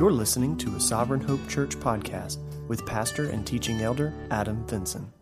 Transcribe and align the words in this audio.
You're 0.00 0.12
listening 0.12 0.56
to 0.56 0.76
a 0.76 0.80
Sovereign 0.80 1.20
Hope 1.20 1.46
Church 1.46 1.76
podcast 1.76 2.38
with 2.68 2.86
pastor 2.86 3.28
and 3.28 3.46
teaching 3.46 3.82
elder 3.82 4.14
Adam 4.30 4.66
Vinson. 4.66 5.12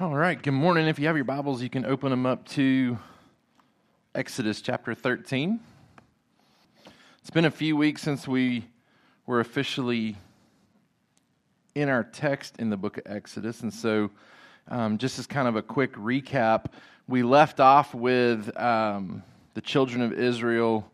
All 0.00 0.16
right, 0.16 0.42
good 0.42 0.50
morning. 0.54 0.88
If 0.88 0.98
you 0.98 1.06
have 1.06 1.14
your 1.14 1.24
Bibles, 1.24 1.62
you 1.62 1.70
can 1.70 1.86
open 1.86 2.10
them 2.10 2.26
up 2.26 2.44
to 2.48 2.98
Exodus 4.12 4.60
chapter 4.60 4.92
13. 4.92 5.60
It's 7.20 7.30
been 7.30 7.44
a 7.44 7.50
few 7.52 7.76
weeks 7.76 8.02
since 8.02 8.26
we 8.26 8.64
were 9.24 9.38
officially 9.38 10.16
in 11.76 11.88
our 11.88 12.02
text 12.02 12.56
in 12.58 12.70
the 12.70 12.76
book 12.76 12.98
of 12.98 13.04
Exodus, 13.06 13.60
and 13.60 13.72
so 13.72 14.10
um, 14.66 14.98
just 14.98 15.20
as 15.20 15.28
kind 15.28 15.46
of 15.46 15.54
a 15.54 15.62
quick 15.62 15.92
recap, 15.92 16.64
we 17.06 17.22
left 17.22 17.60
off 17.60 17.94
with 17.94 18.50
um, 18.58 19.22
the 19.54 19.60
children 19.60 20.02
of 20.02 20.12
Israel 20.12 20.90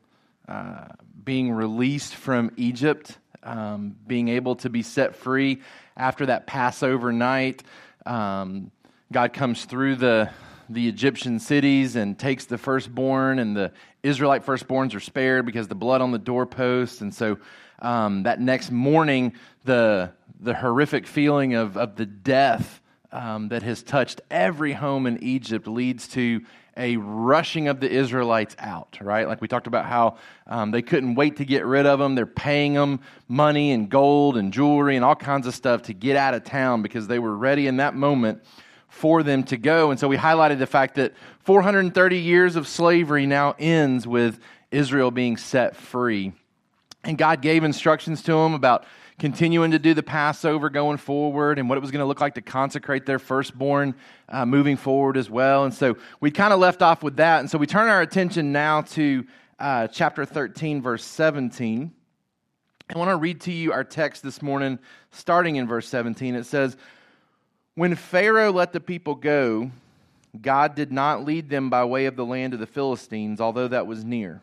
uh, 0.46 0.88
being 1.28 1.52
released 1.52 2.14
from 2.14 2.50
Egypt, 2.56 3.18
um, 3.42 3.94
being 4.06 4.28
able 4.28 4.56
to 4.56 4.70
be 4.70 4.80
set 4.80 5.14
free 5.14 5.60
after 5.94 6.24
that 6.24 6.46
Passover 6.46 7.12
night. 7.12 7.62
Um, 8.06 8.70
God 9.12 9.34
comes 9.34 9.66
through 9.66 9.96
the 9.96 10.30
the 10.70 10.88
Egyptian 10.88 11.38
cities 11.38 11.96
and 11.96 12.18
takes 12.18 12.46
the 12.46 12.56
firstborn, 12.56 13.40
and 13.40 13.54
the 13.54 13.72
Israelite 14.02 14.46
firstborns 14.46 14.94
are 14.94 15.00
spared 15.00 15.44
because 15.44 15.68
the 15.68 15.74
blood 15.74 16.00
on 16.00 16.12
the 16.12 16.18
doorpost. 16.18 17.02
And 17.02 17.14
so 17.14 17.36
um, 17.80 18.22
that 18.22 18.40
next 18.40 18.70
morning, 18.70 19.34
the 19.66 20.12
the 20.40 20.54
horrific 20.54 21.06
feeling 21.06 21.52
of 21.52 21.76
of 21.76 21.96
the 21.96 22.06
death 22.06 22.80
um, 23.12 23.48
that 23.48 23.62
has 23.62 23.82
touched 23.82 24.22
every 24.30 24.72
home 24.72 25.06
in 25.06 25.22
Egypt 25.22 25.66
leads 25.66 26.08
to 26.08 26.40
a 26.78 26.96
rushing 26.96 27.68
of 27.68 27.80
the 27.80 27.90
Israelites 27.90 28.54
out, 28.58 28.98
right? 29.00 29.26
Like 29.26 29.40
we 29.40 29.48
talked 29.48 29.66
about 29.66 29.84
how 29.84 30.16
um, 30.46 30.70
they 30.70 30.80
couldn't 30.80 31.16
wait 31.16 31.36
to 31.36 31.44
get 31.44 31.66
rid 31.66 31.84
of 31.84 31.98
them. 31.98 32.14
They're 32.14 32.24
paying 32.24 32.74
them 32.74 33.00
money 33.26 33.72
and 33.72 33.90
gold 33.90 34.36
and 34.36 34.52
jewelry 34.52 34.96
and 34.96 35.04
all 35.04 35.16
kinds 35.16 35.46
of 35.46 35.54
stuff 35.54 35.82
to 35.82 35.92
get 35.92 36.16
out 36.16 36.34
of 36.34 36.44
town 36.44 36.82
because 36.82 37.08
they 37.08 37.18
were 37.18 37.36
ready 37.36 37.66
in 37.66 37.78
that 37.78 37.94
moment 37.94 38.42
for 38.88 39.22
them 39.22 39.42
to 39.44 39.56
go. 39.56 39.90
And 39.90 40.00
so 40.00 40.08
we 40.08 40.16
highlighted 40.16 40.58
the 40.58 40.66
fact 40.66 40.94
that 40.94 41.12
430 41.40 42.18
years 42.18 42.56
of 42.56 42.66
slavery 42.66 43.26
now 43.26 43.54
ends 43.58 44.06
with 44.06 44.38
Israel 44.70 45.10
being 45.10 45.36
set 45.36 45.76
free. 45.76 46.32
And 47.04 47.16
God 47.16 47.42
gave 47.42 47.64
instructions 47.64 48.22
to 48.22 48.32
them 48.32 48.54
about 48.54 48.84
continuing 49.18 49.72
to 49.72 49.78
do 49.78 49.94
the 49.94 50.02
Passover 50.02 50.70
going 50.70 50.96
forward 50.96 51.58
and 51.58 51.68
what 51.68 51.76
it 51.76 51.80
was 51.80 51.90
going 51.90 52.00
to 52.00 52.06
look 52.06 52.20
like 52.20 52.34
to 52.34 52.42
consecrate 52.42 53.04
their 53.04 53.18
firstborn 53.18 53.94
uh, 54.28 54.46
moving 54.46 54.76
forward 54.76 55.16
as 55.16 55.28
well. 55.28 55.64
And 55.64 55.74
so 55.74 55.96
we 56.20 56.30
kind 56.30 56.52
of 56.52 56.60
left 56.60 56.82
off 56.82 57.02
with 57.02 57.16
that. 57.16 57.40
And 57.40 57.50
so 57.50 57.58
we 57.58 57.66
turn 57.66 57.88
our 57.88 58.00
attention 58.00 58.52
now 58.52 58.82
to 58.82 59.24
uh, 59.58 59.88
chapter 59.88 60.24
13, 60.24 60.82
verse 60.82 61.04
17. 61.04 61.92
I 62.94 62.98
want 62.98 63.10
to 63.10 63.16
read 63.16 63.40
to 63.42 63.52
you 63.52 63.72
our 63.72 63.84
text 63.84 64.22
this 64.22 64.40
morning, 64.40 64.78
starting 65.10 65.56
in 65.56 65.66
verse 65.66 65.88
17. 65.88 66.34
It 66.34 66.46
says, 66.46 66.76
When 67.74 67.94
Pharaoh 67.96 68.52
let 68.52 68.72
the 68.72 68.80
people 68.80 69.14
go, 69.14 69.70
God 70.40 70.74
did 70.74 70.92
not 70.92 71.24
lead 71.24 71.50
them 71.50 71.70
by 71.70 71.84
way 71.84 72.06
of 72.06 72.16
the 72.16 72.24
land 72.24 72.54
of 72.54 72.60
the 72.60 72.66
Philistines, 72.66 73.40
although 73.40 73.68
that 73.68 73.86
was 73.86 74.04
near. 74.04 74.42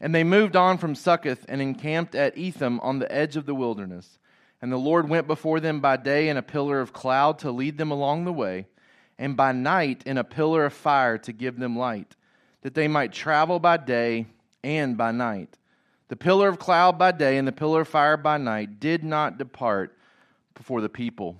And 0.00 0.14
they 0.14 0.24
moved 0.24 0.56
on 0.56 0.78
from 0.78 0.94
Succoth 0.94 1.44
and 1.48 1.60
encamped 1.60 2.14
at 2.14 2.38
Etham 2.38 2.80
on 2.80 2.98
the 2.98 3.12
edge 3.12 3.36
of 3.36 3.46
the 3.46 3.54
wilderness. 3.54 4.18
And 4.62 4.72
the 4.72 4.78
Lord 4.78 5.08
went 5.08 5.26
before 5.26 5.60
them 5.60 5.80
by 5.80 5.96
day 5.96 6.28
in 6.28 6.36
a 6.36 6.42
pillar 6.42 6.80
of 6.80 6.92
cloud 6.92 7.38
to 7.40 7.50
lead 7.50 7.78
them 7.78 7.90
along 7.90 8.24
the 8.24 8.32
way, 8.32 8.66
and 9.18 9.36
by 9.36 9.52
night 9.52 10.02
in 10.06 10.18
a 10.18 10.24
pillar 10.24 10.64
of 10.64 10.72
fire 10.72 11.18
to 11.18 11.32
give 11.32 11.58
them 11.58 11.78
light, 11.78 12.16
that 12.62 12.74
they 12.74 12.88
might 12.88 13.12
travel 13.12 13.58
by 13.58 13.76
day 13.76 14.26
and 14.62 14.96
by 14.96 15.12
night. 15.12 15.58
The 16.08 16.16
pillar 16.16 16.48
of 16.48 16.58
cloud 16.58 16.98
by 16.98 17.12
day 17.12 17.38
and 17.38 17.46
the 17.46 17.52
pillar 17.52 17.82
of 17.82 17.88
fire 17.88 18.16
by 18.16 18.36
night 18.36 18.80
did 18.80 19.04
not 19.04 19.38
depart 19.38 19.96
before 20.54 20.80
the 20.80 20.88
people. 20.88 21.36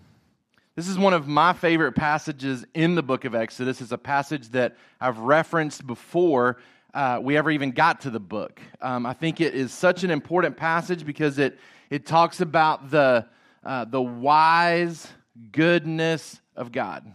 This 0.77 0.88
is 0.88 0.97
one 0.97 1.12
of 1.12 1.27
my 1.27 1.53
favorite 1.53 1.92
passages 1.92 2.65
in 2.72 2.94
the 2.94 3.03
book 3.03 3.25
of 3.25 3.34
Exodus. 3.34 3.81
It's 3.81 3.92
a 3.92 3.98
passage 3.98 4.48
that 4.50 4.77
I've 5.00 5.19
referenced 5.19 5.87
before 5.87 6.59
uh, 6.95 7.21
we 7.23 7.37
ever 7.37 7.51
even 7.51 7.71
got 7.71 8.01
to 8.03 8.11
the 8.11 8.21
book. 8.21 8.61
Um, 8.81 9.06
I 9.06 9.12
think 9.12 9.41
it 9.41 9.55
is 9.55 9.73
such 9.73 10.05
an 10.05 10.11
important 10.11 10.56
passage 10.56 11.05
because 11.05 11.39
it, 11.39 11.59
it 11.89 12.06
talks 12.06 12.41
about 12.41 12.91
the, 12.91 13.27
uh, 13.65 13.84
the 13.84 14.03
wise 14.03 15.09
goodness 15.53 16.41
of 16.56 16.73
God, 16.73 17.15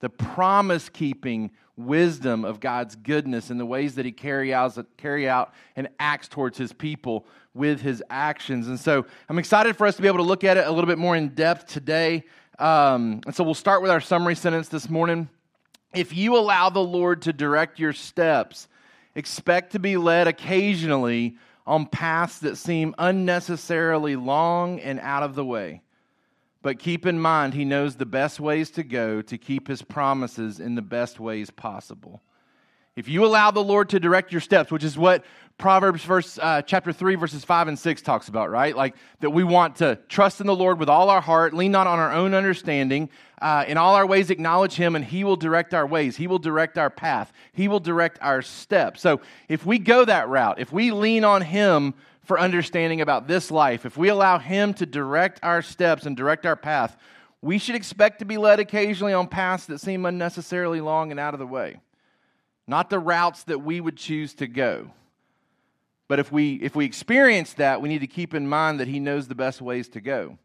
the 0.00 0.08
promise 0.08 0.88
keeping 0.88 1.50
wisdom 1.76 2.44
of 2.44 2.60
God's 2.60 2.96
goodness 2.96 3.50
and 3.50 3.58
the 3.58 3.66
ways 3.66 3.94
that 3.94 4.04
He 4.04 4.12
carry 4.12 4.52
out, 4.52 4.76
carry 4.96 5.28
out 5.28 5.54
and 5.76 5.88
acts 5.98 6.28
towards 6.28 6.58
His 6.58 6.72
people 6.72 7.26
with 7.54 7.80
His 7.80 8.02
actions. 8.10 8.68
And 8.68 8.78
so 8.78 9.06
I'm 9.28 9.38
excited 9.38 9.76
for 9.76 9.86
us 9.86 9.96
to 9.96 10.02
be 10.02 10.08
able 10.08 10.18
to 10.18 10.24
look 10.24 10.44
at 10.44 10.56
it 10.56 10.66
a 10.66 10.70
little 10.70 10.88
bit 10.88 10.98
more 10.98 11.16
in 11.16 11.28
depth 11.28 11.66
today. 11.66 12.24
Um, 12.58 13.20
and 13.24 13.34
so 13.34 13.44
we'll 13.44 13.54
start 13.54 13.82
with 13.82 13.90
our 13.90 14.00
summary 14.00 14.34
sentence 14.34 14.68
this 14.68 14.88
morning. 14.90 15.28
If 15.94 16.14
you 16.14 16.36
allow 16.36 16.70
the 16.70 16.80
Lord 16.80 17.22
to 17.22 17.32
direct 17.32 17.78
your 17.78 17.92
steps, 17.92 18.68
expect 19.14 19.72
to 19.72 19.78
be 19.78 19.96
led 19.96 20.26
occasionally 20.26 21.36
on 21.66 21.86
paths 21.86 22.38
that 22.40 22.56
seem 22.56 22.94
unnecessarily 22.98 24.16
long 24.16 24.80
and 24.80 24.98
out 25.00 25.22
of 25.22 25.34
the 25.34 25.44
way. 25.44 25.82
But 26.62 26.78
keep 26.78 27.06
in 27.06 27.18
mind, 27.18 27.54
He 27.54 27.64
knows 27.64 27.96
the 27.96 28.06
best 28.06 28.40
ways 28.40 28.70
to 28.72 28.82
go 28.82 29.22
to 29.22 29.38
keep 29.38 29.68
His 29.68 29.82
promises 29.82 30.60
in 30.60 30.74
the 30.74 30.82
best 30.82 31.20
ways 31.20 31.50
possible. 31.50 32.22
If 32.94 33.08
you 33.08 33.24
allow 33.24 33.50
the 33.50 33.62
Lord 33.62 33.88
to 33.90 34.00
direct 34.00 34.32
your 34.32 34.42
steps, 34.42 34.70
which 34.70 34.84
is 34.84 34.98
what 34.98 35.24
Proverbs 35.56 36.04
verse, 36.04 36.38
uh, 36.38 36.60
chapter 36.60 36.92
3, 36.92 37.14
verses 37.14 37.42
5 37.42 37.68
and 37.68 37.78
6 37.78 38.02
talks 38.02 38.28
about, 38.28 38.50
right? 38.50 38.76
Like 38.76 38.96
that 39.20 39.30
we 39.30 39.44
want 39.44 39.76
to 39.76 39.98
trust 40.10 40.42
in 40.42 40.46
the 40.46 40.54
Lord 40.54 40.78
with 40.78 40.90
all 40.90 41.08
our 41.08 41.22
heart, 41.22 41.54
lean 41.54 41.72
not 41.72 41.86
on 41.86 41.98
our 41.98 42.12
own 42.12 42.34
understanding. 42.34 43.08
Uh, 43.40 43.64
in 43.66 43.78
all 43.78 43.94
our 43.94 44.06
ways, 44.06 44.28
acknowledge 44.28 44.74
Him, 44.74 44.94
and 44.94 45.04
He 45.04 45.24
will 45.24 45.36
direct 45.36 45.72
our 45.72 45.86
ways. 45.86 46.16
He 46.16 46.26
will 46.26 46.38
direct 46.38 46.76
our 46.76 46.90
path. 46.90 47.32
He 47.54 47.66
will 47.66 47.80
direct 47.80 48.18
our 48.20 48.42
steps. 48.42 49.00
So 49.00 49.22
if 49.48 49.64
we 49.64 49.78
go 49.78 50.04
that 50.04 50.28
route, 50.28 50.58
if 50.58 50.70
we 50.70 50.90
lean 50.90 51.24
on 51.24 51.40
Him 51.40 51.94
for 52.24 52.38
understanding 52.38 53.00
about 53.00 53.26
this 53.26 53.50
life, 53.50 53.86
if 53.86 53.96
we 53.96 54.08
allow 54.08 54.38
Him 54.38 54.74
to 54.74 54.84
direct 54.84 55.40
our 55.42 55.62
steps 55.62 56.04
and 56.04 56.14
direct 56.14 56.44
our 56.44 56.56
path, 56.56 56.96
we 57.40 57.56
should 57.56 57.74
expect 57.74 58.18
to 58.18 58.26
be 58.26 58.36
led 58.36 58.60
occasionally 58.60 59.14
on 59.14 59.28
paths 59.28 59.64
that 59.66 59.80
seem 59.80 60.04
unnecessarily 60.04 60.82
long 60.82 61.10
and 61.10 61.18
out 61.18 61.32
of 61.32 61.40
the 61.40 61.46
way 61.46 61.78
not 62.66 62.90
the 62.90 62.98
routes 62.98 63.44
that 63.44 63.62
we 63.62 63.80
would 63.80 63.96
choose 63.96 64.34
to 64.34 64.46
go. 64.46 64.90
But 66.08 66.18
if 66.18 66.30
we, 66.30 66.54
if 66.56 66.76
we 66.76 66.84
experience 66.84 67.54
that, 67.54 67.80
we 67.80 67.88
need 67.88 68.00
to 68.00 68.06
keep 68.06 68.34
in 68.34 68.46
mind 68.46 68.80
that 68.80 68.88
He 68.88 69.00
knows 69.00 69.28
the 69.28 69.34
best 69.34 69.62
ways 69.62 69.88
to 69.90 70.00
go. 70.00 70.38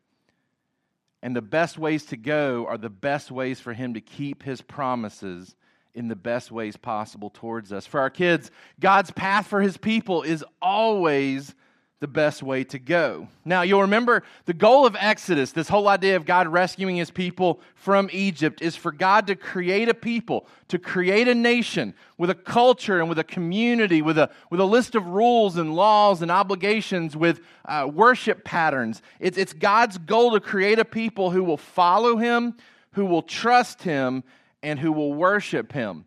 And 1.22 1.36
the 1.36 1.42
best 1.42 1.78
ways 1.78 2.06
to 2.06 2.18
go 2.18 2.66
are 2.68 2.78
the 2.78 2.90
best 2.90 3.32
ways 3.32 3.60
for 3.60 3.74
Him 3.74 3.94
to 3.96 4.02
keep 4.02 4.44
His 4.44 4.62
promises 4.62 5.56
in 5.94 6.08
the 6.08 6.16
best 6.16 6.52
ways 6.52 6.78
possible 6.78 7.30
towards 7.30 7.74
us. 7.74 7.86
For 7.86 8.00
our 8.00 8.10
kids, 8.10 8.52
God's 8.80 9.12
path 9.12 9.48
for 9.48 9.62
His 9.62 9.78
people 9.78 10.22
is 10.22 10.46
always 10.62 11.54
the 12.00 12.08
best 12.08 12.44
way 12.44 12.64
to 12.64 12.78
go. 12.78 13.28
Now, 13.44 13.64
you'll 13.64 13.82
remember 13.82 14.24
the 14.46 14.54
goal 14.54 14.86
of 14.86 14.96
Exodus, 15.00 15.52
this 15.52 15.68
whole 15.68 15.88
idea 15.88 16.16
of 16.16 16.26
God 16.26 16.48
rescuing 16.48 16.96
his 16.96 17.10
people 17.10 17.60
from 17.74 18.08
Egypt, 18.12 18.62
is 18.62 18.76
for 18.76 18.92
God 18.92 19.26
to 19.28 19.36
create 19.36 19.90
a 19.90 19.96
people, 19.96 20.48
to 20.68 20.78
create 20.78 21.28
a 21.28 21.34
nation 21.34 21.96
with 22.18 22.30
a 22.30 22.36
culture 22.36 23.00
and 23.00 23.10
with 23.10 23.18
a 23.18 23.24
community, 23.24 24.04
with 24.04 24.20
a, 24.20 24.30
with 24.52 24.60
a 24.60 24.66
list 24.66 24.94
of 24.94 25.08
rules 25.08 25.58
and 25.58 25.76
laws 25.76 26.22
and 26.22 26.30
obligations, 26.30 27.18
with 27.18 27.42
uh, 27.66 27.90
worship 27.92 28.44
patterns. 28.44 29.02
It's, 29.20 29.38
it's 29.38 29.54
God's 29.54 29.98
goal 29.98 30.34
to 30.34 30.40
create 30.40 30.78
a 30.78 30.86
people 30.86 31.32
who 31.32 31.44
will 31.44 31.58
follow 31.58 32.18
him, 32.18 32.56
who 32.92 33.06
will 33.06 33.24
trust 33.24 33.82
him, 33.82 34.24
and 34.62 34.78
who 34.78 34.92
will 34.92 35.14
worship 35.14 35.72
him. 35.72 36.06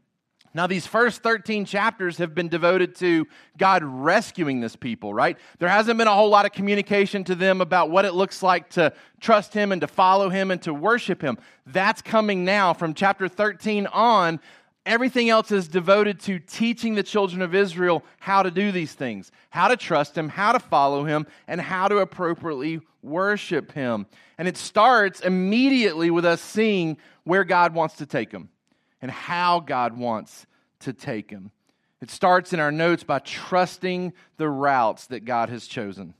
Now, 0.52 0.66
these 0.66 0.84
first 0.84 1.22
13 1.22 1.64
chapters 1.64 2.18
have 2.18 2.34
been 2.34 2.48
devoted 2.48 2.96
to 2.96 3.28
God 3.56 3.84
rescuing 3.84 4.60
this 4.60 4.74
people, 4.74 5.14
right? 5.14 5.38
There 5.60 5.68
hasn't 5.68 5.96
been 5.96 6.08
a 6.08 6.14
whole 6.14 6.28
lot 6.28 6.44
of 6.44 6.50
communication 6.50 7.22
to 7.24 7.36
them 7.36 7.60
about 7.60 7.90
what 7.90 8.04
it 8.04 8.14
looks 8.14 8.42
like 8.42 8.68
to 8.70 8.92
trust 9.20 9.54
Him 9.54 9.70
and 9.70 9.80
to 9.80 9.86
follow 9.86 10.28
Him 10.28 10.50
and 10.50 10.60
to 10.62 10.74
worship 10.74 11.22
Him. 11.22 11.38
That's 11.66 12.02
coming 12.02 12.44
now 12.44 12.74
from 12.74 12.94
chapter 12.94 13.28
13 13.28 13.86
on. 13.86 14.40
everything 14.86 15.30
else 15.30 15.52
is 15.52 15.68
devoted 15.68 16.18
to 16.18 16.40
teaching 16.40 16.96
the 16.96 17.02
children 17.02 17.42
of 17.42 17.54
Israel 17.54 18.02
how 18.18 18.42
to 18.42 18.50
do 18.50 18.72
these 18.72 18.92
things, 18.92 19.30
how 19.50 19.68
to 19.68 19.76
trust 19.76 20.18
Him, 20.18 20.28
how 20.28 20.50
to 20.50 20.58
follow 20.58 21.04
Him, 21.04 21.26
and 21.46 21.60
how 21.60 21.86
to 21.86 21.98
appropriately 21.98 22.80
worship 23.02 23.70
Him. 23.72 24.06
And 24.36 24.48
it 24.48 24.56
starts 24.56 25.20
immediately 25.20 26.10
with 26.10 26.24
us 26.24 26.40
seeing 26.40 26.96
where 27.22 27.44
God 27.44 27.72
wants 27.74 27.96
to 27.96 28.06
take 28.06 28.30
them 28.30 28.48
and 29.02 29.10
how 29.10 29.60
God 29.60 29.96
wants 29.96 30.46
to 30.80 30.92
take 30.92 31.30
them. 31.30 31.50
It 32.00 32.10
starts 32.10 32.52
in 32.52 32.60
our 32.60 32.72
notes 32.72 33.04
by 33.04 33.18
trusting 33.18 34.12
the 34.38 34.48
routes 34.48 35.06
that 35.08 35.24
God 35.24 35.50
has 35.50 35.66
chosen. 35.66 36.14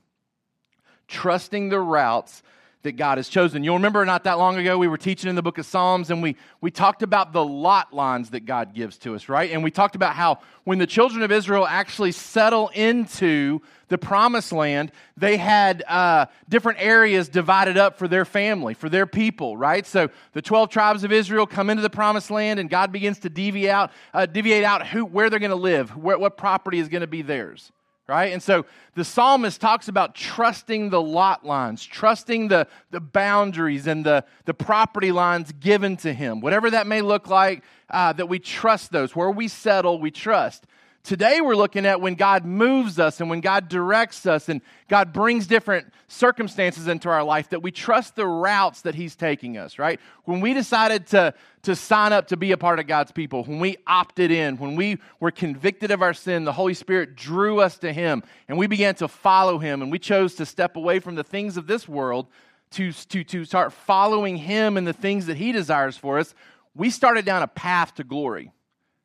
Trusting 1.07 1.69
the 1.69 1.79
routes 1.79 2.43
that 2.83 2.93
God 2.93 3.17
has 3.17 3.29
chosen. 3.29 3.63
You'll 3.63 3.75
remember 3.75 4.03
not 4.05 4.23
that 4.23 4.37
long 4.37 4.57
ago, 4.57 4.77
we 4.77 4.87
were 4.87 4.97
teaching 4.97 5.29
in 5.29 5.35
the 5.35 5.41
book 5.41 5.57
of 5.57 5.65
Psalms 5.65 6.09
and 6.09 6.21
we, 6.21 6.35
we 6.61 6.71
talked 6.71 7.03
about 7.03 7.33
the 7.33 7.43
lot 7.43 7.93
lines 7.93 8.31
that 8.31 8.45
God 8.45 8.73
gives 8.73 8.97
to 8.99 9.15
us, 9.15 9.29
right? 9.29 9.51
And 9.51 9.63
we 9.63 9.71
talked 9.71 9.95
about 9.95 10.15
how 10.15 10.39
when 10.63 10.77
the 10.77 10.87
children 10.87 11.23
of 11.23 11.31
Israel 11.31 11.67
actually 11.67 12.11
settle 12.11 12.69
into 12.69 13.61
the 13.87 13.97
promised 13.97 14.51
land, 14.51 14.91
they 15.17 15.37
had 15.37 15.83
uh, 15.87 16.25
different 16.49 16.81
areas 16.81 17.29
divided 17.29 17.77
up 17.77 17.97
for 17.97 18.07
their 18.07 18.25
family, 18.25 18.73
for 18.73 18.89
their 18.89 19.05
people, 19.05 19.57
right? 19.57 19.85
So 19.85 20.09
the 20.33 20.41
12 20.41 20.69
tribes 20.69 21.03
of 21.03 21.11
Israel 21.11 21.45
come 21.45 21.69
into 21.69 21.83
the 21.83 21.89
promised 21.89 22.31
land 22.31 22.59
and 22.59 22.69
God 22.69 22.91
begins 22.91 23.19
to 23.19 23.29
deviate 23.29 23.69
out, 23.69 23.91
uh, 24.13 24.25
deviate 24.25 24.63
out 24.63 24.87
who, 24.87 25.05
where 25.05 25.29
they're 25.29 25.39
going 25.39 25.51
to 25.51 25.55
live, 25.55 25.95
where, 25.95 26.17
what 26.17 26.37
property 26.37 26.79
is 26.79 26.87
going 26.87 27.01
to 27.01 27.07
be 27.07 27.21
theirs 27.21 27.71
right? 28.11 28.33
And 28.33 28.43
so 28.43 28.65
the 28.95 29.05
psalmist 29.05 29.61
talks 29.61 29.87
about 29.87 30.15
trusting 30.15 30.89
the 30.89 31.01
lot 31.01 31.45
lines, 31.45 31.85
trusting 31.85 32.49
the, 32.49 32.67
the 32.89 32.99
boundaries 32.99 33.87
and 33.87 34.05
the, 34.05 34.25
the 34.43 34.53
property 34.53 35.13
lines 35.13 35.53
given 35.53 35.95
to 35.97 36.11
him, 36.11 36.41
whatever 36.41 36.69
that 36.71 36.87
may 36.87 37.01
look 37.01 37.29
like, 37.29 37.63
uh, 37.89 38.11
that 38.11 38.27
we 38.27 38.37
trust 38.37 38.91
those. 38.91 39.15
Where 39.15 39.31
we 39.31 39.47
settle, 39.47 39.97
we 39.97 40.11
trust. 40.11 40.65
Today, 41.03 41.41
we're 41.41 41.55
looking 41.55 41.87
at 41.87 41.99
when 41.99 42.13
God 42.13 42.45
moves 42.45 42.99
us 42.99 43.21
and 43.21 43.29
when 43.29 43.41
God 43.41 43.67
directs 43.69 44.27
us 44.27 44.49
and 44.49 44.61
God 44.87 45.11
brings 45.11 45.47
different 45.47 45.91
circumstances 46.07 46.87
into 46.87 47.09
our 47.09 47.23
life 47.23 47.49
that 47.49 47.63
we 47.63 47.71
trust 47.71 48.15
the 48.15 48.27
routes 48.27 48.81
that 48.81 48.93
He's 48.93 49.15
taking 49.15 49.57
us, 49.57 49.79
right? 49.79 49.99
When 50.25 50.41
we 50.41 50.53
decided 50.53 51.07
to, 51.07 51.33
to 51.63 51.75
sign 51.75 52.13
up 52.13 52.27
to 52.27 52.37
be 52.37 52.51
a 52.51 52.57
part 52.57 52.77
of 52.77 52.85
God's 52.85 53.11
people, 53.11 53.43
when 53.45 53.59
we 53.59 53.77
opted 53.87 54.29
in, 54.29 54.57
when 54.57 54.75
we 54.75 54.99
were 55.19 55.31
convicted 55.31 55.89
of 55.89 56.03
our 56.03 56.13
sin, 56.13 56.43
the 56.43 56.53
Holy 56.53 56.75
Spirit 56.75 57.15
drew 57.15 57.61
us 57.61 57.79
to 57.79 57.91
Him 57.91 58.21
and 58.47 58.59
we 58.59 58.67
began 58.67 58.93
to 58.95 59.07
follow 59.07 59.57
Him 59.57 59.81
and 59.81 59.91
we 59.91 59.97
chose 59.97 60.35
to 60.35 60.45
step 60.45 60.75
away 60.75 60.99
from 60.99 61.15
the 61.15 61.23
things 61.23 61.57
of 61.57 61.65
this 61.65 61.87
world 61.87 62.27
to, 62.71 62.91
to, 62.91 63.23
to 63.23 63.43
start 63.43 63.73
following 63.73 64.37
Him 64.37 64.77
and 64.77 64.85
the 64.85 64.93
things 64.93 65.25
that 65.25 65.37
He 65.37 65.51
desires 65.51 65.97
for 65.97 66.19
us. 66.19 66.35
We 66.75 66.91
started 66.91 67.25
down 67.25 67.41
a 67.41 67.47
path 67.47 67.95
to 67.95 68.03
glory 68.03 68.51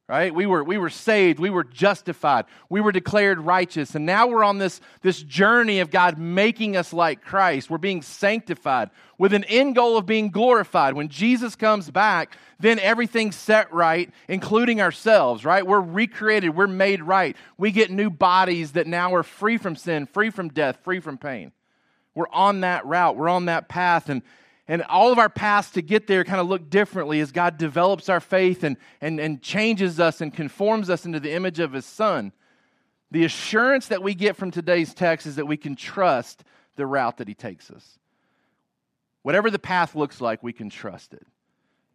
right? 0.08 0.32
We 0.32 0.46
were 0.46 0.62
we 0.62 0.78
were 0.78 0.90
saved. 0.90 1.40
We 1.40 1.50
were 1.50 1.64
justified. 1.64 2.44
We 2.68 2.80
were 2.80 2.92
declared 2.92 3.40
righteous. 3.40 3.94
And 3.94 4.06
now 4.06 4.28
we're 4.28 4.44
on 4.44 4.58
this 4.58 4.80
this 5.02 5.20
journey 5.22 5.80
of 5.80 5.90
god 5.90 6.16
making 6.18 6.76
us 6.76 6.92
like 6.92 7.22
christ. 7.22 7.70
We're 7.70 7.78
being 7.78 8.02
sanctified 8.02 8.90
with 9.18 9.32
an 9.32 9.44
end 9.44 9.74
goal 9.74 9.96
of 9.96 10.06
being 10.06 10.30
glorified. 10.30 10.94
When 10.94 11.08
jesus 11.08 11.56
comes 11.56 11.90
back 11.90 12.36
then 12.58 12.78
everything's 12.78 13.36
set 13.36 13.72
right 13.72 14.10
including 14.28 14.80
ourselves 14.80 15.44
right? 15.44 15.66
We're 15.66 15.80
recreated. 15.80 16.54
We're 16.54 16.68
made 16.68 17.02
right. 17.02 17.36
We 17.58 17.72
get 17.72 17.90
new 17.90 18.10
bodies 18.10 18.72
that 18.72 18.86
now 18.86 19.14
are 19.14 19.24
free 19.24 19.58
from 19.58 19.74
sin 19.74 20.06
free 20.06 20.30
from 20.30 20.50
death 20.50 20.78
free 20.84 21.00
from 21.00 21.18
pain. 21.18 21.52
We're 22.14 22.30
on 22.32 22.60
that 22.60 22.86
route. 22.86 23.16
We're 23.16 23.28
on 23.28 23.46
that 23.46 23.68
path. 23.68 24.08
And 24.08 24.22
and 24.68 24.82
all 24.82 25.12
of 25.12 25.18
our 25.18 25.28
paths 25.28 25.70
to 25.72 25.82
get 25.82 26.06
there 26.06 26.24
kind 26.24 26.40
of 26.40 26.48
look 26.48 26.68
differently 26.68 27.20
as 27.20 27.30
God 27.30 27.56
develops 27.56 28.08
our 28.08 28.20
faith 28.20 28.64
and, 28.64 28.76
and, 29.00 29.20
and 29.20 29.40
changes 29.40 30.00
us 30.00 30.20
and 30.20 30.34
conforms 30.34 30.90
us 30.90 31.06
into 31.06 31.20
the 31.20 31.32
image 31.32 31.60
of 31.60 31.72
His 31.72 31.86
Son. 31.86 32.32
The 33.10 33.24
assurance 33.24 33.88
that 33.88 34.02
we 34.02 34.14
get 34.14 34.36
from 34.36 34.50
today's 34.50 34.92
text 34.92 35.26
is 35.26 35.36
that 35.36 35.46
we 35.46 35.56
can 35.56 35.76
trust 35.76 36.42
the 36.74 36.86
route 36.86 37.18
that 37.18 37.28
He 37.28 37.34
takes 37.34 37.70
us. 37.70 37.98
Whatever 39.22 39.50
the 39.50 39.58
path 39.58 39.94
looks 39.94 40.20
like, 40.20 40.42
we 40.42 40.52
can 40.52 40.70
trust 40.70 41.14
it. 41.14 41.26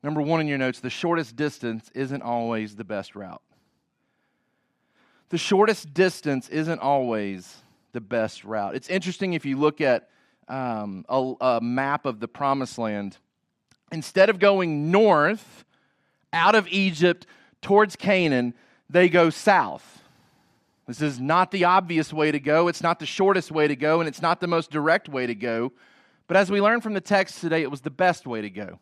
Number 0.03 0.21
one 0.21 0.41
in 0.41 0.47
your 0.47 0.57
notes 0.57 0.79
the 0.79 0.89
shortest 0.89 1.35
distance 1.35 1.91
isn't 1.93 2.21
always 2.21 2.75
the 2.75 2.83
best 2.83 3.15
route. 3.15 3.41
The 5.29 5.37
shortest 5.37 5.93
distance 5.93 6.49
isn't 6.49 6.79
always 6.79 7.57
the 7.91 8.01
best 8.01 8.43
route. 8.43 8.75
It's 8.75 8.89
interesting 8.89 9.33
if 9.33 9.45
you 9.45 9.57
look 9.57 9.81
at 9.81 10.09
um, 10.47 11.05
a, 11.07 11.33
a 11.41 11.61
map 11.61 12.05
of 12.05 12.19
the 12.19 12.27
promised 12.27 12.77
land, 12.77 13.17
instead 13.91 14.29
of 14.29 14.39
going 14.39 14.91
north 14.91 15.65
out 16.33 16.55
of 16.55 16.67
Egypt 16.69 17.25
towards 17.61 17.95
Canaan, 17.95 18.53
they 18.89 19.09
go 19.09 19.29
south. 19.29 20.01
This 20.87 21.01
is 21.01 21.19
not 21.19 21.51
the 21.51 21.65
obvious 21.65 22.11
way 22.11 22.31
to 22.31 22.39
go. 22.39 22.67
It's 22.67 22.83
not 22.83 22.99
the 22.99 23.05
shortest 23.05 23.51
way 23.51 23.67
to 23.67 23.75
go, 23.75 24.01
and 24.01 24.07
it's 24.07 24.21
not 24.21 24.41
the 24.41 24.47
most 24.47 24.71
direct 24.71 25.07
way 25.07 25.27
to 25.27 25.35
go. 25.35 25.71
But 26.27 26.37
as 26.37 26.51
we 26.51 26.61
learned 26.61 26.83
from 26.83 26.93
the 26.93 27.01
text 27.01 27.39
today, 27.39 27.61
it 27.61 27.71
was 27.71 27.81
the 27.81 27.89
best 27.89 28.25
way 28.25 28.41
to 28.41 28.49
go. 28.49 28.79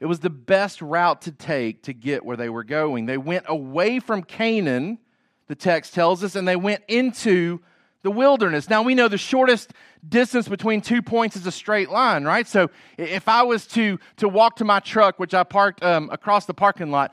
It 0.00 0.06
was 0.06 0.20
the 0.20 0.30
best 0.30 0.80
route 0.80 1.22
to 1.22 1.32
take 1.32 1.82
to 1.82 1.92
get 1.92 2.24
where 2.24 2.36
they 2.36 2.48
were 2.48 2.64
going. 2.64 3.06
They 3.06 3.18
went 3.18 3.44
away 3.48 4.00
from 4.00 4.22
Canaan, 4.22 4.98
the 5.46 5.54
text 5.54 5.94
tells 5.94 6.24
us, 6.24 6.36
and 6.36 6.48
they 6.48 6.56
went 6.56 6.82
into 6.88 7.60
the 8.02 8.10
wilderness. 8.10 8.70
Now 8.70 8.82
we 8.82 8.94
know 8.94 9.08
the 9.08 9.18
shortest 9.18 9.72
distance 10.08 10.48
between 10.48 10.80
two 10.80 11.02
points 11.02 11.36
is 11.36 11.46
a 11.46 11.52
straight 11.52 11.90
line, 11.90 12.24
right? 12.24 12.46
So 12.46 12.70
if 12.96 13.28
I 13.28 13.42
was 13.42 13.66
to 13.68 13.98
to 14.16 14.28
walk 14.28 14.56
to 14.56 14.64
my 14.64 14.80
truck, 14.80 15.18
which 15.18 15.34
I 15.34 15.44
parked 15.44 15.82
um, 15.82 16.08
across 16.10 16.46
the 16.46 16.54
parking 16.54 16.90
lot, 16.90 17.12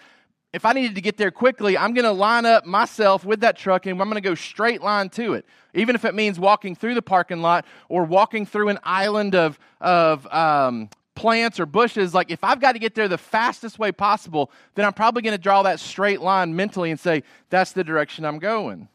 if 0.53 0.65
I 0.65 0.73
needed 0.73 0.95
to 0.95 1.01
get 1.01 1.17
there 1.17 1.31
quickly, 1.31 1.77
I'm 1.77 1.93
going 1.93 2.05
to 2.05 2.11
line 2.11 2.45
up 2.45 2.65
myself 2.65 3.25
with 3.25 3.41
that 3.41 3.57
truck 3.57 3.85
and 3.85 3.99
I'm 3.99 4.07
going 4.07 4.15
to 4.15 4.21
go 4.21 4.35
straight 4.35 4.81
line 4.81 5.09
to 5.09 5.33
it. 5.33 5.45
Even 5.73 5.93
if 5.93 6.05
it 6.05 6.15
means 6.15 6.39
walking 6.39 6.75
through 6.75 6.95
the 6.95 7.01
parking 7.01 7.41
lot 7.41 7.65
or 7.89 8.05
walking 8.05 8.45
through 8.45 8.69
an 8.69 8.79
island 8.83 9.35
of 9.35 9.59
of 9.81 10.25
um, 10.33 10.89
plants 11.15 11.59
or 11.59 11.65
bushes, 11.65 12.13
like 12.13 12.31
if 12.31 12.43
I've 12.43 12.61
got 12.61 12.73
to 12.73 12.79
get 12.79 12.95
there 12.95 13.09
the 13.09 13.17
fastest 13.17 13.77
way 13.77 13.91
possible, 13.91 14.51
then 14.75 14.85
I'm 14.85 14.93
probably 14.93 15.21
going 15.21 15.35
to 15.35 15.41
draw 15.41 15.63
that 15.63 15.81
straight 15.81 16.21
line 16.21 16.55
mentally 16.55 16.91
and 16.91 16.99
say, 16.99 17.23
that's 17.49 17.73
the 17.73 17.83
direction 17.83 18.23
I'm 18.23 18.39
going. 18.39 18.87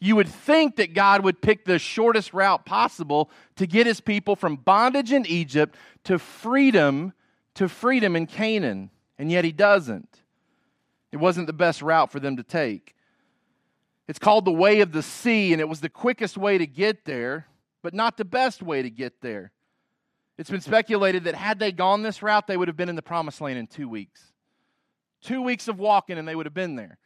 You 0.00 0.16
would 0.16 0.28
think 0.28 0.76
that 0.76 0.94
God 0.94 1.22
would 1.24 1.42
pick 1.42 1.66
the 1.66 1.78
shortest 1.78 2.32
route 2.32 2.64
possible 2.64 3.30
to 3.56 3.66
get 3.66 3.86
his 3.86 4.00
people 4.00 4.34
from 4.34 4.56
bondage 4.56 5.12
in 5.12 5.26
Egypt 5.26 5.76
to 6.04 6.18
freedom 6.18 7.12
to 7.54 7.68
freedom 7.68 8.16
in 8.16 8.26
Canaan, 8.26 8.90
and 9.18 9.30
yet 9.30 9.44
he 9.44 9.52
doesn't. 9.52 10.22
It 11.12 11.18
wasn't 11.18 11.46
the 11.46 11.52
best 11.52 11.82
route 11.82 12.10
for 12.10 12.20
them 12.20 12.36
to 12.36 12.42
take. 12.42 12.94
It's 14.08 14.18
called 14.18 14.44
the 14.44 14.52
way 14.52 14.80
of 14.80 14.92
the 14.92 15.02
sea, 15.02 15.52
and 15.52 15.60
it 15.60 15.68
was 15.68 15.80
the 15.80 15.88
quickest 15.88 16.38
way 16.38 16.58
to 16.58 16.66
get 16.66 17.04
there, 17.04 17.46
but 17.82 17.92
not 17.92 18.16
the 18.16 18.24
best 18.24 18.62
way 18.62 18.82
to 18.82 18.90
get 18.90 19.20
there. 19.20 19.52
It's 20.38 20.48
been 20.48 20.62
speculated 20.62 21.24
that 21.24 21.34
had 21.34 21.58
they 21.58 21.70
gone 21.70 22.02
this 22.02 22.22
route, 22.22 22.46
they 22.46 22.56
would 22.56 22.68
have 22.68 22.76
been 22.76 22.88
in 22.88 22.96
the 22.96 23.02
promised 23.02 23.40
land 23.40 23.58
in 23.58 23.66
two 23.66 23.88
weeks. 23.88 24.32
Two 25.22 25.42
weeks 25.42 25.68
of 25.68 25.78
walking, 25.78 26.16
and 26.16 26.26
they 26.26 26.34
would 26.34 26.46
have 26.46 26.54
been 26.54 26.76
there. 26.76 26.96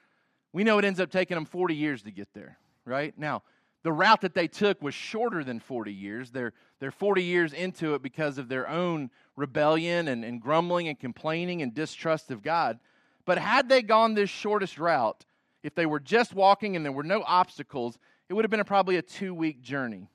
We 0.52 0.62
know 0.62 0.78
it 0.78 0.84
ends 0.84 1.00
up 1.00 1.10
taking 1.10 1.34
them 1.34 1.46
40 1.46 1.74
years 1.74 2.02
to 2.02 2.12
get 2.12 2.28
there 2.32 2.58
right? 2.84 3.16
Now, 3.18 3.42
the 3.82 3.92
route 3.92 4.22
that 4.22 4.34
they 4.34 4.48
took 4.48 4.82
was 4.82 4.94
shorter 4.94 5.44
than 5.44 5.60
40 5.60 5.92
years. 5.92 6.30
They're, 6.30 6.54
they're 6.80 6.90
40 6.90 7.22
years 7.22 7.52
into 7.52 7.94
it 7.94 8.02
because 8.02 8.38
of 8.38 8.48
their 8.48 8.68
own 8.68 9.10
rebellion 9.36 10.08
and, 10.08 10.24
and 10.24 10.40
grumbling 10.40 10.88
and 10.88 10.98
complaining 10.98 11.60
and 11.60 11.74
distrust 11.74 12.30
of 12.30 12.42
God. 12.42 12.78
But 13.26 13.38
had 13.38 13.68
they 13.68 13.82
gone 13.82 14.14
this 14.14 14.30
shortest 14.30 14.78
route, 14.78 15.24
if 15.62 15.74
they 15.74 15.86
were 15.86 16.00
just 16.00 16.34
walking 16.34 16.76
and 16.76 16.84
there 16.84 16.92
were 16.92 17.02
no 17.02 17.22
obstacles, 17.26 17.98
it 18.28 18.34
would 18.34 18.44
have 18.44 18.50
been 18.50 18.60
a, 18.60 18.64
probably 18.64 18.96
a 18.96 19.02
two 19.02 19.34
week 19.34 19.62
journey. 19.62 20.08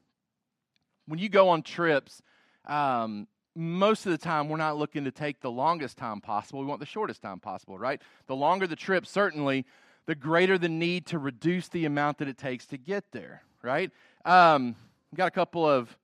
When 1.05 1.19
you 1.19 1.29
go 1.29 1.49
on 1.49 1.63
trips, 1.63 2.21
um, 2.65 3.27
most 3.55 4.05
of 4.05 4.11
the 4.11 4.17
time 4.17 4.47
we're 4.47 4.57
not 4.57 4.77
looking 4.77 5.05
to 5.05 5.11
take 5.11 5.41
the 5.41 5.51
longest 5.51 5.97
time 5.97 6.21
possible. 6.21 6.59
We 6.59 6.65
want 6.65 6.79
the 6.79 6.85
shortest 6.85 7.21
time 7.21 7.39
possible, 7.39 7.77
right? 7.77 8.01
The 8.27 8.35
longer 8.35 8.67
the 8.67 8.75
trip, 8.75 9.05
certainly, 9.05 9.65
the 10.09 10.15
greater 10.15 10.57
the 10.57 10.67
need 10.67 11.05
to 11.05 11.19
reduce 11.19 11.67
the 11.67 11.85
amount 11.85 12.17
that 12.17 12.27
it 12.27 12.35
takes 12.35 12.65
to 12.65 12.79
get 12.79 13.03
there, 13.11 13.43
right? 13.61 13.91
Um, 14.25 14.75
got 15.13 15.27
a 15.27 15.31
couple 15.31 15.69
of 15.69 15.95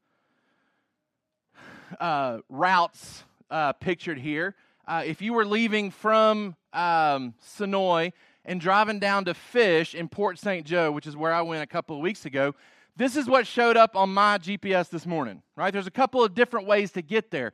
uh, 1.99 2.37
routes 2.47 3.23
uh, 3.49 3.73
pictured 3.73 4.19
here. 4.19 4.53
Uh, 4.87 5.01
if 5.03 5.23
you 5.23 5.33
were 5.33 5.43
leaving 5.43 5.89
from 5.89 6.55
um, 6.71 7.33
Senoia 7.43 8.13
and 8.45 8.61
driving 8.61 8.99
down 8.99 9.25
to 9.25 9.33
Fish 9.33 9.95
in 9.95 10.07
Port 10.07 10.37
St. 10.37 10.67
Joe, 10.67 10.91
which 10.91 11.07
is 11.07 11.17
where 11.17 11.33
I 11.33 11.41
went 11.41 11.63
a 11.63 11.67
couple 11.67 11.95
of 11.95 12.03
weeks 12.03 12.27
ago, 12.27 12.53
this 12.95 13.15
is 13.15 13.27
what 13.27 13.47
showed 13.47 13.75
up 13.75 13.95
on 13.95 14.13
my 14.13 14.37
GPS 14.37 14.87
this 14.87 15.07
morning, 15.07 15.41
right? 15.55 15.73
There's 15.73 15.87
a 15.87 15.91
couple 15.91 16.23
of 16.23 16.35
different 16.35 16.67
ways 16.67 16.91
to 16.91 17.01
get 17.01 17.31
there. 17.31 17.53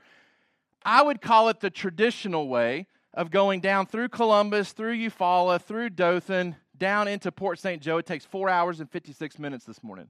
I 0.83 1.01
would 1.01 1.21
call 1.21 1.47
it 1.47 1.61
the 1.61 1.69
traditional 1.69 2.49
way, 2.49 2.87
of 3.13 3.31
going 3.31 3.59
down 3.59 3.85
through 3.85 4.09
Columbus, 4.09 4.71
through 4.71 4.97
Eufaula, 4.97 5.61
through 5.61 5.89
Dothan, 5.89 6.55
down 6.77 7.07
into 7.07 7.31
Port 7.31 7.59
St. 7.59 7.81
Joe. 7.81 7.97
It 7.97 8.05
takes 8.05 8.25
four 8.25 8.49
hours 8.49 8.79
and 8.79 8.89
56 8.89 9.37
minutes 9.37 9.65
this 9.65 9.83
morning. 9.83 10.09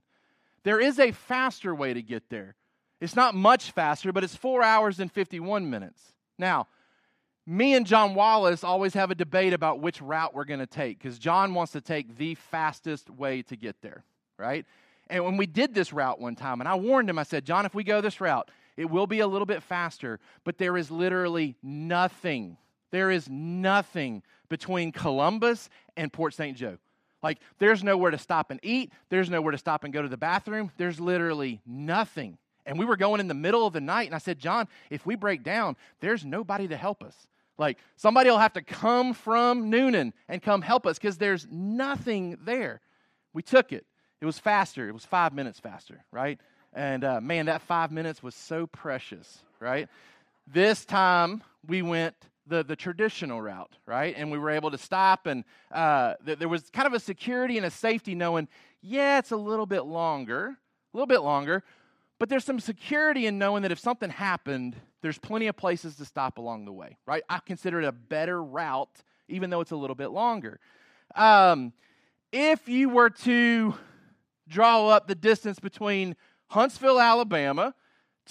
There 0.64 0.80
is 0.80 0.98
a 0.98 1.10
faster 1.10 1.74
way 1.74 1.92
to 1.92 2.02
get 2.02 2.30
there. 2.30 2.54
It's 3.00 3.16
not 3.16 3.34
much 3.34 3.72
faster, 3.72 4.12
but 4.12 4.22
it's 4.22 4.36
four 4.36 4.62
hours 4.62 5.00
and 5.00 5.10
51 5.10 5.68
minutes. 5.68 6.00
Now, 6.38 6.68
me 7.44 7.74
and 7.74 7.84
John 7.84 8.14
Wallace 8.14 8.62
always 8.62 8.94
have 8.94 9.10
a 9.10 9.16
debate 9.16 9.52
about 9.52 9.80
which 9.80 10.00
route 10.00 10.32
we're 10.32 10.44
going 10.44 10.60
to 10.60 10.66
take 10.66 10.98
because 10.98 11.18
John 11.18 11.54
wants 11.54 11.72
to 11.72 11.80
take 11.80 12.16
the 12.16 12.36
fastest 12.36 13.10
way 13.10 13.42
to 13.42 13.56
get 13.56 13.82
there, 13.82 14.04
right? 14.38 14.64
And 15.10 15.24
when 15.24 15.36
we 15.36 15.46
did 15.46 15.74
this 15.74 15.92
route 15.92 16.20
one 16.20 16.36
time, 16.36 16.60
and 16.60 16.68
I 16.68 16.76
warned 16.76 17.10
him, 17.10 17.18
I 17.18 17.24
said, 17.24 17.44
John, 17.44 17.66
if 17.66 17.74
we 17.74 17.82
go 17.82 18.00
this 18.00 18.20
route, 18.20 18.48
it 18.76 18.88
will 18.88 19.08
be 19.08 19.20
a 19.20 19.26
little 19.26 19.46
bit 19.46 19.62
faster, 19.62 20.20
but 20.44 20.58
there 20.58 20.76
is 20.76 20.90
literally 20.90 21.56
nothing. 21.62 22.56
There 22.92 23.10
is 23.10 23.28
nothing 23.28 24.22
between 24.48 24.92
Columbus 24.92 25.68
and 25.96 26.12
Port 26.12 26.34
St. 26.34 26.56
Joe. 26.56 26.78
Like, 27.22 27.38
there's 27.58 27.82
nowhere 27.82 28.10
to 28.10 28.18
stop 28.18 28.50
and 28.50 28.60
eat. 28.62 28.92
There's 29.08 29.30
nowhere 29.30 29.52
to 29.52 29.58
stop 29.58 29.84
and 29.84 29.92
go 29.92 30.02
to 30.02 30.08
the 30.08 30.16
bathroom. 30.16 30.70
There's 30.76 31.00
literally 31.00 31.60
nothing. 31.66 32.38
And 32.66 32.78
we 32.78 32.84
were 32.84 32.96
going 32.96 33.20
in 33.20 33.28
the 33.28 33.34
middle 33.34 33.66
of 33.66 33.72
the 33.72 33.80
night, 33.80 34.06
and 34.06 34.14
I 34.14 34.18
said, 34.18 34.38
John, 34.38 34.68
if 34.90 35.04
we 35.04 35.16
break 35.16 35.42
down, 35.42 35.76
there's 36.00 36.24
nobody 36.24 36.68
to 36.68 36.76
help 36.76 37.02
us. 37.02 37.26
Like, 37.58 37.78
somebody 37.96 38.30
will 38.30 38.38
have 38.38 38.52
to 38.54 38.62
come 38.62 39.14
from 39.14 39.70
Newnan 39.70 40.12
and 40.28 40.42
come 40.42 40.62
help 40.62 40.86
us 40.86 40.98
because 40.98 41.18
there's 41.18 41.46
nothing 41.50 42.38
there. 42.44 42.80
We 43.32 43.42
took 43.42 43.72
it. 43.72 43.86
It 44.20 44.26
was 44.26 44.38
faster. 44.38 44.88
It 44.88 44.92
was 44.92 45.04
five 45.04 45.32
minutes 45.32 45.58
faster, 45.60 46.04
right? 46.12 46.40
And 46.72 47.04
uh, 47.04 47.20
man, 47.20 47.46
that 47.46 47.62
five 47.62 47.90
minutes 47.90 48.22
was 48.22 48.34
so 48.34 48.66
precious, 48.66 49.42
right? 49.60 49.88
This 50.46 50.84
time 50.84 51.42
we 51.66 51.82
went 51.82 52.14
the, 52.46 52.62
the 52.64 52.76
traditional 52.76 53.40
route, 53.40 53.76
right? 53.86 54.14
And 54.16 54.30
we 54.30 54.38
were 54.38 54.50
able 54.50 54.70
to 54.70 54.78
stop, 54.78 55.26
and 55.26 55.44
uh, 55.70 56.14
th- 56.24 56.38
there 56.38 56.48
was 56.48 56.70
kind 56.70 56.86
of 56.86 56.92
a 56.92 57.00
security 57.00 57.56
and 57.56 57.66
a 57.66 57.70
safety 57.70 58.14
knowing, 58.14 58.48
yeah, 58.80 59.18
it's 59.18 59.30
a 59.30 59.36
little 59.36 59.66
bit 59.66 59.82
longer, 59.82 60.56
a 60.92 60.96
little 60.96 61.06
bit 61.06 61.20
longer, 61.20 61.62
but 62.18 62.28
there's 62.28 62.44
some 62.44 62.60
security 62.60 63.26
in 63.26 63.38
knowing 63.38 63.62
that 63.62 63.72
if 63.72 63.78
something 63.78 64.10
happened, 64.10 64.76
there's 65.02 65.18
plenty 65.18 65.46
of 65.46 65.56
places 65.56 65.96
to 65.96 66.04
stop 66.04 66.38
along 66.38 66.64
the 66.64 66.72
way, 66.72 66.96
right? 67.06 67.22
I 67.28 67.38
consider 67.44 67.80
it 67.80 67.84
a 67.84 67.92
better 67.92 68.42
route, 68.42 69.02
even 69.28 69.50
though 69.50 69.60
it's 69.60 69.72
a 69.72 69.76
little 69.76 69.96
bit 69.96 70.08
longer. 70.08 70.60
Um, 71.14 71.72
if 72.32 72.68
you 72.68 72.88
were 72.88 73.10
to 73.10 73.74
draw 74.48 74.88
up 74.88 75.06
the 75.06 75.14
distance 75.14 75.58
between 75.58 76.16
Huntsville, 76.48 77.00
Alabama, 77.00 77.74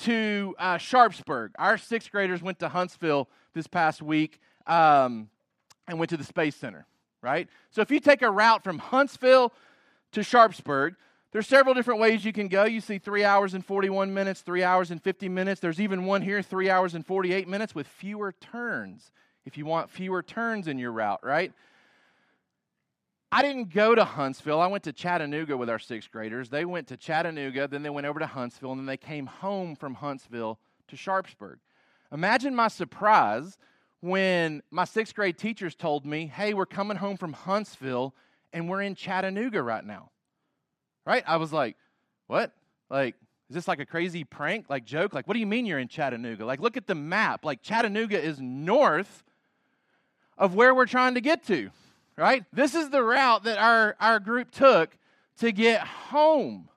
to 0.03 0.55
uh, 0.57 0.77
Sharpsburg. 0.77 1.51
Our 1.57 1.77
sixth 1.77 2.11
graders 2.11 2.41
went 2.41 2.59
to 2.59 2.69
Huntsville 2.69 3.29
this 3.53 3.67
past 3.67 4.01
week 4.01 4.39
um, 4.67 5.29
and 5.87 5.99
went 5.99 6.09
to 6.09 6.17
the 6.17 6.23
Space 6.23 6.55
Center, 6.55 6.85
right? 7.21 7.47
So 7.71 7.81
if 7.81 7.91
you 7.91 7.99
take 7.99 8.21
a 8.21 8.29
route 8.29 8.63
from 8.63 8.79
Huntsville 8.79 9.53
to 10.13 10.23
Sharpsburg, 10.23 10.95
there's 11.31 11.47
several 11.47 11.73
different 11.73 12.01
ways 12.01 12.25
you 12.25 12.33
can 12.33 12.49
go. 12.49 12.65
You 12.65 12.81
see 12.81 12.97
three 12.97 13.23
hours 13.23 13.53
and 13.53 13.65
41 13.65 14.13
minutes, 14.13 14.41
three 14.41 14.63
hours 14.63 14.91
and 14.91 15.01
50 15.01 15.29
minutes. 15.29 15.61
There's 15.61 15.79
even 15.79 16.05
one 16.05 16.21
here, 16.21 16.41
three 16.41 16.69
hours 16.69 16.93
and 16.93 17.05
48 17.05 17.47
minutes 17.47 17.73
with 17.73 17.87
fewer 17.87 18.33
turns. 18.33 19.11
If 19.45 19.57
you 19.57 19.65
want 19.65 19.89
fewer 19.89 20.21
turns 20.21 20.67
in 20.67 20.77
your 20.77 20.91
route, 20.91 21.21
right? 21.23 21.53
I 23.31 23.41
didn't 23.41 23.73
go 23.73 23.95
to 23.95 24.03
Huntsville. 24.03 24.59
I 24.59 24.67
went 24.67 24.83
to 24.83 24.91
Chattanooga 24.91 25.55
with 25.55 25.69
our 25.69 25.79
sixth 25.79 26.11
graders. 26.11 26.49
They 26.49 26.65
went 26.65 26.87
to 26.87 26.97
Chattanooga, 26.97 27.67
then 27.69 27.81
they 27.81 27.89
went 27.89 28.05
over 28.05 28.19
to 28.19 28.27
Huntsville, 28.27 28.71
and 28.71 28.79
then 28.79 28.85
they 28.85 28.97
came 28.97 29.25
home 29.25 29.75
from 29.75 29.93
Huntsville 29.93 30.59
to 30.89 30.97
Sharpsburg. 30.97 31.59
Imagine 32.11 32.55
my 32.55 32.67
surprise 32.67 33.57
when 34.01 34.61
my 34.71 34.85
sixth 34.85 35.15
grade 35.15 35.37
teachers 35.37 35.75
told 35.75 36.05
me, 36.05 36.27
hey, 36.27 36.53
we're 36.53 36.65
coming 36.65 36.97
home 36.97 37.17
from 37.17 37.33
Huntsville 37.33 38.13
and 38.51 38.69
we're 38.69 38.81
in 38.81 38.95
Chattanooga 38.95 39.61
right 39.61 39.85
now. 39.85 40.09
Right? 41.05 41.23
I 41.25 41.37
was 41.37 41.53
like, 41.53 41.77
what? 42.27 42.51
Like, 42.89 43.15
is 43.49 43.55
this 43.55 43.67
like 43.67 43.79
a 43.79 43.85
crazy 43.85 44.23
prank, 44.23 44.65
like 44.69 44.85
joke? 44.85 45.13
Like, 45.13 45.27
what 45.27 45.33
do 45.33 45.39
you 45.39 45.45
mean 45.45 45.65
you're 45.65 45.79
in 45.79 45.87
Chattanooga? 45.87 46.45
Like, 46.45 46.59
look 46.59 46.77
at 46.77 46.87
the 46.87 46.95
map. 46.95 47.45
Like, 47.45 47.61
Chattanooga 47.61 48.21
is 48.21 48.39
north 48.39 49.23
of 50.37 50.55
where 50.55 50.73
we're 50.73 50.85
trying 50.85 51.15
to 51.15 51.21
get 51.21 51.45
to 51.47 51.69
right? 52.21 52.45
This 52.53 52.75
is 52.75 52.89
the 52.89 53.03
route 53.03 53.43
that 53.43 53.57
our, 53.57 53.95
our 53.99 54.19
group 54.19 54.51
took 54.51 54.95
to 55.39 55.51
get 55.51 55.81
home. 55.81 56.69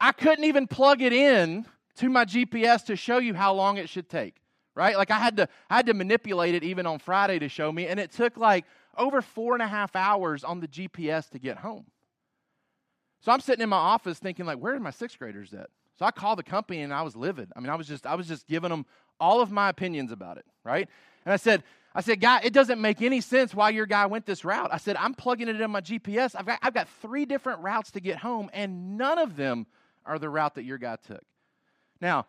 I 0.00 0.12
couldn't 0.12 0.44
even 0.44 0.66
plug 0.66 1.02
it 1.02 1.12
in 1.12 1.66
to 1.96 2.08
my 2.08 2.24
GPS 2.24 2.84
to 2.86 2.96
show 2.96 3.18
you 3.18 3.34
how 3.34 3.54
long 3.54 3.76
it 3.76 3.88
should 3.88 4.08
take, 4.08 4.36
right? 4.74 4.96
Like 4.96 5.10
I 5.10 5.18
had 5.18 5.36
to, 5.38 5.48
I 5.70 5.76
had 5.76 5.86
to 5.86 5.94
manipulate 5.94 6.54
it 6.54 6.62
even 6.62 6.86
on 6.86 6.98
Friday 6.98 7.38
to 7.38 7.48
show 7.48 7.70
me, 7.70 7.86
and 7.86 8.00
it 8.00 8.12
took 8.12 8.36
like 8.36 8.64
over 8.96 9.22
four 9.22 9.54
and 9.54 9.62
a 9.62 9.66
half 9.66 9.94
hours 9.96 10.44
on 10.44 10.60
the 10.60 10.68
GPS 10.68 11.28
to 11.30 11.38
get 11.38 11.58
home. 11.58 11.86
So 13.20 13.32
I'm 13.32 13.40
sitting 13.40 13.62
in 13.62 13.68
my 13.68 13.76
office 13.76 14.18
thinking, 14.18 14.44
like, 14.44 14.58
where 14.58 14.74
are 14.74 14.80
my 14.80 14.90
sixth 14.90 15.18
graders 15.18 15.54
at? 15.54 15.70
So 15.98 16.04
I 16.04 16.10
called 16.10 16.38
the 16.38 16.42
company 16.42 16.82
and 16.82 16.92
I 16.92 17.02
was 17.02 17.16
livid. 17.16 17.50
I 17.56 17.60
mean, 17.60 17.70
I 17.70 17.74
was 17.74 17.86
just, 17.86 18.06
I 18.06 18.16
was 18.16 18.28
just 18.28 18.46
giving 18.46 18.70
them 18.70 18.84
all 19.18 19.40
of 19.40 19.50
my 19.50 19.68
opinions 19.68 20.12
about 20.12 20.36
it, 20.36 20.44
right? 20.64 20.88
And 21.24 21.32
I 21.32 21.36
said, 21.36 21.62
I 21.94 22.00
said, 22.00 22.20
guy, 22.20 22.40
it 22.42 22.52
doesn't 22.52 22.80
make 22.80 23.00
any 23.00 23.20
sense 23.20 23.54
why 23.54 23.70
your 23.70 23.86
guy 23.86 24.06
went 24.06 24.26
this 24.26 24.44
route. 24.44 24.70
I 24.72 24.78
said, 24.78 24.96
I'm 24.96 25.14
plugging 25.14 25.48
it 25.48 25.60
in 25.60 25.70
my 25.70 25.80
GPS. 25.80 26.34
I've 26.36 26.46
got, 26.46 26.58
I've 26.60 26.74
got 26.74 26.88
three 27.00 27.24
different 27.24 27.60
routes 27.60 27.92
to 27.92 28.00
get 28.00 28.18
home, 28.18 28.50
and 28.52 28.98
none 28.98 29.18
of 29.18 29.36
them 29.36 29.66
are 30.04 30.18
the 30.18 30.28
route 30.28 30.56
that 30.56 30.64
your 30.64 30.76
guy 30.76 30.96
took. 30.96 31.22
Now, 32.04 32.26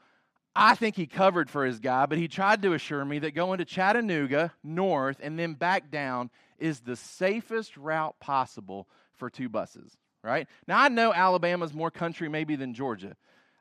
I 0.55 0.73
think 0.75 0.95
he 0.95 1.05
covered 1.05 1.49
for 1.49 1.65
his 1.65 1.79
guy, 1.79 2.05
but 2.05 2.17
he 2.17 2.29
tried 2.29 2.61
to 2.61 2.71
assure 2.71 3.03
me 3.03 3.19
that 3.19 3.35
going 3.35 3.57
to 3.57 3.65
Chattanooga 3.65 4.53
north 4.63 5.17
and 5.21 5.37
then 5.37 5.53
back 5.53 5.91
down 5.91 6.29
is 6.57 6.79
the 6.79 6.95
safest 6.95 7.75
route 7.75 8.17
possible 8.21 8.87
for 9.15 9.29
two 9.29 9.49
buses, 9.49 9.97
right? 10.23 10.47
Now, 10.65 10.79
I 10.79 10.87
know 10.87 11.13
Alabama's 11.13 11.73
more 11.73 11.91
country 11.91 12.29
maybe 12.29 12.55
than 12.55 12.73
Georgia, 12.73 13.17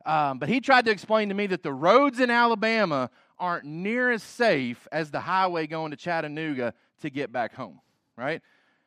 um, 0.07 0.39
but 0.39 0.49
he 0.49 0.61
tried 0.61 0.85
to 0.85 0.93
explain 0.93 1.31
to 1.31 1.35
me 1.35 1.49
that 1.49 1.65
the 1.65 1.73
roads 1.73 2.21
in 2.21 2.31
Alabama 2.31 3.11
aren't 3.37 3.65
near 3.65 4.13
as 4.13 4.23
safe 4.23 4.87
as 4.93 5.11
the 5.11 5.19
highway 5.19 5.67
going 5.67 5.91
to 5.91 5.97
Chattanooga 5.97 6.75
to 7.01 7.11
get 7.11 7.33
back 7.33 7.55
home, 7.55 7.81
right? 8.17 8.41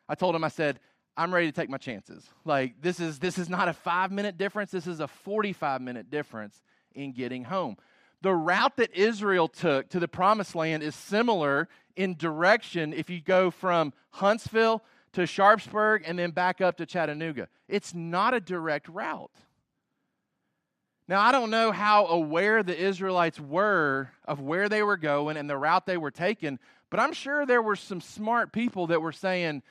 I 0.07 0.15
told 0.15 0.33
him, 0.33 0.45
I 0.45 0.47
said, 0.47 0.79
I'm 1.17 1.33
ready 1.33 1.47
to 1.47 1.51
take 1.51 1.69
my 1.69 1.77
chances. 1.77 2.25
Like 2.45 2.81
this 2.81 3.01
is 3.01 3.19
this 3.19 3.37
is 3.37 3.49
not 3.49 3.67
a 3.67 3.73
5 3.73 4.13
minute 4.13 4.37
difference, 4.37 4.71
this 4.71 4.87
is 4.87 5.01
a 5.01 5.09
45 5.09 5.81
minute 5.81 6.09
difference 6.09 6.61
in 6.93 7.11
getting 7.13 7.45
home. 7.45 7.77
The 8.21 8.33
route 8.33 8.77
that 8.77 8.93
Israel 8.93 9.47
took 9.47 9.89
to 9.89 9.99
the 9.99 10.07
promised 10.07 10.55
land 10.55 10.83
is 10.83 10.95
similar 10.95 11.69
in 11.95 12.15
direction 12.15 12.93
if 12.93 13.09
you 13.09 13.21
go 13.21 13.51
from 13.51 13.93
Huntsville 14.11 14.83
to 15.13 15.25
Sharpsburg 15.25 16.03
and 16.05 16.17
then 16.17 16.31
back 16.31 16.61
up 16.61 16.77
to 16.77 16.85
Chattanooga. 16.85 17.47
It's 17.67 17.93
not 17.93 18.33
a 18.33 18.39
direct 18.39 18.87
route. 18.87 19.31
Now, 21.07 21.21
I 21.21 21.31
don't 21.31 21.49
know 21.49 21.71
how 21.71 22.07
aware 22.07 22.63
the 22.63 22.77
Israelites 22.77 23.39
were 23.39 24.11
of 24.25 24.41
where 24.41 24.67
they 24.67 24.83
were 24.83 24.97
going 24.97 25.37
and 25.37 25.49
the 25.49 25.57
route 25.57 25.85
they 25.85 25.95
were 25.95 26.11
taking, 26.11 26.59
but 26.89 26.99
I'm 26.99 27.13
sure 27.13 27.45
there 27.45 27.61
were 27.61 27.77
some 27.77 28.01
smart 28.01 28.51
people 28.51 28.87
that 28.87 29.01
were 29.01 29.13
saying, 29.13 29.63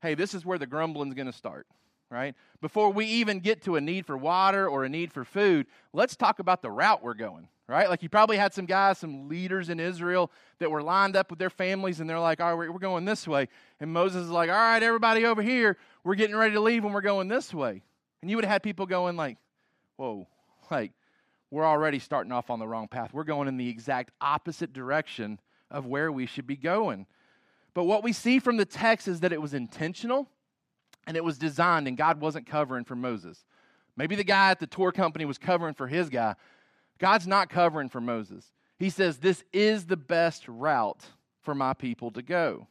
hey, 0.00 0.14
this 0.14 0.32
is 0.32 0.44
where 0.44 0.58
the 0.58 0.66
grumbling's 0.66 1.14
going 1.14 1.26
to 1.26 1.32
start, 1.32 1.66
right? 2.10 2.34
Before 2.60 2.90
we 2.90 3.06
even 3.06 3.40
get 3.40 3.62
to 3.62 3.76
a 3.76 3.80
need 3.80 4.06
for 4.06 4.16
water 4.16 4.68
or 4.68 4.84
a 4.84 4.88
need 4.88 5.12
for 5.12 5.24
food, 5.24 5.66
let's 5.92 6.16
talk 6.16 6.38
about 6.38 6.62
the 6.62 6.70
route 6.70 7.02
we're 7.02 7.14
going, 7.14 7.48
right? 7.68 7.88
Like 7.88 8.02
you 8.02 8.08
probably 8.08 8.36
had 8.36 8.54
some 8.54 8.66
guys, 8.66 8.98
some 8.98 9.28
leaders 9.28 9.68
in 9.68 9.80
Israel 9.80 10.30
that 10.58 10.70
were 10.70 10.82
lined 10.82 11.16
up 11.16 11.30
with 11.30 11.38
their 11.38 11.50
families 11.50 12.00
and 12.00 12.08
they're 12.08 12.20
like, 12.20 12.40
all 12.40 12.56
right, 12.56 12.72
we're 12.72 12.78
going 12.78 13.04
this 13.04 13.26
way. 13.26 13.48
And 13.80 13.92
Moses 13.92 14.24
is 14.24 14.30
like, 14.30 14.50
all 14.50 14.56
right, 14.56 14.82
everybody 14.82 15.24
over 15.24 15.42
here, 15.42 15.76
we're 16.04 16.14
getting 16.14 16.36
ready 16.36 16.54
to 16.54 16.60
leave 16.60 16.84
and 16.84 16.94
we're 16.94 17.00
going 17.00 17.28
this 17.28 17.52
way. 17.52 17.82
And 18.22 18.30
you 18.30 18.36
would 18.36 18.44
have 18.44 18.52
had 18.52 18.62
people 18.62 18.86
going 18.86 19.16
like, 19.16 19.36
whoa, 19.96 20.28
like 20.70 20.92
we're 21.50 21.66
already 21.66 21.98
starting 21.98 22.32
off 22.32 22.50
on 22.50 22.58
the 22.58 22.68
wrong 22.68 22.88
path. 22.88 23.12
We're 23.12 23.24
going 23.24 23.48
in 23.48 23.56
the 23.56 23.68
exact 23.68 24.12
opposite 24.20 24.72
direction 24.72 25.40
of 25.70 25.86
where 25.86 26.12
we 26.12 26.26
should 26.26 26.46
be 26.46 26.56
going. 26.56 27.06
But 27.74 27.84
what 27.84 28.02
we 28.02 28.12
see 28.12 28.38
from 28.38 28.56
the 28.56 28.64
text 28.64 29.06
is 29.08 29.20
that 29.20 29.32
it 29.32 29.42
was 29.42 29.52
intentional 29.52 30.28
and 31.06 31.16
it 31.16 31.24
was 31.24 31.38
designed, 31.38 31.88
and 31.88 31.96
God 31.96 32.20
wasn't 32.20 32.46
covering 32.46 32.84
for 32.84 32.96
Moses. 32.96 33.44
Maybe 33.96 34.16
the 34.16 34.24
guy 34.24 34.50
at 34.50 34.58
the 34.58 34.66
tour 34.66 34.92
company 34.92 35.24
was 35.24 35.38
covering 35.38 35.74
for 35.74 35.86
his 35.86 36.08
guy. 36.08 36.34
God's 36.98 37.26
not 37.26 37.48
covering 37.48 37.88
for 37.88 38.00
Moses. 38.00 38.52
He 38.78 38.90
says, 38.90 39.18
This 39.18 39.44
is 39.52 39.86
the 39.86 39.96
best 39.96 40.46
route 40.48 41.04
for 41.42 41.54
my 41.54 41.72
people 41.72 42.10
to 42.12 42.22
go. 42.22 42.66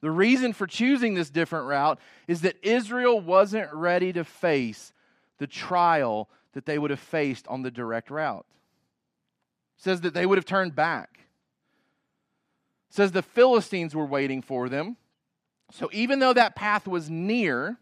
The 0.00 0.10
reason 0.10 0.52
for 0.52 0.66
choosing 0.66 1.14
this 1.14 1.30
different 1.30 1.66
route 1.66 1.98
is 2.28 2.42
that 2.42 2.56
Israel 2.62 3.20
wasn't 3.20 3.72
ready 3.72 4.12
to 4.12 4.24
face 4.24 4.92
the 5.38 5.46
trial 5.46 6.28
that 6.52 6.66
they 6.66 6.78
would 6.78 6.90
have 6.90 7.00
faced 7.00 7.48
on 7.48 7.62
the 7.62 7.70
direct 7.70 8.10
route. 8.10 8.46
It 9.78 9.82
says 9.82 10.02
that 10.02 10.14
they 10.14 10.26
would 10.26 10.38
have 10.38 10.44
turned 10.44 10.74
back. 10.74 11.20
It 12.90 12.94
says 12.94 13.12
the 13.12 13.22
Philistines 13.22 13.94
were 13.94 14.06
waiting 14.06 14.42
for 14.42 14.68
them. 14.68 14.96
So 15.72 15.90
even 15.92 16.18
though 16.18 16.32
that 16.32 16.54
path 16.54 16.86
was 16.86 17.10
near, 17.10 17.78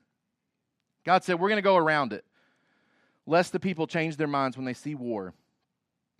God 1.04 1.24
said, 1.24 1.38
We're 1.38 1.48
going 1.48 1.58
to 1.58 1.62
go 1.62 1.76
around 1.76 2.12
it, 2.12 2.24
lest 3.26 3.52
the 3.52 3.60
people 3.60 3.86
change 3.86 4.16
their 4.16 4.26
minds 4.26 4.56
when 4.56 4.66
they 4.66 4.74
see 4.74 4.94
war 4.94 5.34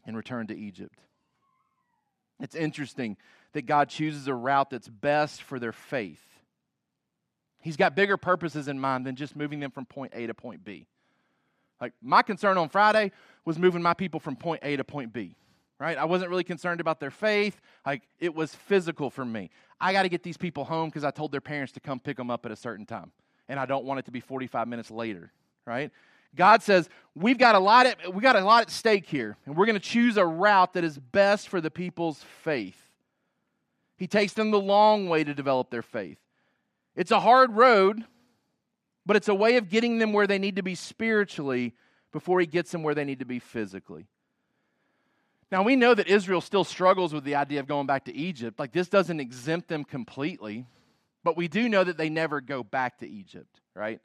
and 0.06 0.16
return 0.16 0.47
to 0.49 0.56
Egypt. 0.56 0.99
It's 2.40 2.54
interesting 2.54 3.16
that 3.52 3.62
God 3.62 3.88
chooses 3.88 4.28
a 4.28 4.35
route 4.35 4.71
that's 4.71 4.88
best 4.88 5.42
for 5.42 5.59
their 5.59 5.73
faith. 5.73 6.23
He's 7.62 7.76
got 7.76 7.94
bigger 7.94 8.16
purposes 8.16 8.68
in 8.68 8.78
mind 8.78 9.06
than 9.06 9.16
just 9.16 9.35
moving 9.35 9.61
them 9.61 9.71
from 9.71 9.87
point 9.87 10.12
A 10.14 10.26
to 10.26 10.35
point 10.35 10.64
B. 10.64 10.87
Like 11.80 11.92
my 12.02 12.23
concern 12.23 12.59
on 12.59 12.68
Friday 12.68 13.12
was 13.44 13.59
moving 13.59 13.80
my 13.80 13.94
people 13.94 14.21
from 14.21 14.37
point 14.37 14.61
A 14.62 14.76
to 14.76 14.85
point 14.85 15.12
B. 15.12 15.37
right? 15.78 15.99
I 15.99 16.04
wasn't 16.04 16.31
really 16.31 16.45
concerned 16.45 16.81
about 16.81 17.00
their 17.00 17.11
faith. 17.11 17.61
Like, 17.85 18.02
it 18.19 18.35
was 18.35 18.54
physical 18.54 19.11
for 19.11 19.25
me. 19.25 19.50
I 19.81 19.93
got 19.93 20.02
to 20.02 20.09
get 20.09 20.23
these 20.23 20.37
people 20.37 20.64
home 20.64 20.88
because 20.88 21.04
I 21.04 21.11
told 21.11 21.33
their 21.33 21.40
parents 21.40 21.73
to 21.73 21.81
come 21.81 22.00
pick 22.00 22.16
them 22.16 22.31
up 22.31 22.47
at 22.47 22.52
a 22.52 22.57
certain 22.57 22.87
time. 22.87 23.12
And 23.49 23.61
I 23.61 23.66
don't 23.66 23.85
want 23.85 23.99
it 23.99 24.04
to 24.07 24.11
be 24.11 24.21
45 24.21 24.69
minutes 24.69 24.90
later, 24.90 25.33
right? 25.66 25.90
God 26.35 26.62
says, 26.62 26.88
we've 27.14 27.38
got 27.38 27.54
a 27.54 27.59
lot 27.59 27.87
at, 27.87 28.14
we 28.14 28.23
got 28.23 28.37
a 28.37 28.40
lot 28.40 28.62
at 28.62 28.71
stake 28.71 29.07
here, 29.07 29.37
and 29.47 29.57
we're 29.57 29.66
going 29.66 29.78
to 29.78 29.81
choose 29.81 30.16
a 30.16 30.26
route 30.26 30.75
that 30.75 30.85
is 30.85 30.99
best 30.99 31.49
for 31.49 31.61
the 31.61 31.71
people's 31.71 32.25
faith. 32.43 32.81
He 33.97 34.07
takes 34.07 34.33
them 34.33 34.50
the 34.50 34.61
long 34.61 35.09
way 35.09 35.23
to 35.23 35.35
develop 35.35 35.71
their 35.71 35.83
faith. 35.83 36.19
It's 36.97 37.11
a 37.11 37.21
hard 37.21 37.52
road, 37.52 38.04
but 39.07 39.16
it's 39.16 39.28
a 39.28 39.35
way 39.35 39.57
of 39.57 39.69
getting 39.69 39.99
them 39.99 40.12
where 40.12 40.26
they 40.26 40.38
need 40.38 40.57
to 40.57 40.62
be 40.62 40.75
spiritually 40.75 41.75
before 42.12 42.40
he 42.40 42.47
gets 42.47 42.73
them 42.73 42.83
where 42.83 42.95
they 42.95 43.04
need 43.04 43.21
to 43.21 43.25
be 43.25 43.38
physically. 43.38 44.07
Now, 45.54 45.62
we 45.62 45.76
know 45.76 45.94
that 45.94 46.08
Israel 46.08 46.40
still 46.40 46.64
struggles 46.64 47.14
with 47.14 47.23
the 47.23 47.37
idea 47.37 47.61
of 47.61 47.68
going 47.68 47.87
back 47.87 48.06
to 48.06 48.12
Egypt. 48.12 48.58
Like, 48.58 48.73
this 48.73 48.88
doesn't 48.88 49.20
exempt 49.20 49.68
them 49.68 49.84
completely, 49.84 50.66
but 51.23 51.37
we 51.37 51.46
do 51.46 51.68
know 51.68 51.84
that 51.84 51.96
they 51.96 52.11
never 52.11 52.40
go 52.40 52.64
back 52.64 52.99
to 52.99 53.08
Egypt, 53.08 53.61
right? 53.73 54.00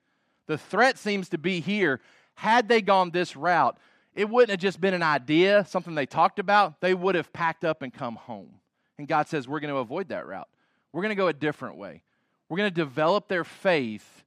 The 0.45 0.59
threat 0.59 0.99
seems 0.99 1.29
to 1.29 1.39
be 1.39 1.59
here. 1.59 2.01
Had 2.35 2.67
they 2.67 2.83
gone 2.83 3.09
this 3.09 3.35
route, 3.35 3.79
it 4.13 4.29
wouldn't 4.29 4.51
have 4.51 4.59
just 4.59 4.79
been 4.79 4.93
an 4.93 5.01
idea, 5.01 5.65
something 5.67 5.95
they 5.95 6.05
talked 6.05 6.37
about. 6.37 6.81
They 6.81 6.93
would 6.93 7.15
have 7.15 7.33
packed 7.33 7.65
up 7.65 7.81
and 7.81 7.91
come 7.91 8.17
home. 8.17 8.59
And 8.99 9.07
God 9.07 9.27
says, 9.27 9.47
We're 9.47 9.59
going 9.59 9.73
to 9.73 9.79
avoid 9.79 10.09
that 10.09 10.27
route. 10.27 10.49
We're 10.93 11.01
going 11.01 11.09
to 11.09 11.15
go 11.15 11.29
a 11.29 11.33
different 11.33 11.77
way. 11.77 12.03
We're 12.47 12.57
going 12.57 12.69
to 12.69 12.75
develop 12.75 13.27
their 13.27 13.43
faith 13.43 14.23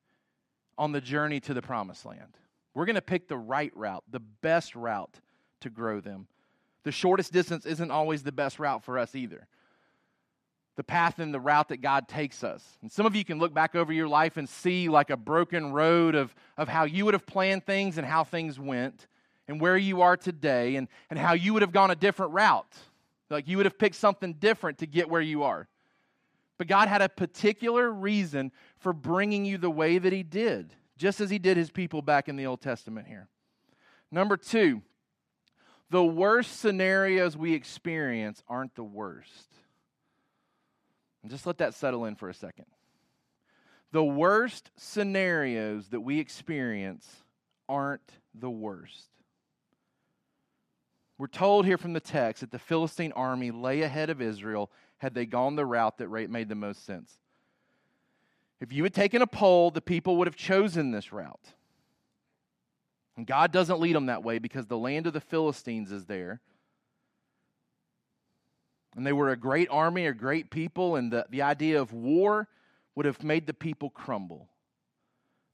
on 0.77 0.91
the 0.91 1.01
journey 1.01 1.39
to 1.39 1.55
the 1.55 1.63
promised 1.63 2.05
land. 2.05 2.37
We're 2.75 2.87
going 2.87 2.97
to 2.97 3.01
pick 3.01 3.29
the 3.29 3.39
right 3.39 3.71
route, 3.77 4.03
the 4.11 4.19
best 4.19 4.75
route 4.75 5.21
to 5.61 5.71
grow 5.71 6.01
them. 6.01 6.27
The 6.85 6.93
shortest 6.93 7.33
distance 7.33 7.67
isn't 7.67 7.91
always 7.91 8.23
the 8.23 8.33
best 8.33 8.59
route 8.59 8.85
for 8.85 8.99
us 8.99 9.15
either. 9.15 9.47
The 10.77 10.85
path 10.85 11.19
and 11.19 11.33
the 11.33 11.41
route 11.41 11.69
that 11.69 11.83
God 11.83 12.09
takes 12.09 12.43
us. 12.43 12.65
And 12.81 12.91
some 12.91 13.07
of 13.07 13.15
you 13.15 13.25
can 13.25 13.39
look 13.39 13.53
back 13.53 13.75
over 13.75 13.93
your 13.93 14.09
life 14.09 14.37
and 14.37 14.49
see 14.49 14.89
like 14.89 15.11
a 15.11 15.17
broken 15.17 15.73
road 15.73 16.15
of, 16.15 16.35
of 16.57 16.69
how 16.69 16.85
you 16.85 17.05
would 17.05 17.15
have 17.15 17.27
planned 17.27 17.67
things 17.67 17.99
and 17.99 18.07
how 18.07 18.25
things 18.25 18.59
went 18.59 19.07
and 19.49 19.61
where 19.61 19.77
you 19.77 20.01
are 20.01 20.17
today 20.17 20.77
and, 20.77 20.89
and 21.11 21.19
how 21.19 21.35
you 21.35 21.53
would 21.53 21.63
have 21.63 21.73
gone 21.73 21.91
a 21.91 21.95
different 21.95 22.33
route. 22.33 22.75
Like 23.29 23.49
you 23.49 23.59
would 23.59 23.67
have 23.67 23.79
picked 23.79 23.97
something 23.97 24.35
different 24.35 24.79
to 24.79 24.87
get 24.87 25.09
where 25.09 25.21
you 25.21 25.43
are. 25.43 25.69
But 26.59 26.69
God 26.69 26.89
had 26.89 27.03
a 27.03 27.09
particular 27.09 27.91
reason 27.91 28.53
for 28.79 28.93
bringing 28.93 29.45
you 29.45 29.59
the 29.59 29.71
way 29.71 29.99
that 29.99 30.13
He 30.13 30.23
did, 30.23 30.75
just 30.97 31.21
as 31.21 31.29
He 31.29 31.39
did 31.39 31.57
His 31.57 31.71
people 31.71 32.03
back 32.03 32.29
in 32.29 32.37
the 32.37 32.47
Old 32.47 32.61
Testament 32.61 33.09
here. 33.09 33.29
Number 34.11 34.37
two, 34.37 34.83
the 35.93 36.03
worst 36.03 36.59
scenarios 36.59 37.37
we 37.37 37.53
experience 37.53 38.43
aren't 38.49 38.75
the 38.75 38.83
worst. 38.83 39.53
And 41.23 41.31
just 41.31 41.47
let 41.47 41.59
that 41.59 41.75
settle 41.75 42.07
in 42.07 42.17
for 42.17 42.31
a 42.31 42.35
second. 42.35 42.65
The 43.93 44.03
worst 44.03 44.71
scenarios 44.79 45.89
that 45.91 46.01
we 46.01 46.19
experience 46.19 47.07
aren't 47.69 48.11
the 48.35 48.49
worst. 48.49 49.11
We're 51.19 51.27
told 51.27 51.67
here 51.67 51.77
from 51.77 51.93
the 51.93 52.01
text 52.01 52.41
that 52.41 52.53
the 52.53 52.59
Philistine 52.59 53.13
army 53.13 53.51
lay 53.51 53.83
ahead 53.83 54.09
of 54.09 54.23
Israel 54.23 54.71
had 54.97 55.13
they 55.13 55.27
gone 55.27 55.57
the 55.57 55.67
route 55.67 55.99
that 55.99 56.09
made 56.31 56.49
the 56.49 56.55
most 56.55 56.87
sense. 56.87 57.19
If 58.63 58.73
you 58.73 58.83
had 58.83 58.95
taken 58.95 59.21
a 59.21 59.27
poll, 59.27 59.71
the 59.71 59.83
people 59.83 60.17
would 60.17 60.27
have 60.27 60.37
chosen 60.37 60.91
this 60.91 61.13
route. 61.13 61.53
And 63.23 63.27
God 63.29 63.53
doesn't 63.53 63.79
lead 63.79 63.95
them 63.95 64.07
that 64.07 64.25
way 64.25 64.41
because 64.41 64.67
the 64.67 64.77
land 64.77 65.07
of 65.07 65.13
the 65.13 65.21
Philistines 65.21 65.93
is 65.93 66.07
there. 66.07 66.41
And 68.97 69.07
they 69.07 69.13
were 69.13 69.31
a 69.31 69.37
great 69.37 69.69
army, 69.71 70.07
a 70.07 70.13
great 70.13 70.51
people, 70.51 70.97
and 70.97 71.13
the, 71.13 71.25
the 71.31 71.43
idea 71.43 71.81
of 71.81 71.93
war 71.93 72.49
would 72.97 73.07
have 73.07 73.23
made 73.23 73.47
the 73.47 73.55
people 73.55 73.91
crumble. 73.91 74.49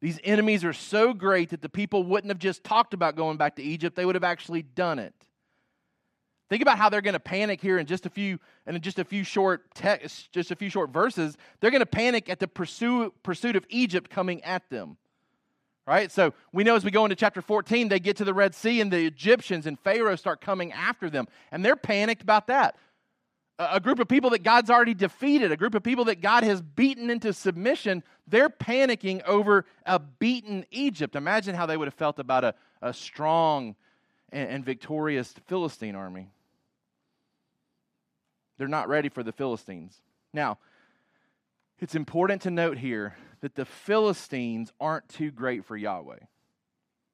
These 0.00 0.18
enemies 0.24 0.64
are 0.64 0.72
so 0.72 1.12
great 1.12 1.50
that 1.50 1.60
the 1.60 1.68
people 1.68 2.04
wouldn't 2.04 2.30
have 2.30 2.38
just 2.38 2.64
talked 2.64 2.94
about 2.94 3.16
going 3.16 3.36
back 3.36 3.56
to 3.56 3.62
Egypt, 3.62 3.96
they 3.96 4.06
would 4.06 4.14
have 4.14 4.24
actually 4.24 4.62
done 4.62 4.98
it. 4.98 5.12
Think 6.48 6.62
about 6.62 6.78
how 6.78 6.88
they're 6.88 7.02
going 7.02 7.12
to 7.12 7.20
panic 7.20 7.60
here 7.60 7.76
in 7.76 7.84
just 7.84 8.06
a 8.06 8.10
few 8.10 8.38
and 8.64 8.76
in 8.76 8.80
just 8.80 8.98
a 8.98 9.04
few 9.04 9.24
short 9.24 9.74
text, 9.74 10.32
just 10.32 10.50
a 10.50 10.56
few 10.56 10.70
short 10.70 10.88
verses. 10.88 11.36
They're 11.60 11.70
going 11.70 11.80
to 11.80 11.86
panic 11.86 12.30
at 12.30 12.38
the 12.38 12.48
pursuit, 12.48 13.12
pursuit 13.22 13.56
of 13.56 13.66
Egypt 13.68 14.08
coming 14.08 14.42
at 14.42 14.70
them. 14.70 14.96
Right? 15.88 16.12
So 16.12 16.34
we 16.52 16.64
know 16.64 16.76
as 16.76 16.84
we 16.84 16.90
go 16.90 17.06
into 17.06 17.16
chapter 17.16 17.40
14, 17.40 17.88
they 17.88 17.98
get 17.98 18.18
to 18.18 18.24
the 18.24 18.34
Red 18.34 18.54
Sea 18.54 18.82
and 18.82 18.92
the 18.92 19.06
Egyptians 19.06 19.66
and 19.66 19.80
Pharaoh 19.80 20.16
start 20.16 20.42
coming 20.42 20.70
after 20.70 21.08
them. 21.08 21.26
And 21.50 21.64
they're 21.64 21.76
panicked 21.76 22.20
about 22.20 22.48
that. 22.48 22.76
A 23.58 23.80
group 23.80 23.98
of 23.98 24.06
people 24.06 24.28
that 24.30 24.42
God's 24.42 24.68
already 24.68 24.92
defeated, 24.92 25.50
a 25.50 25.56
group 25.56 25.74
of 25.74 25.82
people 25.82 26.04
that 26.04 26.20
God 26.20 26.44
has 26.44 26.60
beaten 26.60 27.08
into 27.08 27.32
submission, 27.32 28.02
they're 28.26 28.50
panicking 28.50 29.22
over 29.24 29.64
a 29.86 29.98
beaten 29.98 30.66
Egypt. 30.70 31.16
Imagine 31.16 31.54
how 31.54 31.64
they 31.64 31.78
would 31.78 31.88
have 31.88 31.94
felt 31.94 32.18
about 32.18 32.44
a, 32.44 32.54
a 32.82 32.92
strong 32.92 33.74
and, 34.28 34.50
and 34.50 34.64
victorious 34.66 35.34
Philistine 35.46 35.94
army. 35.94 36.28
They're 38.58 38.68
not 38.68 38.90
ready 38.90 39.08
for 39.08 39.22
the 39.22 39.32
Philistines. 39.32 40.02
Now, 40.34 40.58
it's 41.78 41.94
important 41.94 42.42
to 42.42 42.50
note 42.50 42.76
here 42.76 43.16
that 43.40 43.54
the 43.54 43.64
Philistines 43.64 44.72
aren't 44.80 45.08
too 45.08 45.30
great 45.30 45.64
for 45.64 45.76
Yahweh. 45.76 46.18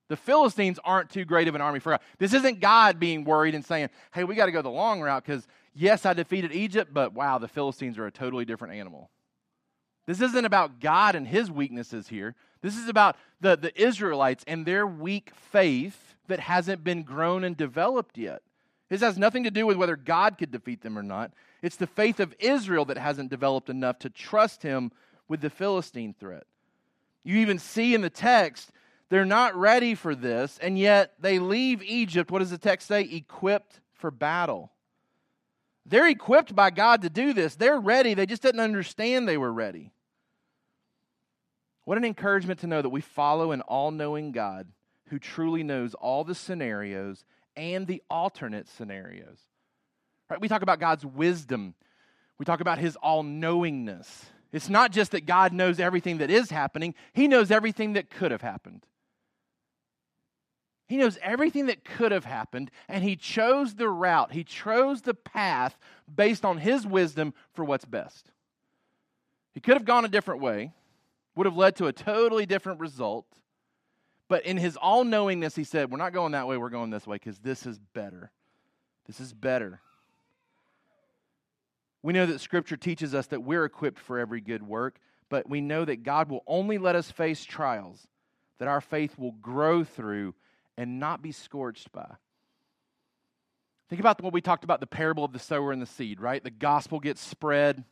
The 0.08 0.16
Philistines 0.16 0.78
aren't 0.84 1.10
too 1.10 1.24
great 1.24 1.48
of 1.48 1.54
an 1.54 1.60
army 1.60 1.80
for 1.80 1.90
God. 1.90 2.00
This 2.18 2.34
isn't 2.34 2.60
God 2.60 3.00
being 3.00 3.24
worried 3.24 3.54
and 3.54 3.64
saying, 3.64 3.88
hey, 4.12 4.24
we 4.24 4.34
got 4.34 4.46
to 4.46 4.52
go 4.52 4.62
the 4.62 4.68
long 4.68 5.00
route 5.00 5.24
because, 5.24 5.46
yes, 5.74 6.04
I 6.04 6.12
defeated 6.12 6.52
Egypt, 6.52 6.92
but 6.92 7.14
wow, 7.14 7.38
the 7.38 7.48
Philistines 7.48 7.98
are 7.98 8.06
a 8.06 8.10
totally 8.10 8.44
different 8.44 8.74
animal. 8.74 9.10
This 10.06 10.20
isn't 10.20 10.44
about 10.44 10.80
God 10.80 11.14
and 11.14 11.26
his 11.26 11.50
weaknesses 11.50 12.08
here. 12.08 12.34
This 12.60 12.76
is 12.76 12.88
about 12.88 13.16
the, 13.40 13.56
the 13.56 13.80
Israelites 13.80 14.44
and 14.46 14.66
their 14.66 14.86
weak 14.86 15.30
faith 15.34 16.14
that 16.28 16.40
hasn't 16.40 16.84
been 16.84 17.02
grown 17.02 17.44
and 17.44 17.56
developed 17.56 18.18
yet. 18.18 18.42
This 18.90 19.00
has 19.00 19.16
nothing 19.16 19.44
to 19.44 19.50
do 19.50 19.66
with 19.66 19.78
whether 19.78 19.96
God 19.96 20.36
could 20.36 20.50
defeat 20.50 20.82
them 20.82 20.98
or 20.98 21.02
not. 21.02 21.32
It's 21.62 21.76
the 21.76 21.86
faith 21.86 22.20
of 22.20 22.34
Israel 22.38 22.84
that 22.86 22.98
hasn't 22.98 23.30
developed 23.30 23.70
enough 23.70 23.98
to 24.00 24.10
trust 24.10 24.62
him 24.62 24.92
with 25.28 25.40
the 25.40 25.50
Philistine 25.50 26.14
threat. 26.18 26.44
You 27.22 27.38
even 27.38 27.58
see 27.58 27.94
in 27.94 28.02
the 28.02 28.10
text, 28.10 28.70
they're 29.08 29.24
not 29.24 29.54
ready 29.56 29.94
for 29.94 30.14
this, 30.14 30.58
and 30.60 30.78
yet 30.78 31.14
they 31.20 31.38
leave 31.38 31.82
Egypt, 31.82 32.30
what 32.30 32.40
does 32.40 32.50
the 32.50 32.58
text 32.58 32.88
say? 32.88 33.02
Equipped 33.02 33.80
for 33.94 34.10
battle. 34.10 34.70
They're 35.86 36.08
equipped 36.08 36.54
by 36.54 36.70
God 36.70 37.02
to 37.02 37.10
do 37.10 37.32
this. 37.32 37.54
They're 37.54 37.78
ready. 37.78 38.14
They 38.14 38.26
just 38.26 38.42
didn't 38.42 38.60
understand 38.60 39.28
they 39.28 39.36
were 39.36 39.52
ready. 39.52 39.92
What 41.84 41.98
an 41.98 42.04
encouragement 42.04 42.60
to 42.60 42.66
know 42.66 42.80
that 42.80 42.88
we 42.88 43.02
follow 43.02 43.52
an 43.52 43.60
all 43.62 43.90
knowing 43.90 44.32
God 44.32 44.68
who 45.08 45.18
truly 45.18 45.62
knows 45.62 45.94
all 45.94 46.24
the 46.24 46.34
scenarios 46.34 47.24
and 47.56 47.86
the 47.86 48.02
alternate 48.08 48.68
scenarios. 48.68 49.38
Right? 50.30 50.40
We 50.40 50.48
talk 50.48 50.62
about 50.62 50.80
God's 50.80 51.04
wisdom, 51.04 51.74
we 52.38 52.44
talk 52.44 52.60
about 52.60 52.78
his 52.78 52.96
all 52.96 53.22
knowingness. 53.22 54.26
It's 54.54 54.68
not 54.68 54.92
just 54.92 55.10
that 55.10 55.26
God 55.26 55.52
knows 55.52 55.80
everything 55.80 56.18
that 56.18 56.30
is 56.30 56.48
happening, 56.48 56.94
He 57.12 57.26
knows 57.26 57.50
everything 57.50 57.94
that 57.94 58.08
could 58.08 58.30
have 58.30 58.40
happened. 58.40 58.86
He 60.86 60.96
knows 60.96 61.18
everything 61.22 61.66
that 61.66 61.84
could 61.84 62.12
have 62.12 62.24
happened, 62.24 62.70
and 62.88 63.02
He 63.02 63.16
chose 63.16 63.74
the 63.74 63.88
route, 63.88 64.32
He 64.32 64.44
chose 64.44 65.02
the 65.02 65.12
path 65.12 65.76
based 66.14 66.44
on 66.44 66.58
His 66.58 66.86
wisdom 66.86 67.34
for 67.52 67.64
what's 67.64 67.84
best. 67.84 68.30
He 69.54 69.60
could 69.60 69.74
have 69.74 69.84
gone 69.84 70.04
a 70.04 70.08
different 70.08 70.40
way, 70.40 70.72
would 71.34 71.46
have 71.46 71.56
led 71.56 71.74
to 71.76 71.86
a 71.86 71.92
totally 71.92 72.46
different 72.46 72.78
result. 72.78 73.26
But 74.28 74.46
in 74.46 74.56
His 74.56 74.76
all 74.76 75.02
knowingness, 75.02 75.56
He 75.56 75.64
said, 75.64 75.90
We're 75.90 75.98
not 75.98 76.12
going 76.12 76.30
that 76.30 76.46
way, 76.46 76.58
we're 76.58 76.70
going 76.70 76.90
this 76.90 77.08
way 77.08 77.16
because 77.16 77.40
this 77.40 77.66
is 77.66 77.80
better. 77.92 78.30
This 79.08 79.18
is 79.18 79.32
better. 79.32 79.80
We 82.04 82.12
know 82.12 82.26
that 82.26 82.42
Scripture 82.42 82.76
teaches 82.76 83.14
us 83.14 83.28
that 83.28 83.44
we're 83.44 83.64
equipped 83.64 83.98
for 83.98 84.18
every 84.18 84.42
good 84.42 84.62
work, 84.62 84.98
but 85.30 85.48
we 85.48 85.62
know 85.62 85.86
that 85.86 86.02
God 86.02 86.28
will 86.28 86.44
only 86.46 86.76
let 86.76 86.96
us 86.96 87.10
face 87.10 87.42
trials 87.46 88.06
that 88.58 88.68
our 88.68 88.82
faith 88.82 89.18
will 89.18 89.32
grow 89.32 89.84
through 89.84 90.34
and 90.76 91.00
not 91.00 91.22
be 91.22 91.32
scorched 91.32 91.90
by. 91.92 92.06
Think 93.88 94.00
about 94.00 94.22
what 94.22 94.34
we 94.34 94.42
talked 94.42 94.64
about 94.64 94.80
the 94.80 94.86
parable 94.86 95.24
of 95.24 95.32
the 95.32 95.38
sower 95.38 95.72
and 95.72 95.80
the 95.80 95.86
seed, 95.86 96.20
right? 96.20 96.44
The 96.44 96.50
gospel 96.50 97.00
gets 97.00 97.22
spread, 97.22 97.84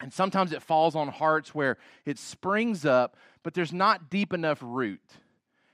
and 0.00 0.10
sometimes 0.10 0.52
it 0.52 0.62
falls 0.62 0.96
on 0.96 1.08
hearts 1.08 1.54
where 1.54 1.76
it 2.06 2.18
springs 2.18 2.86
up, 2.86 3.18
but 3.42 3.52
there's 3.52 3.72
not 3.72 4.08
deep 4.08 4.32
enough 4.32 4.60
root. 4.62 5.02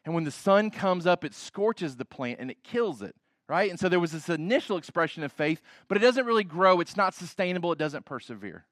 And 0.05 0.17
when 0.17 0.25
the 0.25 0.33
sun 0.33 0.73
comes 0.73 1.07
up, 1.07 1.25
it 1.25 1.33
scorches 1.33 1.95
the 1.95 2.05
plant 2.05 2.41
and 2.41 2.51
it 2.51 2.65
kills 2.65 3.03
it 3.03 3.15
right? 3.49 3.71
And 3.71 3.81
so 3.81 3.89
there 3.89 3.99
was 3.99 4.13
this 4.13 4.29
initial 4.29 4.77
expression 4.77 5.25
of 5.25 5.33
faith, 5.33 5.61
but 5.89 5.97
it 5.97 6.01
doesn't 6.01 6.27
really 6.27 6.45
grow. 6.45 6.81
It's 6.81 6.97
not 6.97 7.15
sustainable. 7.15 7.73
It 7.73 7.79
doesn't 7.79 8.05
persevere. 8.05 8.67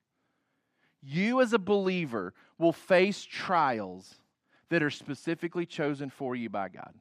You, 1.03 1.41
as 1.41 1.53
a 1.53 1.59
believer, 1.59 2.35
will 2.59 2.73
face 2.73 3.23
trials 3.23 4.17
that 4.69 4.83
are 4.83 4.91
specifically 4.91 5.65
chosen 5.65 6.11
for 6.11 6.37
you 6.37 6.51
by 6.51 6.69
God. 6.69 6.95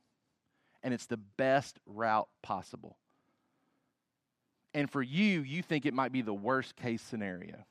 And 0.84 0.94
it's 0.94 1.08
the 1.08 1.18
best 1.18 1.80
route 1.86 2.30
possible. 2.42 2.98
And 4.74 4.90
for 4.90 5.02
you, 5.02 5.42
you 5.42 5.62
think 5.62 5.86
it 5.86 5.94
might 5.94 6.12
be 6.12 6.22
the 6.22 6.34
worst 6.34 6.76
case 6.76 7.02
scenario. 7.02 7.66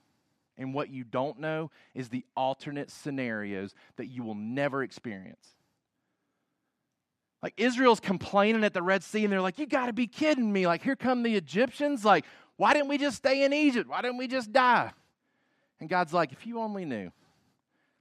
And 0.57 0.75
what 0.75 0.91
you 0.91 1.05
don't 1.05 1.39
know 1.39 1.71
is 1.95 2.09
the 2.09 2.25
alternate 2.37 2.91
scenarios 2.91 3.75
that 3.97 4.07
you 4.07 4.23
will 4.23 4.35
never 4.35 4.83
experience. 4.83 5.47
Like 7.45 7.53
Israel's 7.59 8.01
complaining 8.01 8.65
at 8.65 8.73
the 8.73 8.81
Red 8.81 9.05
Sea, 9.05 9.23
and 9.25 9.31
they're 9.31 9.43
like, 9.43 9.59
You 9.59 9.67
got 9.67 9.87
to 9.87 9.93
be 9.93 10.07
kidding 10.07 10.51
me. 10.51 10.67
Like, 10.67 10.83
here 10.83 10.97
come 10.97 11.23
the 11.23 11.37
Egyptians. 11.37 12.03
Like, 12.03 12.25
why 12.57 12.73
didn't 12.73 12.89
we 12.89 12.97
just 12.97 13.19
stay 13.19 13.45
in 13.45 13.53
Egypt? 13.53 13.91
Why 13.91 14.01
didn't 14.01 14.17
we 14.17 14.27
just 14.27 14.51
die? 14.51 14.91
And 15.79 15.87
God's 15.87 16.15
like, 16.15 16.33
If 16.33 16.47
you 16.47 16.59
only 16.59 16.87
knew. 16.87 17.13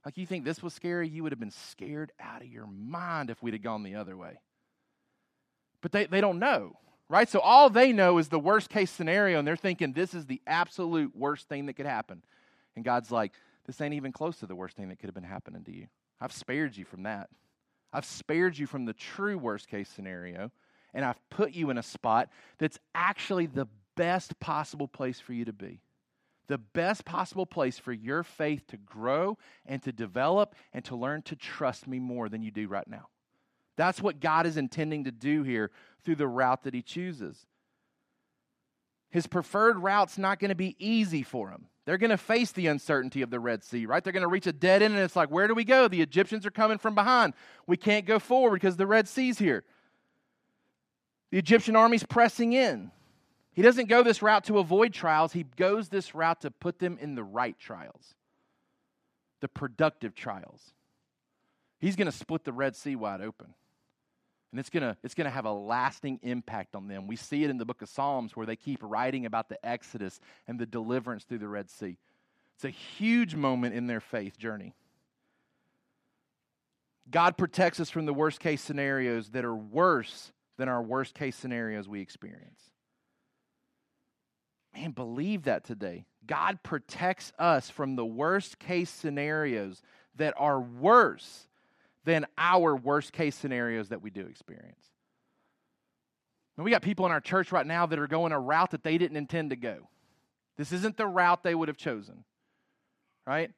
Like, 0.02 0.16
you 0.16 0.24
think 0.24 0.46
this 0.46 0.62
was 0.62 0.72
scary? 0.72 1.10
You 1.10 1.22
would 1.22 1.32
have 1.32 1.38
been 1.38 1.50
scared 1.50 2.10
out 2.18 2.40
of 2.40 2.48
your 2.48 2.66
mind 2.66 3.28
if 3.28 3.42
we'd 3.42 3.52
have 3.52 3.62
gone 3.62 3.82
the 3.82 3.96
other 3.96 4.16
way. 4.16 4.38
But 5.82 5.92
they, 5.92 6.06
they 6.06 6.22
don't 6.22 6.38
know, 6.38 6.78
right? 7.10 7.28
So 7.28 7.38
all 7.38 7.68
they 7.68 7.92
know 7.92 8.16
is 8.16 8.28
the 8.28 8.38
worst 8.38 8.70
case 8.70 8.90
scenario, 8.90 9.38
and 9.38 9.46
they're 9.46 9.56
thinking 9.56 9.92
this 9.92 10.14
is 10.14 10.24
the 10.24 10.40
absolute 10.46 11.14
worst 11.14 11.50
thing 11.50 11.66
that 11.66 11.74
could 11.74 11.84
happen. 11.84 12.22
And 12.76 12.84
God's 12.84 13.10
like, 13.10 13.32
this 13.66 13.78
ain't 13.82 13.92
even 13.92 14.10
close 14.10 14.38
to 14.38 14.46
the 14.46 14.56
worst 14.56 14.74
thing 14.74 14.88
that 14.88 14.98
could 14.98 15.08
have 15.08 15.14
been 15.14 15.22
happening 15.22 15.64
to 15.64 15.72
you. 15.72 15.88
I've 16.18 16.32
spared 16.32 16.78
you 16.78 16.86
from 16.86 17.02
that. 17.02 17.28
I've 17.94 18.04
spared 18.04 18.58
you 18.58 18.66
from 18.66 18.84
the 18.84 18.92
true 18.92 19.38
worst 19.38 19.68
case 19.68 19.88
scenario, 19.88 20.50
and 20.92 21.04
I've 21.04 21.30
put 21.30 21.52
you 21.52 21.70
in 21.70 21.78
a 21.78 21.82
spot 21.82 22.28
that's 22.58 22.78
actually 22.94 23.46
the 23.46 23.68
best 23.96 24.38
possible 24.40 24.88
place 24.88 25.20
for 25.20 25.32
you 25.32 25.44
to 25.44 25.52
be. 25.52 25.80
The 26.48 26.58
best 26.58 27.04
possible 27.04 27.46
place 27.46 27.78
for 27.78 27.92
your 27.92 28.24
faith 28.24 28.66
to 28.66 28.76
grow 28.76 29.38
and 29.64 29.80
to 29.84 29.92
develop 29.92 30.56
and 30.72 30.84
to 30.86 30.96
learn 30.96 31.22
to 31.22 31.36
trust 31.36 31.86
me 31.86 32.00
more 32.00 32.28
than 32.28 32.42
you 32.42 32.50
do 32.50 32.66
right 32.66 32.86
now. 32.86 33.08
That's 33.76 34.02
what 34.02 34.20
God 34.20 34.44
is 34.44 34.56
intending 34.56 35.04
to 35.04 35.12
do 35.12 35.44
here 35.44 35.70
through 36.04 36.16
the 36.16 36.28
route 36.28 36.64
that 36.64 36.74
He 36.74 36.82
chooses. 36.82 37.46
His 39.10 39.28
preferred 39.28 39.78
route's 39.78 40.18
not 40.18 40.40
going 40.40 40.48
to 40.48 40.56
be 40.56 40.74
easy 40.84 41.22
for 41.22 41.50
him. 41.50 41.66
They're 41.84 41.98
going 41.98 42.10
to 42.10 42.16
face 42.16 42.52
the 42.52 42.68
uncertainty 42.68 43.22
of 43.22 43.30
the 43.30 43.40
Red 43.40 43.62
Sea, 43.62 43.84
right? 43.86 44.02
They're 44.02 44.12
going 44.12 44.22
to 44.22 44.28
reach 44.28 44.46
a 44.46 44.52
dead 44.52 44.82
end, 44.82 44.94
and 44.94 45.02
it's 45.02 45.16
like, 45.16 45.30
where 45.30 45.46
do 45.46 45.54
we 45.54 45.64
go? 45.64 45.86
The 45.86 46.00
Egyptians 46.00 46.46
are 46.46 46.50
coming 46.50 46.78
from 46.78 46.94
behind. 46.94 47.34
We 47.66 47.76
can't 47.76 48.06
go 48.06 48.18
forward 48.18 48.54
because 48.60 48.76
the 48.76 48.86
Red 48.86 49.06
Sea's 49.06 49.38
here. 49.38 49.64
The 51.30 51.38
Egyptian 51.38 51.76
army's 51.76 52.04
pressing 52.04 52.52
in. 52.52 52.90
He 53.52 53.62
doesn't 53.62 53.88
go 53.88 54.02
this 54.02 54.22
route 54.22 54.44
to 54.44 54.58
avoid 54.58 54.92
trials, 54.92 55.32
he 55.32 55.44
goes 55.56 55.88
this 55.88 56.14
route 56.14 56.40
to 56.40 56.50
put 56.50 56.78
them 56.78 56.98
in 57.00 57.14
the 57.14 57.22
right 57.22 57.58
trials, 57.58 58.14
the 59.40 59.48
productive 59.48 60.14
trials. 60.14 60.72
He's 61.78 61.96
going 61.96 62.10
to 62.10 62.16
split 62.16 62.44
the 62.44 62.52
Red 62.52 62.74
Sea 62.74 62.96
wide 62.96 63.20
open. 63.20 63.54
And 64.54 64.60
it's 64.60 64.70
going 64.70 64.84
to 64.84 64.96
it's 65.02 65.14
going 65.14 65.24
to 65.24 65.32
have 65.32 65.46
a 65.46 65.52
lasting 65.52 66.20
impact 66.22 66.76
on 66.76 66.86
them. 66.86 67.08
We 67.08 67.16
see 67.16 67.42
it 67.42 67.50
in 67.50 67.58
the 67.58 67.64
book 67.64 67.82
of 67.82 67.88
Psalms 67.88 68.36
where 68.36 68.46
they 68.46 68.54
keep 68.54 68.78
writing 68.84 69.26
about 69.26 69.48
the 69.48 69.58
Exodus 69.66 70.20
and 70.46 70.60
the 70.60 70.64
deliverance 70.64 71.24
through 71.24 71.38
the 71.38 71.48
Red 71.48 71.68
Sea. 71.68 71.98
It's 72.54 72.64
a 72.64 72.70
huge 72.70 73.34
moment 73.34 73.74
in 73.74 73.88
their 73.88 73.98
faith 73.98 74.38
journey. 74.38 74.72
God 77.10 77.36
protects 77.36 77.80
us 77.80 77.90
from 77.90 78.06
the 78.06 78.14
worst 78.14 78.38
case 78.38 78.62
scenarios 78.62 79.30
that 79.30 79.44
are 79.44 79.56
worse 79.56 80.30
than 80.56 80.68
our 80.68 80.80
worst 80.80 81.16
case 81.16 81.34
scenarios 81.34 81.88
we 81.88 82.00
experience. 82.00 82.60
Man, 84.72 84.92
believe 84.92 85.42
that 85.46 85.64
today. 85.64 86.06
God 86.24 86.62
protects 86.62 87.32
us 87.40 87.70
from 87.70 87.96
the 87.96 88.06
worst 88.06 88.60
case 88.60 88.90
scenarios 88.90 89.82
that 90.14 90.34
are 90.36 90.60
worse 90.60 91.48
than 92.04 92.26
our 92.36 92.76
worst 92.76 93.12
case 93.12 93.34
scenarios 93.34 93.88
that 93.88 94.02
we 94.02 94.10
do 94.10 94.20
experience. 94.22 94.90
And 96.56 96.64
we 96.64 96.70
got 96.70 96.82
people 96.82 97.06
in 97.06 97.12
our 97.12 97.20
church 97.20 97.50
right 97.50 97.66
now 97.66 97.86
that 97.86 97.98
are 97.98 98.06
going 98.06 98.32
a 98.32 98.38
route 98.38 98.70
that 98.72 98.84
they 98.84 98.98
didn't 98.98 99.16
intend 99.16 99.50
to 99.50 99.56
go. 99.56 99.88
This 100.56 100.70
isn't 100.72 100.96
the 100.96 101.06
route 101.06 101.42
they 101.42 101.54
would 101.54 101.68
have 101.68 101.76
chosen, 101.76 102.24
right? 103.26 103.50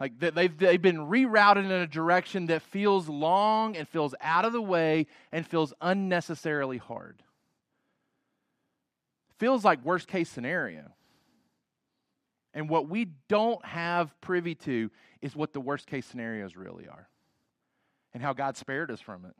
Like 0.00 0.18
they've, 0.18 0.56
they've 0.56 0.82
been 0.82 0.96
rerouted 0.96 1.66
in 1.66 1.70
a 1.70 1.86
direction 1.86 2.46
that 2.46 2.62
feels 2.62 3.08
long 3.08 3.76
and 3.76 3.86
feels 3.86 4.14
out 4.20 4.44
of 4.44 4.52
the 4.52 4.62
way 4.62 5.06
and 5.30 5.46
feels 5.46 5.74
unnecessarily 5.80 6.78
hard. 6.78 7.22
Feels 9.38 9.64
like 9.64 9.84
worst 9.84 10.08
case 10.08 10.28
scenario. 10.28 10.90
And 12.52 12.68
what 12.68 12.88
we 12.88 13.12
don't 13.28 13.64
have 13.64 14.18
privy 14.20 14.56
to 14.56 14.90
is 15.22 15.36
what 15.36 15.52
the 15.52 15.60
worst 15.60 15.86
case 15.86 16.06
scenarios 16.06 16.56
really 16.56 16.88
are 16.88 17.09
and 18.12 18.22
how 18.22 18.32
God 18.32 18.56
spared 18.56 18.90
us 18.90 19.00
from 19.00 19.24
it. 19.24 19.34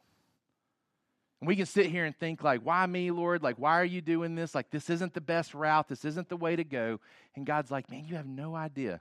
And 1.41 1.49
we 1.49 1.57
can 1.57 1.67
sit 1.67 1.87
here 1.87 2.05
and 2.05 2.15
think, 2.15 2.43
like, 2.45 2.61
why 2.61 2.85
me, 2.87 3.11
Lord? 3.11 3.43
Like, 3.43 3.57
why 3.59 3.81
are 3.81 3.85
you 3.85 4.03
doing 4.03 4.35
this? 4.35 4.55
Like, 4.55 4.71
this 4.71 4.91
isn't 4.91 5.15
the 5.15 5.23
best 5.23 5.55
route. 5.55 5.89
This 5.89 6.05
isn't 6.05 6.29
the 6.29 6.37
way 6.37 6.55
to 6.55 6.65
go. 6.65 7.01
And 7.35 7.47
God's 7.47 7.71
like, 7.71 7.91
man, 7.91 8.05
you 8.07 8.17
have 8.17 8.27
no 8.27 8.55
idea. 8.55 9.01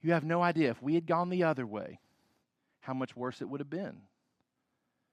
You 0.00 0.12
have 0.12 0.24
no 0.24 0.42
idea. 0.42 0.70
If 0.70 0.80
we 0.80 0.94
had 0.94 1.06
gone 1.06 1.28
the 1.28 1.42
other 1.42 1.66
way, 1.66 1.98
how 2.80 2.94
much 2.94 3.16
worse 3.16 3.42
it 3.42 3.48
would 3.48 3.60
have 3.60 3.70
been. 3.70 4.02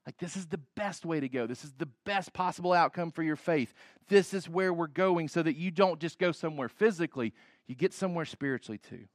Like, 0.05 0.17
this 0.19 0.37
is 0.37 0.45
the 0.45 0.59
best 0.75 1.03
way 1.03 1.19
to 1.19 1.27
go. 1.27 1.47
This 1.47 1.65
is 1.65 1.73
the 1.79 1.89
best 2.05 2.31
possible 2.33 2.73
outcome 2.73 3.11
for 3.11 3.23
your 3.23 3.35
faith. 3.35 3.73
This 4.07 4.35
is 4.35 4.47
where 4.47 4.71
we're 4.71 4.85
going 4.85 5.27
so 5.27 5.41
that 5.41 5.55
you 5.55 5.71
don't 5.71 5.99
just 5.99 6.19
go 6.19 6.31
somewhere 6.31 6.69
physically, 6.69 7.33
you 7.65 7.73
get 7.73 7.91
somewhere 7.91 8.25
spiritually 8.25 8.77
too. 8.77 9.05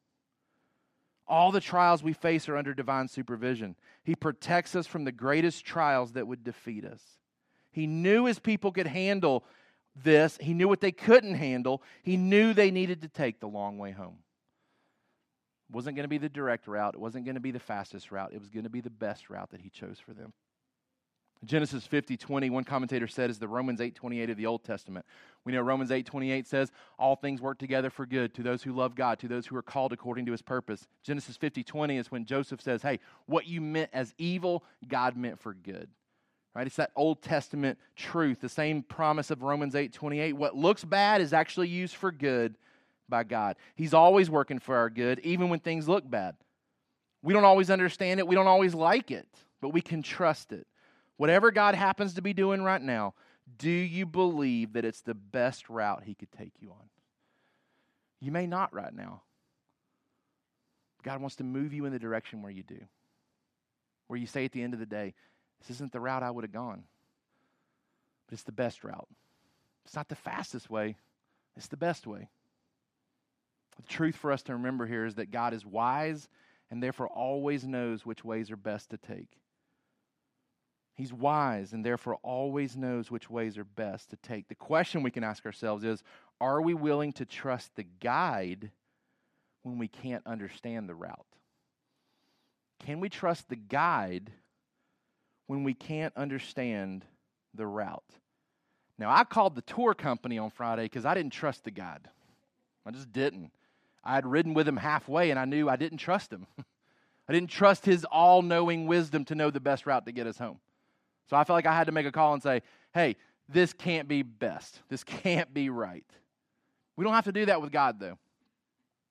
All 1.27 1.53
the 1.53 1.61
trials 1.61 2.03
we 2.03 2.13
face 2.13 2.49
are 2.49 2.57
under 2.57 2.75
divine 2.75 3.09
supervision. 3.09 3.77
He 4.03 4.15
protects 4.15 4.75
us 4.75 4.87
from 4.87 5.05
the 5.05 5.13
greatest 5.13 5.65
trials 5.65 6.13
that 6.13 6.27
would 6.27 6.43
defeat 6.43 6.85
us. 6.85 7.03
He 7.71 7.87
knew 7.87 8.25
his 8.25 8.39
people 8.39 8.73
could 8.73 8.89
handle 8.89 9.45
this, 9.95 10.39
he 10.41 10.55
knew 10.55 10.69
what 10.69 10.81
they 10.81 10.93
couldn't 10.93 11.35
handle. 11.35 11.83
He 12.03 12.17
knew 12.17 12.55
they 12.55 12.71
needed 12.71 13.03
to 13.03 13.09
take 13.09 13.41
the 13.41 13.49
long 13.49 13.79
way 13.79 13.91
home. 13.91 14.19
It 15.69 15.75
wasn't 15.75 15.97
going 15.97 16.05
to 16.05 16.09
be 16.09 16.19
the 16.19 16.29
direct 16.29 16.67
route, 16.67 16.95
it 16.95 17.01
wasn't 17.01 17.25
going 17.25 17.35
to 17.35 17.41
be 17.41 17.51
the 17.51 17.61
fastest 17.61 18.11
route, 18.11 18.33
it 18.33 18.41
was 18.41 18.51
going 18.51 18.65
to 18.65 18.71
be 18.71 18.81
the 18.81 18.91
best 18.91 19.31
route 19.31 19.51
that 19.51 19.61
he 19.61 19.71
chose 19.71 19.99
for 19.99 20.15
them. 20.15 20.33
Genesis 21.45 21.87
50, 21.87 22.19
20, 22.19 22.51
one 22.51 22.65
commentator 22.65 23.09
said 23.09 23.31
is 23.31 23.39
the 23.39 23.49
Romans 23.49 23.81
8, 23.81 23.95
28 23.95 24.31
of 24.31 24.37
the 24.37 24.45
Old 24.45 24.63
Testament. 24.63 25.07
We 25.45 25.53
know 25.53 25.63
Romans 25.63 25.91
8, 25.91 26.05
28 26.05 26.47
says, 26.47 26.71
All 26.99 27.17
things 27.17 27.41
work 27.41 27.59
together 27.59 27.89
for 27.89 28.05
good 28.05 28.35
to 28.35 28.43
those 28.43 28.63
who 28.63 28.73
love 28.73 28.95
God, 28.95 29.19
to 29.21 29.29
those 29.29 29.47
who 29.47 29.57
are 29.57 29.63
called 29.63 29.93
according 29.93 30.27
to 30.27 30.33
his 30.33 30.43
purpose. 30.43 30.87
Genesis 31.03 31.39
50, 31.39 31.65
20 31.65 31.97
is 31.97 32.11
when 32.11 32.27
Joseph 32.27 32.61
says, 32.61 32.83
Hey, 32.83 33.01
what 33.25 33.47
you 33.47 33.63
meant 33.63 33.89
as 33.95 34.15
evil, 34.19 34.65
God 34.87 35.17
meant 35.17 35.39
for 35.39 35.55
good. 35.55 35.89
Right? 36.55 36.67
It's 36.67 36.77
that 36.77 36.91
Old 36.95 37.23
Testament 37.23 37.79
truth, 37.97 38.41
the 38.41 38.49
same 38.49 38.83
promise 38.83 39.31
of 39.31 39.43
Romans 39.43 39.75
8, 39.75 39.95
28. 39.95 40.35
What 40.35 40.57
looks 40.57 40.85
bad 40.85 41.23
is 41.23 41.33
actually 41.33 41.69
used 41.69 41.95
for 41.95 42.13
good 42.13 42.59
by 43.09 43.25
God. 43.25 43.57
He's 43.77 43.95
always 43.95 44.29
working 44.29 44.59
for 44.59 44.77
our 44.77 44.91
good, 44.91 45.21
even 45.21 45.49
when 45.49 45.61
things 45.61 45.89
look 45.89 46.09
bad. 46.09 46.37
We 47.23 47.33
don't 47.33 47.45
always 47.45 47.71
understand 47.71 48.21
it, 48.21 48.27
we 48.27 48.35
don't 48.35 48.47
always 48.47 48.75
like 48.75 49.11
it, 49.11 49.29
but 49.63 49.71
we 49.71 49.81
can 49.81 50.03
trust 50.03 50.53
it. 50.53 50.67
Whatever 51.21 51.51
God 51.51 51.75
happens 51.75 52.15
to 52.15 52.23
be 52.23 52.33
doing 52.33 52.63
right 52.63 52.81
now, 52.81 53.13
do 53.59 53.69
you 53.69 54.07
believe 54.07 54.73
that 54.73 54.87
it's 54.87 55.03
the 55.03 55.13
best 55.13 55.69
route 55.69 56.05
He 56.07 56.15
could 56.15 56.33
take 56.33 56.55
you 56.61 56.71
on? 56.71 56.89
You 58.21 58.33
may 58.33 58.47
not 58.47 58.73
right 58.73 58.95
now. 58.95 59.21
God 61.03 61.21
wants 61.21 61.37
to 61.37 61.45
move 61.45 61.75
you 61.75 61.85
in 61.85 61.93
the 61.93 61.99
direction 61.99 62.41
where 62.41 62.51
you 62.51 62.63
do, 62.63 62.79
where 64.07 64.19
you 64.19 64.27
say 64.27 64.47
at 64.47 64.53
the 64.53 64.63
end 64.63 64.73
of 64.73 64.81
the 64.81 64.87
day, 64.87 65.13
This 65.59 65.77
isn't 65.77 65.93
the 65.93 66.01
route 66.01 66.23
I 66.23 66.31
would 66.31 66.43
have 66.45 66.55
gone, 66.55 66.85
but 68.27 68.33
it's 68.33 68.45
the 68.45 68.51
best 68.51 68.83
route. 68.83 69.09
It's 69.85 69.97
not 69.97 70.09
the 70.09 70.17
fastest 70.17 70.71
way, 70.71 70.97
it's 71.55 71.69
the 71.69 71.77
best 71.77 72.07
way. 72.07 72.31
The 73.77 73.83
truth 73.83 74.17
for 74.17 74.33
us 74.33 74.43
to 74.45 74.55
remember 74.55 74.87
here 74.87 75.05
is 75.05 75.17
that 75.17 75.31
God 75.31 75.53
is 75.53 75.67
wise 75.67 76.31
and 76.71 76.83
therefore 76.83 77.09
always 77.09 77.67
knows 77.67 78.07
which 78.07 78.25
ways 78.25 78.51
are 78.51 78.57
best 78.57 78.89
to 78.89 78.97
take. 78.97 79.37
He's 81.01 81.15
wise 81.15 81.73
and 81.73 81.83
therefore 81.83 82.17
always 82.17 82.77
knows 82.77 83.11
which 83.11 83.31
ways 83.31 83.57
are 83.57 83.65
best 83.65 84.11
to 84.11 84.17
take. 84.17 84.49
The 84.49 84.55
question 84.55 85.03
we 85.03 85.11
can 85.11 85.25
ask 85.25 85.47
ourselves 85.47 85.83
is 85.83 86.03
Are 86.43 86.61
we 86.61 86.75
willing 86.75 87.15
to 87.15 87.25
trust 87.25 87.75
the 87.75 87.87
guide 88.03 88.71
when 89.63 89.79
we 89.79 89.89
can't 89.89 90.27
understand 90.27 90.91
the 90.91 90.95
route? 90.95 91.25
Can 92.85 93.01
we 93.01 93.09
trust 93.09 93.49
the 93.49 93.57
guide 93.57 94.31
when 95.47 95.65
we 95.65 95.73
can't 95.73 96.15
understand 96.19 97.07
the 97.55 97.67
route? 97.67 98.05
Now, 98.99 99.11
I 99.11 99.25
called 99.25 99.55
the 99.55 99.63
tour 99.63 99.95
company 99.95 100.37
on 100.37 100.51
Friday 100.51 100.83
because 100.83 101.07
I 101.07 101.15
didn't 101.15 101.33
trust 101.33 101.65
the 101.65 101.71
guide. 101.71 102.11
I 102.85 102.91
just 102.91 103.11
didn't. 103.11 103.53
I 104.05 104.17
had 104.17 104.27
ridden 104.27 104.53
with 104.53 104.69
him 104.69 104.77
halfway 104.77 105.31
and 105.31 105.41
I 105.41 105.47
knew 105.47 105.67
I 105.67 105.77
didn't 105.77 105.97
trust 105.97 106.31
him. 106.31 106.47
I 107.27 107.33
didn't 107.33 107.49
trust 107.49 107.87
his 107.87 108.05
all 108.05 108.43
knowing 108.43 108.87
wisdom 108.87 109.25
to 109.25 109.35
know 109.35 109.51
the 109.51 109.61
best 109.61 109.87
route 109.87 110.05
to 110.05 110.13
get 110.13 110.27
us 110.27 110.37
home. 110.37 110.61
So 111.31 111.37
I 111.37 111.45
felt 111.45 111.57
like 111.57 111.67
I 111.67 111.75
had 111.75 111.87
to 111.87 111.93
make 111.93 112.07
a 112.07 112.13
call 112.13 112.35
and 112.35 112.43
say, 112.43 112.61
hey, 112.93 113.15
this 113.49 113.73
can't 113.73 114.09
be 114.09 114.23
best. 114.23 114.81
This 114.89 115.05
can't 115.05 115.55
be 115.55 115.71
right. 115.71 116.05
We 116.97 117.05
don't 117.05 117.15
have 117.15 117.25
to 117.27 117.33
do 117.33 117.47
that 117.47 117.63
with 117.63 117.71
God, 117.71 118.01
though. 118.01 118.19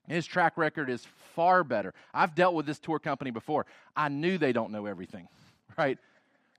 His 0.06 0.26
track 0.26 0.58
record 0.58 0.90
is 0.90 1.06
far 1.34 1.64
better. 1.64 1.94
I've 2.12 2.34
dealt 2.34 2.54
with 2.54 2.66
this 2.66 2.78
tour 2.78 2.98
company 2.98 3.30
before. 3.30 3.64
I 3.96 4.10
knew 4.10 4.36
they 4.36 4.52
don't 4.52 4.70
know 4.70 4.84
everything, 4.84 5.28
right? 5.78 5.98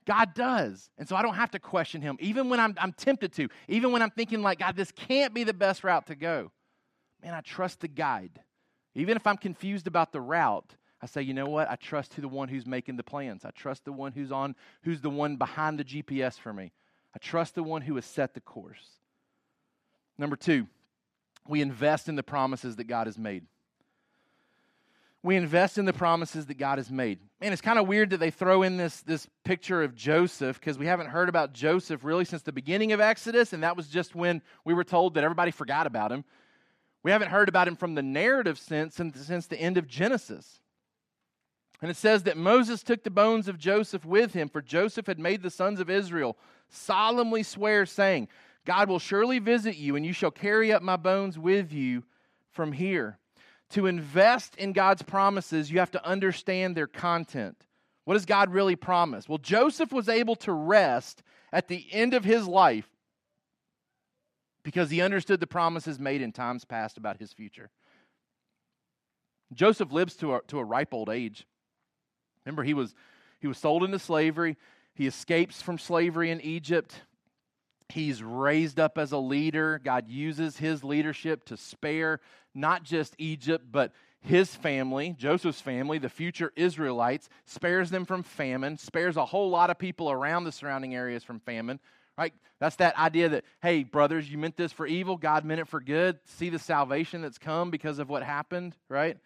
God 0.04 0.34
does. 0.34 0.90
And 0.98 1.08
so 1.08 1.14
I 1.14 1.22
don't 1.22 1.36
have 1.36 1.52
to 1.52 1.60
question 1.60 2.02
him, 2.02 2.16
even 2.18 2.48
when 2.48 2.58
I'm, 2.58 2.74
I'm 2.78 2.92
tempted 2.92 3.32
to, 3.34 3.48
even 3.68 3.92
when 3.92 4.02
I'm 4.02 4.10
thinking, 4.10 4.42
like, 4.42 4.58
God, 4.58 4.74
this 4.74 4.90
can't 4.90 5.32
be 5.32 5.44
the 5.44 5.54
best 5.54 5.84
route 5.84 6.08
to 6.08 6.16
go. 6.16 6.50
Man, 7.22 7.34
I 7.34 7.40
trust 7.40 7.80
the 7.80 7.88
guide. 7.88 8.40
Even 8.96 9.16
if 9.16 9.28
I'm 9.28 9.36
confused 9.36 9.86
about 9.86 10.10
the 10.10 10.20
route, 10.20 10.74
I 11.02 11.06
say, 11.06 11.22
you 11.22 11.34
know 11.34 11.48
what? 11.48 11.68
I 11.68 11.74
trust 11.74 12.12
to 12.12 12.20
the 12.20 12.28
one 12.28 12.48
who's 12.48 12.64
making 12.64 12.96
the 12.96 13.02
plans. 13.02 13.44
I 13.44 13.50
trust 13.50 13.84
the 13.84 13.92
one 13.92 14.12
who's 14.12 14.30
on, 14.30 14.54
who's 14.82 15.00
the 15.00 15.10
one 15.10 15.36
behind 15.36 15.78
the 15.78 15.84
GPS 15.84 16.38
for 16.38 16.52
me. 16.52 16.70
I 17.14 17.18
trust 17.18 17.56
the 17.56 17.64
one 17.64 17.82
who 17.82 17.96
has 17.96 18.04
set 18.04 18.34
the 18.34 18.40
course. 18.40 18.98
Number 20.16 20.36
two, 20.36 20.68
we 21.48 21.60
invest 21.60 22.08
in 22.08 22.14
the 22.14 22.22
promises 22.22 22.76
that 22.76 22.84
God 22.84 23.08
has 23.08 23.18
made. 23.18 23.44
We 25.24 25.36
invest 25.36 25.76
in 25.76 25.84
the 25.84 25.92
promises 25.92 26.46
that 26.46 26.58
God 26.58 26.78
has 26.78 26.90
made. 26.90 27.18
Man, 27.40 27.52
it's 27.52 27.62
kind 27.62 27.78
of 27.78 27.88
weird 27.88 28.10
that 28.10 28.18
they 28.18 28.30
throw 28.30 28.62
in 28.62 28.76
this, 28.76 29.00
this 29.02 29.26
picture 29.44 29.82
of 29.82 29.94
Joseph 29.94 30.58
because 30.58 30.78
we 30.78 30.86
haven't 30.86 31.08
heard 31.08 31.28
about 31.28 31.52
Joseph 31.52 32.04
really 32.04 32.24
since 32.24 32.42
the 32.42 32.52
beginning 32.52 32.92
of 32.92 33.00
Exodus, 33.00 33.52
and 33.52 33.62
that 33.64 33.76
was 33.76 33.88
just 33.88 34.14
when 34.14 34.42
we 34.64 34.74
were 34.74 34.84
told 34.84 35.14
that 35.14 35.24
everybody 35.24 35.50
forgot 35.50 35.86
about 35.86 36.12
him. 36.12 36.24
We 37.02 37.10
haven't 37.10 37.30
heard 37.30 37.48
about 37.48 37.66
him 37.66 37.74
from 37.76 37.94
the 37.94 38.02
narrative 38.02 38.58
sense 38.58 38.94
since, 38.94 39.18
since 39.26 39.46
the 39.46 39.60
end 39.60 39.76
of 39.76 39.88
Genesis. 39.88 40.60
And 41.82 41.90
it 41.90 41.96
says 41.96 42.22
that 42.22 42.36
Moses 42.36 42.84
took 42.84 43.02
the 43.02 43.10
bones 43.10 43.48
of 43.48 43.58
Joseph 43.58 44.04
with 44.04 44.32
him, 44.34 44.48
for 44.48 44.62
Joseph 44.62 45.08
had 45.08 45.18
made 45.18 45.42
the 45.42 45.50
sons 45.50 45.80
of 45.80 45.90
Israel 45.90 46.38
solemnly 46.68 47.42
swear, 47.42 47.84
saying, 47.86 48.28
God 48.64 48.88
will 48.88 49.00
surely 49.00 49.40
visit 49.40 49.76
you, 49.76 49.96
and 49.96 50.06
you 50.06 50.12
shall 50.12 50.30
carry 50.30 50.72
up 50.72 50.80
my 50.80 50.96
bones 50.96 51.36
with 51.36 51.72
you 51.72 52.04
from 52.52 52.70
here. 52.70 53.18
To 53.70 53.86
invest 53.86 54.54
in 54.56 54.72
God's 54.72 55.02
promises, 55.02 55.72
you 55.72 55.80
have 55.80 55.90
to 55.90 56.06
understand 56.06 56.76
their 56.76 56.86
content. 56.86 57.56
What 58.04 58.14
does 58.14 58.26
God 58.26 58.52
really 58.52 58.76
promise? 58.76 59.28
Well, 59.28 59.38
Joseph 59.38 59.92
was 59.92 60.08
able 60.08 60.36
to 60.36 60.52
rest 60.52 61.24
at 61.52 61.66
the 61.66 61.86
end 61.90 62.14
of 62.14 62.24
his 62.24 62.46
life 62.46 62.88
because 64.62 64.90
he 64.90 65.00
understood 65.00 65.40
the 65.40 65.46
promises 65.48 65.98
made 65.98 66.22
in 66.22 66.30
times 66.30 66.64
past 66.64 66.96
about 66.96 67.18
his 67.18 67.32
future. 67.32 67.70
Joseph 69.52 69.90
lives 69.90 70.14
to 70.16 70.34
a, 70.34 70.40
to 70.46 70.60
a 70.60 70.64
ripe 70.64 70.94
old 70.94 71.08
age. 71.08 71.44
Remember, 72.44 72.62
he 72.62 72.74
was, 72.74 72.94
he 73.40 73.46
was 73.46 73.58
sold 73.58 73.84
into 73.84 73.98
slavery. 73.98 74.56
He 74.94 75.06
escapes 75.06 75.62
from 75.62 75.78
slavery 75.78 76.30
in 76.30 76.40
Egypt. 76.40 77.02
He's 77.88 78.22
raised 78.22 78.80
up 78.80 78.98
as 78.98 79.12
a 79.12 79.18
leader. 79.18 79.80
God 79.82 80.08
uses 80.08 80.56
his 80.56 80.82
leadership 80.82 81.44
to 81.46 81.56
spare 81.56 82.20
not 82.54 82.82
just 82.82 83.14
Egypt, 83.18 83.66
but 83.70 83.92
his 84.20 84.54
family, 84.54 85.16
Joseph's 85.18 85.60
family, 85.60 85.98
the 85.98 86.08
future 86.08 86.52
Israelites, 86.54 87.28
spares 87.44 87.90
them 87.90 88.04
from 88.04 88.22
famine, 88.22 88.78
spares 88.78 89.16
a 89.16 89.24
whole 89.24 89.50
lot 89.50 89.68
of 89.68 89.78
people 89.78 90.10
around 90.10 90.44
the 90.44 90.52
surrounding 90.52 90.94
areas 90.94 91.24
from 91.24 91.40
famine. 91.40 91.80
Right? 92.16 92.34
That's 92.60 92.76
that 92.76 92.96
idea 92.96 93.30
that, 93.30 93.44
hey, 93.62 93.82
brothers, 93.82 94.30
you 94.30 94.38
meant 94.38 94.56
this 94.56 94.70
for 94.70 94.86
evil, 94.86 95.16
God 95.16 95.44
meant 95.44 95.60
it 95.60 95.68
for 95.68 95.80
good. 95.80 96.18
See 96.24 96.50
the 96.50 96.58
salvation 96.58 97.22
that's 97.22 97.38
come 97.38 97.70
because 97.70 97.98
of 97.98 98.08
what 98.08 98.22
happened, 98.22 98.76
right? 98.88 99.16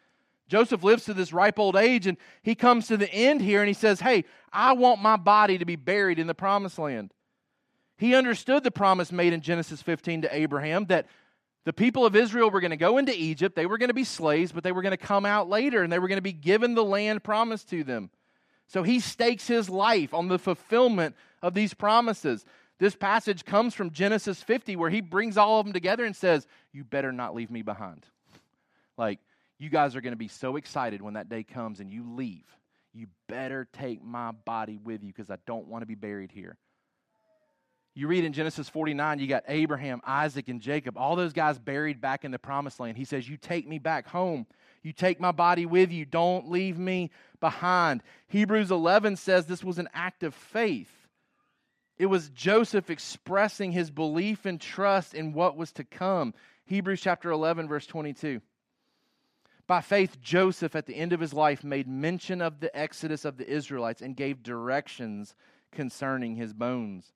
Joseph 0.48 0.85
lives 0.85 1.04
to 1.04 1.14
this 1.14 1.32
ripe 1.32 1.59
old 1.59 1.76
age 1.76 2.06
and 2.06 2.16
he 2.42 2.54
comes 2.54 2.87
to 2.88 2.96
the 2.96 3.12
end 3.12 3.40
here 3.40 3.61
and 3.61 3.68
he 3.68 3.74
says, 3.74 4.00
Hey, 4.00 4.24
I 4.52 4.74
want 4.74 5.02
my 5.02 5.16
body 5.16 5.59
to 5.59 5.64
be 5.64 5.76
buried 5.76 6.18
in 6.18 6.26
the 6.26 6.35
promised 6.35 6.78
land. 6.78 7.12
He 7.98 8.14
understood 8.14 8.62
the 8.62 8.70
promise 8.70 9.11
made 9.11 9.32
in 9.32 9.40
Genesis 9.40 9.82
15 9.82 10.22
to 10.22 10.37
Abraham 10.37 10.87
that 10.87 11.06
the 11.64 11.72
people 11.72 12.06
of 12.06 12.14
Israel 12.14 12.50
were 12.50 12.61
going 12.61 12.70
to 12.70 12.76
go 12.76 12.98
into 12.98 13.12
Egypt, 13.12 13.56
they 13.56 13.66
were 13.66 13.78
going 13.78 13.88
to 13.88 13.94
be 13.94 14.04
slaves, 14.04 14.52
but 14.52 14.62
they 14.62 14.70
were 14.70 14.82
going 14.82 14.92
to 14.92 14.96
come 14.96 15.26
out 15.26 15.48
later 15.48 15.82
and 15.82 15.92
they 15.92 15.98
were 15.98 16.09
going 16.09 16.18
to 16.18 16.22
be 16.22 16.32
given 16.32 16.74
the 16.74 16.85
land 16.85 17.24
promised 17.24 17.70
to 17.70 17.82
them. 17.82 18.11
So 18.68 18.82
he 18.82 19.00
stakes 19.00 19.46
his 19.46 19.68
life 19.68 20.14
on 20.14 20.28
the 20.28 20.38
fulfillment 20.38 21.16
of 21.42 21.54
these 21.54 21.74
promises. 21.74 22.44
This 22.78 22.94
passage 22.94 23.44
comes 23.44 23.74
from 23.74 23.90
Genesis 23.90 24.42
50, 24.42 24.76
where 24.76 24.90
he 24.90 25.00
brings 25.00 25.37
all 25.37 25.59
of 25.59 25.66
them 25.66 25.72
together 25.72 26.04
and 26.04 26.14
says, 26.14 26.46
You 26.72 26.85
better 26.85 27.12
not 27.12 27.35
leave 27.35 27.50
me 27.50 27.62
behind. 27.62 28.04
Like, 28.98 29.18
you 29.58 29.70
guys 29.70 29.96
are 29.96 30.00
going 30.00 30.12
to 30.12 30.18
be 30.18 30.28
so 30.28 30.56
excited 30.56 31.00
when 31.00 31.14
that 31.14 31.28
day 31.28 31.42
comes 31.42 31.80
and 31.80 31.90
you 31.90 32.04
leave. 32.14 32.44
You 32.92 33.08
better 33.28 33.68
take 33.72 34.02
my 34.02 34.32
body 34.32 34.78
with 34.82 35.02
you 35.02 35.12
because 35.12 35.30
I 35.30 35.38
don't 35.46 35.68
want 35.68 35.82
to 35.82 35.86
be 35.86 35.94
buried 35.94 36.30
here. 36.32 36.56
You 37.94 38.08
read 38.08 38.24
in 38.24 38.34
Genesis 38.34 38.68
49, 38.68 39.18
you 39.20 39.26
got 39.26 39.44
Abraham, 39.48 40.02
Isaac, 40.04 40.48
and 40.48 40.60
Jacob, 40.60 40.98
all 40.98 41.16
those 41.16 41.32
guys 41.32 41.58
buried 41.58 42.00
back 42.00 42.26
in 42.26 42.30
the 42.30 42.38
promised 42.38 42.78
land. 42.78 42.98
He 42.98 43.06
says, 43.06 43.26
You 43.26 43.38
take 43.38 43.66
me 43.66 43.78
back 43.78 44.06
home. 44.06 44.46
You 44.82 44.92
take 44.92 45.18
my 45.18 45.32
body 45.32 45.66
with 45.66 45.90
you. 45.90 46.04
Don't 46.04 46.50
leave 46.50 46.78
me 46.78 47.10
behind. 47.40 48.02
Hebrews 48.28 48.70
11 48.70 49.16
says 49.16 49.46
this 49.46 49.64
was 49.64 49.78
an 49.78 49.88
act 49.94 50.22
of 50.22 50.34
faith. 50.34 50.92
It 51.98 52.06
was 52.06 52.28
Joseph 52.28 52.90
expressing 52.90 53.72
his 53.72 53.90
belief 53.90 54.44
and 54.44 54.60
trust 54.60 55.14
in 55.14 55.32
what 55.32 55.56
was 55.56 55.72
to 55.72 55.84
come. 55.84 56.34
Hebrews 56.66 57.00
chapter 57.00 57.30
11, 57.30 57.66
verse 57.66 57.86
22. 57.86 58.40
By 59.66 59.81
faith, 59.81 60.20
Joseph, 60.20 60.76
at 60.76 60.87
the 60.87 60.94
end 60.94 61.12
of 61.12 61.20
his 61.20 61.35
life, 61.35 61.64
made 61.64 61.88
mention 61.88 62.40
of 62.40 62.61
the 62.61 62.76
exodus 62.76 63.24
of 63.24 63.37
the 63.37 63.48
Israelites 63.48 64.00
and 64.00 64.16
gave 64.16 64.42
directions 64.42 65.35
concerning 65.72 66.37
his 66.37 66.52
bones. 66.52 67.12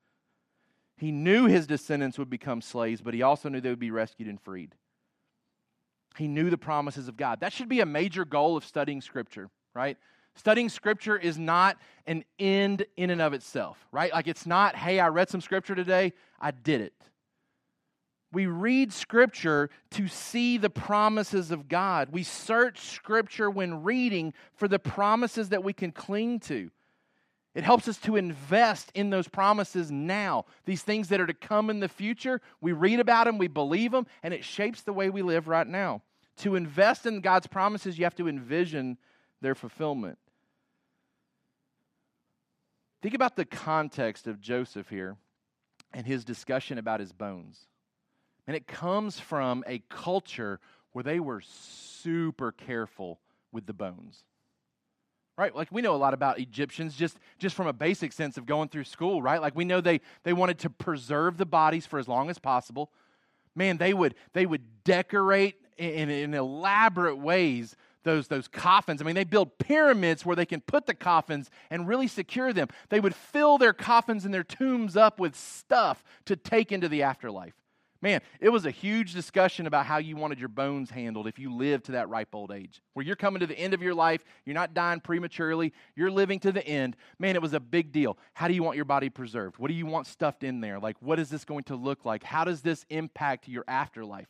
He 0.97 1.13
knew 1.13 1.47
his 1.47 1.67
descendants 1.67 2.19
would 2.19 2.29
become 2.29 2.61
slaves, 2.61 3.01
but 3.01 3.15
he 3.15 3.23
also 3.23 3.49
knew 3.49 3.61
they 3.61 3.71
would 3.71 3.79
be 3.79 3.91
rescued 3.91 4.29
and 4.29 4.41
freed. 4.41 4.75
He 6.17 6.27
knew 6.27 6.51
the 6.51 6.59
promises 6.59 7.09
of 7.09 7.17
God. 7.17 7.41
That 7.41 7.53
should 7.53 7.69
be 7.69 7.81
a 7.81 7.87
major 7.87 8.25
goal 8.25 8.57
of 8.57 8.65
studying 8.65 9.01
Scripture, 9.01 9.49
right? 9.73 9.97
Studying 10.35 10.69
Scripture 10.69 11.17
is 11.17 11.39
not 11.39 11.79
an 12.07 12.25
end 12.39 12.85
in 12.97 13.11
and 13.11 13.23
of 13.23 13.33
itself, 13.33 13.87
right? 13.93 14.13
Like 14.13 14.27
it's 14.27 14.45
not, 14.45 14.75
hey, 14.75 14.99
I 14.99 15.09
read 15.09 15.31
some 15.31 15.41
Scripture 15.41 15.75
today, 15.75 16.13
I 16.41 16.51
did 16.51 16.81
it. 16.81 16.95
We 18.33 18.47
read 18.47 18.93
Scripture 18.93 19.71
to 19.90 20.07
see 20.07 20.57
the 20.57 20.71
promises 20.71 21.51
of 21.51 21.69
God. 21.69 22.11
We 22.12 22.23
search 22.23 22.81
Scripture 22.81 23.51
when 23.51 23.83
reading 23.83 24.35
for 24.55 24.69
the 24.69 24.79
promises 24.79 25.49
that 25.49 25.64
we 25.64 25.73
can 25.73 25.90
cling 25.90 26.40
to. 26.40 26.71
It 27.55 27.64
helps 27.64 27.88
us 27.88 27.99
to 27.99 28.14
invest 28.14 28.93
in 28.95 29.11
those 29.11 29.27
promises 29.27 29.90
now. 29.90 30.45
These 30.64 30.83
things 30.83 31.09
that 31.09 31.21
are 31.21 31.27
to 31.27 31.35
come 31.35 31.69
in 31.69 31.81
the 31.81 31.88
future, 31.88 32.40
we 32.61 32.73
read 32.73 33.01
about 33.01 33.25
them, 33.25 33.38
we 33.38 33.49
believe 33.49 33.90
them, 33.90 34.07
and 34.23 34.33
it 34.33 34.45
shapes 34.45 34.83
the 34.83 34.93
way 34.93 35.11
we 35.11 35.23
live 35.23 35.49
right 35.49 35.66
now. 35.66 36.03
To 36.38 36.55
invest 36.55 37.07
in 37.07 37.21
God's 37.21 37.49
promises, 37.49 37.99
you 37.99 38.05
have 38.05 38.14
to 38.16 38.29
envision 38.29 38.97
their 39.40 39.57
fulfillment. 39.57 40.19
Think 43.03 43.14
about 43.14 43.35
the 43.35 43.45
context 43.45 44.29
of 44.29 44.40
Joseph 44.40 44.88
here 44.88 45.16
and 45.93 46.07
his 46.07 46.25
discussion 46.25 46.79
about 46.79 47.01
his 47.01 47.12
bones. 47.12 47.66
And 48.46 48.57
it 48.57 48.66
comes 48.66 49.20
from 49.20 49.64
a 49.66 49.83
culture 49.88 50.61
where 50.92 51.05
they 51.05 51.20
were 51.20 51.40
super 51.40 52.53
careful 52.53 53.20
with 53.53 53.66
the 53.66 53.72
bones. 53.72 54.24
Right? 55.38 55.55
Like 55.55 55.68
we 55.70 55.81
know 55.81 55.94
a 55.94 55.96
lot 55.96 56.12
about 56.12 56.38
Egyptians 56.38 56.96
just, 56.96 57.18
just 57.38 57.57
from 57.57 57.66
a 57.66 57.72
basic 57.72 58.12
sense 58.12 58.37
of 58.37 58.44
going 58.44 58.68
through 58.68 58.85
school, 58.85 59.22
right? 59.22 59.40
Like 59.40 59.57
we 59.57 59.64
know 59.64 59.81
they, 59.81 60.00
they 60.22 60.33
wanted 60.33 60.59
to 60.61 60.70
preserve 60.70 61.38
the 61.38 61.46
bodies 61.46 61.87
for 61.87 61.98
as 61.98 62.09
long 62.09 62.29
as 62.29 62.38
possible. 62.38 62.90
Man, 63.55 63.79
they 63.79 63.94
would 63.94 64.14
they 64.33 64.46
would 64.46 64.85
decorate 64.85 65.57
in, 65.76 66.11
in 66.11 66.35
elaborate 66.35 67.16
ways 67.16 67.74
those, 68.03 68.29
those 68.29 68.48
coffins. 68.48 69.00
I 69.00 69.05
mean, 69.05 69.14
they 69.14 69.24
build 69.24 69.59
pyramids 69.59 70.24
where 70.24 70.37
they 70.37 70.46
can 70.46 70.61
put 70.61 70.87
the 70.87 70.94
coffins 70.94 71.50
and 71.70 71.87
really 71.87 72.07
secure 72.07 72.53
them. 72.53 72.68
They 72.88 73.00
would 73.00 73.14
fill 73.14 73.59
their 73.59 73.72
coffins 73.72 74.24
and 74.24 74.33
their 74.33 74.44
tombs 74.44 74.96
up 74.96 75.18
with 75.18 75.37
stuff 75.37 76.03
to 76.26 76.37
take 76.37 76.72
into 76.72 76.88
the 76.88 77.03
afterlife. 77.03 77.55
Man, 78.03 78.23
it 78.41 78.49
was 78.49 78.65
a 78.65 78.71
huge 78.71 79.13
discussion 79.13 79.67
about 79.67 79.85
how 79.85 79.99
you 79.99 80.17
wanted 80.17 80.39
your 80.39 80.49
bones 80.49 80.91
handled 80.91 81.27
if 81.27 81.39
you 81.39 81.55
lived 81.55 81.85
to 81.87 81.93
that 81.93 82.09
ripe 82.09 82.35
old 82.35 82.51
age, 82.51 82.81
where 82.95 83.05
you're 83.05 83.15
coming 83.15 83.41
to 83.41 83.47
the 83.47 83.59
end 83.59 83.75
of 83.75 83.83
your 83.83 83.95
life, 83.95 84.25
you're 84.47 84.55
not 84.55 84.73
dying 84.73 85.01
prematurely, 85.01 85.75
you're 85.95 86.11
living 86.11 86.41
to 86.41 86.53
the 86.53 86.67
end. 86.67 86.97
Man, 87.19 87.37
it 87.37 87.43
was 87.43 87.53
a 87.53 87.61
big 87.61 87.93
deal. 87.93 88.17
How 88.33 88.49
do 88.49 88.55
you 88.55 88.63
want 88.63 88.77
your 88.77 88.87
body 88.87 89.11
preserved? 89.11 89.59
What 89.59 89.69
do 89.69 89.75
you 89.75 89.85
want 89.85 90.07
stuffed 90.07 90.45
in 90.45 90.61
there? 90.61 90.79
Like, 90.79 90.97
what 91.01 91.19
is 91.19 91.29
this 91.29 91.45
going 91.45 91.65
to 91.65 91.77
look 91.77 92.07
like? 92.07 92.23
How 92.23 92.45
does 92.45 92.63
this 92.63 92.87
impact 92.89 93.49
your 93.49 93.65
afterlife? 93.69 94.29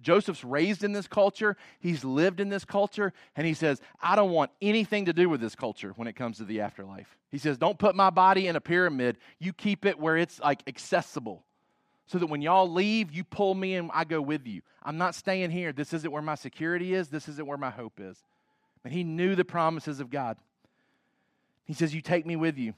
Joseph's 0.00 0.44
raised 0.44 0.84
in 0.84 0.92
this 0.92 1.08
culture, 1.08 1.56
he's 1.80 2.04
lived 2.04 2.38
in 2.38 2.50
this 2.50 2.64
culture, 2.64 3.12
and 3.34 3.44
he 3.44 3.54
says, 3.54 3.80
I 4.00 4.14
don't 4.14 4.30
want 4.30 4.52
anything 4.62 5.06
to 5.06 5.12
do 5.12 5.28
with 5.28 5.40
this 5.40 5.56
culture 5.56 5.92
when 5.96 6.06
it 6.06 6.14
comes 6.14 6.36
to 6.36 6.44
the 6.44 6.60
afterlife. 6.60 7.18
He 7.32 7.38
says, 7.38 7.58
Don't 7.58 7.80
put 7.80 7.96
my 7.96 8.10
body 8.10 8.46
in 8.46 8.54
a 8.54 8.60
pyramid. 8.60 9.18
You 9.40 9.52
keep 9.52 9.84
it 9.84 9.98
where 9.98 10.16
it's 10.16 10.38
like 10.38 10.62
accessible 10.68 11.44
so 12.08 12.18
that 12.18 12.26
when 12.26 12.42
y'all 12.42 12.68
leave, 12.68 13.12
you 13.12 13.22
pull 13.22 13.54
me 13.54 13.74
and 13.74 13.90
I 13.92 14.04
go 14.04 14.20
with 14.20 14.46
you. 14.46 14.62
I'm 14.82 14.96
not 14.96 15.14
staying 15.14 15.50
here. 15.50 15.72
This 15.72 15.92
isn't 15.92 16.10
where 16.10 16.22
my 16.22 16.34
security 16.34 16.94
is. 16.94 17.08
This 17.08 17.28
isn't 17.28 17.46
where 17.46 17.58
my 17.58 17.70
hope 17.70 18.00
is. 18.00 18.24
And 18.82 18.92
he 18.92 19.04
knew 19.04 19.34
the 19.34 19.44
promises 19.44 20.00
of 20.00 20.08
God. 20.08 20.38
He 21.66 21.74
says, 21.74 21.94
You 21.94 22.00
take 22.00 22.24
me 22.24 22.34
with 22.34 22.56
you. 22.56 22.72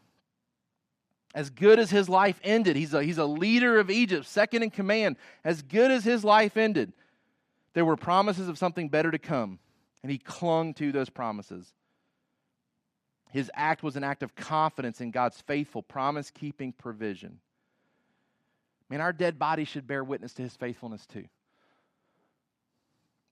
As 1.32 1.48
good 1.48 1.78
as 1.78 1.90
his 1.90 2.08
life 2.08 2.40
ended, 2.42 2.74
he's 2.74 2.92
a, 2.92 3.04
he's 3.04 3.18
a 3.18 3.24
leader 3.24 3.78
of 3.78 3.88
Egypt, 3.88 4.26
second 4.26 4.64
in 4.64 4.70
command. 4.70 5.16
As 5.44 5.62
good 5.62 5.92
as 5.92 6.02
his 6.02 6.24
life 6.24 6.56
ended, 6.56 6.92
there 7.72 7.84
were 7.84 7.96
promises 7.96 8.48
of 8.48 8.58
something 8.58 8.88
better 8.88 9.12
to 9.12 9.18
come, 9.18 9.60
and 10.02 10.10
he 10.10 10.18
clung 10.18 10.74
to 10.74 10.90
those 10.90 11.08
promises. 11.08 11.72
His 13.30 13.48
act 13.54 13.84
was 13.84 13.94
an 13.94 14.02
act 14.02 14.24
of 14.24 14.34
confidence 14.34 15.00
in 15.00 15.12
God's 15.12 15.40
faithful, 15.40 15.84
promise 15.84 16.32
keeping 16.32 16.72
provision. 16.72 17.38
Man, 18.90 19.00
our 19.00 19.12
dead 19.12 19.38
body 19.38 19.64
should 19.64 19.87
bear 19.87 20.03
witness 20.03 20.35
to 20.35 20.42
his 20.42 20.57
faithfulness 20.57 21.07
too. 21.07 21.24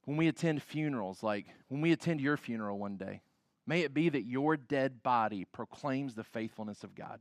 When 0.05 0.17
we 0.17 0.29
attend 0.29 0.63
funerals, 0.63 1.23
like 1.23 1.47
when 1.69 1.81
we 1.81 1.93
attend 1.93 2.21
your 2.21 2.37
funeral 2.37 2.79
one 2.79 2.97
day, 2.97 3.21
may 3.67 3.81
it 3.81 3.93
be 3.93 4.09
that 4.09 4.25
your 4.25 4.57
dead 4.57 5.03
body 5.03 5.45
proclaims 5.45 6.15
the 6.15 6.25
faithfulness 6.25 6.85
of 6.85 6.95
God. 6.95 7.21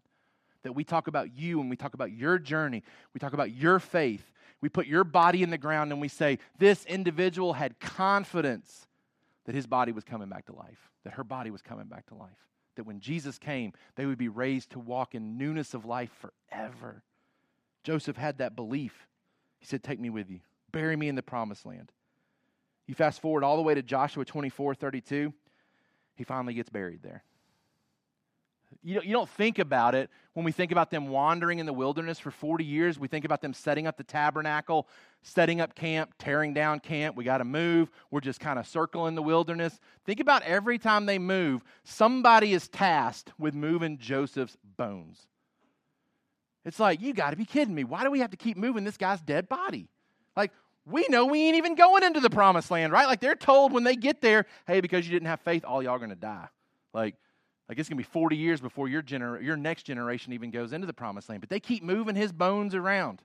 That 0.64 0.74
we 0.74 0.84
talk 0.84 1.08
about 1.08 1.36
you 1.36 1.60
and 1.60 1.70
we 1.70 1.76
talk 1.76 1.96
about 1.96 2.12
your 2.12 2.38
journey, 2.38 2.84
we 3.14 3.20
talk 3.20 3.34
about 3.34 3.52
your 3.52 3.80
faith. 3.80 4.32
We 4.60 4.70
put 4.70 4.88
your 4.88 5.04
body 5.04 5.44
in 5.44 5.52
the 5.52 5.58
ground 5.58 5.92
and 5.92 6.02
we 6.02 6.08
say, 6.08 6.40
This 6.58 6.86
individual 6.86 7.54
had 7.54 7.80
confidence 7.80 8.88
that 9.46 9.56
his 9.56 9.68
body 9.68 9.92
was 9.92 10.04
coming 10.04 10.30
back 10.30 10.46
to 10.46 10.56
life, 10.56 10.90
that 11.04 11.14
her 11.14 11.24
body 11.24 11.52
was 11.52 11.62
coming 11.62 11.86
back 11.88 12.06
to 12.08 12.16
life 12.16 12.48
that 12.78 12.86
when 12.86 13.00
Jesus 13.00 13.38
came, 13.38 13.74
they 13.96 14.06
would 14.06 14.18
be 14.18 14.30
raised 14.30 14.70
to 14.72 14.80
walk 14.80 15.14
in 15.14 15.38
newness 15.38 15.74
of 15.74 15.84
life 15.84 16.12
forever. 16.50 17.04
Joseph 17.88 18.18
had 18.18 18.40
that 18.40 18.54
belief. 18.54 19.08
He 19.60 19.66
said, 19.66 19.82
Take 19.82 19.98
me 19.98 20.10
with 20.10 20.30
you, 20.30 20.42
bury 20.74 20.98
me 20.98 21.08
in 21.08 21.16
the 21.16 21.24
promised 21.24 21.66
land. 21.66 21.94
You 22.86 22.94
fast 22.94 23.22
forward 23.22 23.46
all 23.46 23.56
the 23.56 23.62
way 23.62 23.76
to 23.76 23.82
Joshua 23.82 24.26
24 24.26 24.76
32, 24.76 25.34
he 26.16 26.24
finally 26.26 26.54
gets 26.54 26.70
buried 26.70 27.02
there. 27.02 27.24
You 28.84 28.96
don't, 28.96 29.06
you 29.06 29.14
don't 29.14 29.30
think 29.30 29.58
about 29.58 29.96
it 29.96 30.10
when 30.34 30.44
we 30.44 30.52
think 30.52 30.74
about 30.74 30.92
them 30.92 31.08
wandering 31.08 31.60
in 31.60 31.66
the 31.66 31.72
wilderness 31.72 32.20
for 32.20 32.30
40 32.30 32.66
years. 32.66 33.00
We 33.00 33.08
think 33.08 33.24
about 33.24 33.42
them 33.42 33.54
setting 33.54 33.88
up 33.88 33.96
the 33.96 34.04
tabernacle, 34.04 34.90
setting 35.22 35.62
up 35.62 35.74
camp, 35.74 36.14
tearing 36.20 36.54
down 36.54 36.82
camp. 36.82 37.16
We 37.16 37.24
got 37.24 37.38
to 37.38 37.46
move. 37.46 37.90
We're 38.12 38.20
just 38.20 38.42
kind 38.42 38.60
of 38.60 38.68
circling 38.68 39.16
the 39.16 39.24
wilderness. 39.24 39.80
Think 40.04 40.20
about 40.20 40.44
every 40.44 40.78
time 40.78 41.06
they 41.06 41.20
move, 41.20 41.64
somebody 41.86 42.52
is 42.52 42.68
tasked 42.68 43.32
with 43.40 43.54
moving 43.54 43.98
Joseph's 43.98 44.58
bones. 44.76 45.26
It's 46.68 46.82
like, 46.82 47.02
you 47.02 47.14
got 47.14 47.32
to 47.32 47.38
be 47.38 47.46
kidding 47.46 47.74
me. 47.74 47.86
Why 47.86 48.04
do 48.04 48.12
we 48.12 48.20
have 48.20 48.32
to 48.32 48.38
keep 48.38 48.58
moving 48.58 48.84
this 48.84 48.98
guy's 48.98 49.22
dead 49.22 49.48
body? 49.48 49.88
Like, 50.36 50.52
we 50.86 51.06
know 51.08 51.26
we 51.26 51.44
ain't 51.44 51.56
even 51.56 51.76
going 51.76 52.04
into 52.04 52.20
the 52.20 52.30
promised 52.30 52.70
land, 52.70 52.92
right? 52.92 53.08
Like, 53.08 53.22
they're 53.22 53.36
told 53.36 53.72
when 53.72 53.86
they 53.86 53.96
get 53.96 54.22
there, 54.22 54.46
hey, 54.68 54.82
because 54.82 55.08
you 55.08 55.14
didn't 55.14 55.30
have 55.30 55.40
faith, 55.40 55.64
all 55.64 55.82
y'all 55.82 55.94
are 55.94 55.98
going 55.98 56.10
to 56.10 56.16
die. 56.16 56.50
Like, 56.94 57.16
like 57.70 57.80
it's 57.80 57.88
going 57.88 57.98
to 57.98 58.04
be 58.04 58.12
40 58.12 58.36
years 58.36 58.60
before 58.60 58.90
your, 58.90 59.02
gener- 59.02 59.42
your 59.42 59.56
next 59.56 59.84
generation 59.84 60.34
even 60.34 60.52
goes 60.52 60.74
into 60.74 60.86
the 60.86 60.94
promised 60.94 61.30
land. 61.30 61.40
But 61.40 61.50
they 61.50 61.62
keep 61.62 61.84
moving 61.84 62.16
his 62.16 62.34
bones 62.34 62.76
around. 62.76 63.22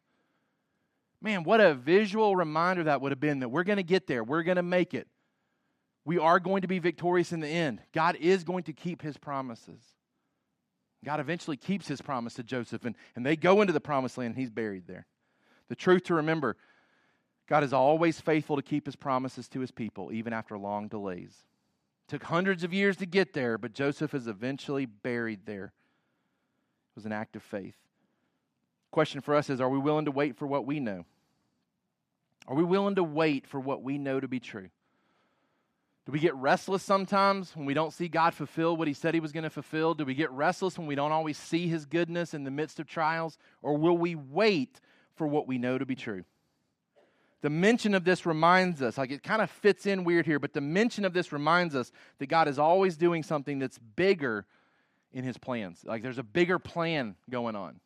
Man, 1.21 1.43
what 1.43 1.61
a 1.61 1.75
visual 1.75 2.37
reminder 2.37 2.85
that 2.85 3.01
would 3.01 3.11
have 3.11 3.21
been 3.21 3.41
that 3.41 3.49
we're 3.49 3.65
going 3.65 3.77
to 3.77 3.83
get 3.83 4.07
there. 4.07 4.23
We're 4.23 4.45
going 4.45 4.57
to 4.57 4.63
make 4.63 4.95
it. 4.95 5.09
We 6.05 6.17
are 6.17 6.39
going 6.39 6.63
to 6.63 6.69
be 6.69 6.79
victorious 6.79 7.33
in 7.33 7.41
the 7.41 7.49
end. 7.49 7.81
God 7.93 8.17
is 8.21 8.45
going 8.45 8.63
to 8.65 8.73
keep 8.73 9.03
his 9.03 9.17
promises. 9.17 9.81
God 11.05 11.21
eventually 11.21 11.57
keeps 11.57 11.89
his 11.89 12.01
promise 12.01 12.35
to 12.35 12.43
Joseph, 12.43 12.85
and, 12.85 12.95
and 13.17 13.27
they 13.27 13.37
go 13.37 13.61
into 13.61 13.73
the 13.73 13.81
promised 13.81 14.19
land, 14.19 14.35
and 14.35 14.39
he's 14.39 14.51
buried 14.51 14.87
there. 14.87 15.07
The 15.69 15.75
truth 15.75 16.05
to 16.05 16.15
remember 16.15 16.57
God 17.49 17.65
is 17.65 17.73
always 17.73 18.21
faithful 18.21 18.57
to 18.57 18.63
keep 18.63 18.87
his 18.87 18.97
promises 18.97 19.49
to 19.49 19.61
his 19.61 19.71
people, 19.71 20.13
even 20.13 20.33
after 20.33 20.57
long 20.57 20.89
delays. 20.89 21.37
Took 22.09 22.23
hundreds 22.23 22.65
of 22.65 22.73
years 22.73 22.97
to 22.99 23.07
get 23.07 23.33
there, 23.33 23.59
but 23.59 23.75
Joseph 23.75 24.15
is 24.15 24.27
eventually 24.27 24.87
buried 24.87 25.41
there. 25.45 25.67
It 25.67 26.97
was 26.97 27.05
an 27.05 27.13
act 27.13 27.37
of 27.37 27.43
faith. 27.43 27.77
Question 28.91 29.21
for 29.21 29.35
us 29.35 29.51
is 29.51 29.61
Are 29.61 29.69
we 29.69 29.79
willing 29.79 30.05
to 30.05 30.11
wait 30.11 30.37
for 30.37 30.47
what 30.47 30.67
we 30.67 30.79
know? 30.79 31.05
Are 32.47 32.55
we 32.55 32.65
willing 32.65 32.95
to 32.97 33.05
wait 33.05 33.47
for 33.47 33.61
what 33.61 33.83
we 33.83 33.99
know 33.99 34.21
to 34.21 34.29
be 34.29 34.41
true? 34.41 34.71
Do 36.05 36.13
we 36.13 36.19
get 36.19 36.35
restless 36.35 36.83
sometimes 36.83 37.57
when 37.57 37.65
we 37.65 37.75
don't 37.75 37.93
see 37.93 38.09
God 38.09 38.35
fulfill 38.35 38.77
what 38.77 38.89
He 38.89 38.95
said 38.95 39.15
He 39.15 39.21
was 39.21 39.33
going 39.33 39.45
to 39.45 39.51
fulfill? 39.51 39.95
Do 39.95 40.05
we 40.05 40.15
get 40.15 40.31
restless 40.33 40.77
when 40.79 40.87
we 40.87 40.95
don't 40.95 41.13
always 41.13 41.39
see 41.39 41.69
His 41.69 41.85
goodness 41.85 42.35
in 42.35 42.45
the 42.45 42.51
midst 42.51 42.81
of 42.81 42.87
trials? 42.87 43.39
Or 43.63 43.77
will 43.77 43.97
we 43.97 44.15
wait 44.15 44.81
for 45.15 45.27
what 45.27 45.47
we 45.47 45.59
know 45.59 45.79
to 45.79 45.87
be 45.87 45.95
true? 45.95 46.25
the 47.43 47.51
mention 47.51 47.95
of 47.95 48.05
this 48.05 48.25
reminds 48.25 48.81
us, 48.81 48.97
like 48.97 49.11
it 49.11 49.23
kind 49.23 49.43
of 49.43 49.51
fits 49.51 49.85
in 49.85 50.05
weird 50.05 50.25
here, 50.27 50.39
but 50.39 50.53
the 50.53 50.61
mention 50.61 51.05
of 51.05 51.13
this 51.13 51.33
reminds 51.33 51.75
us 51.75 51.91
that 52.19 52.27
God 52.27 52.49
is 52.49 52.59
always 52.59 52.97
doing 52.97 53.25
something 53.25 53.59
that's 53.59 53.79
bigger 53.79 54.47
in 55.13 55.25
his 55.25 55.37
plans. 55.37 55.83
Like 55.85 56.03
there's 56.03 56.19
a 56.19 56.23
bigger 56.23 56.61
plan 56.61 57.17
going 57.29 57.57
on. 57.57 57.81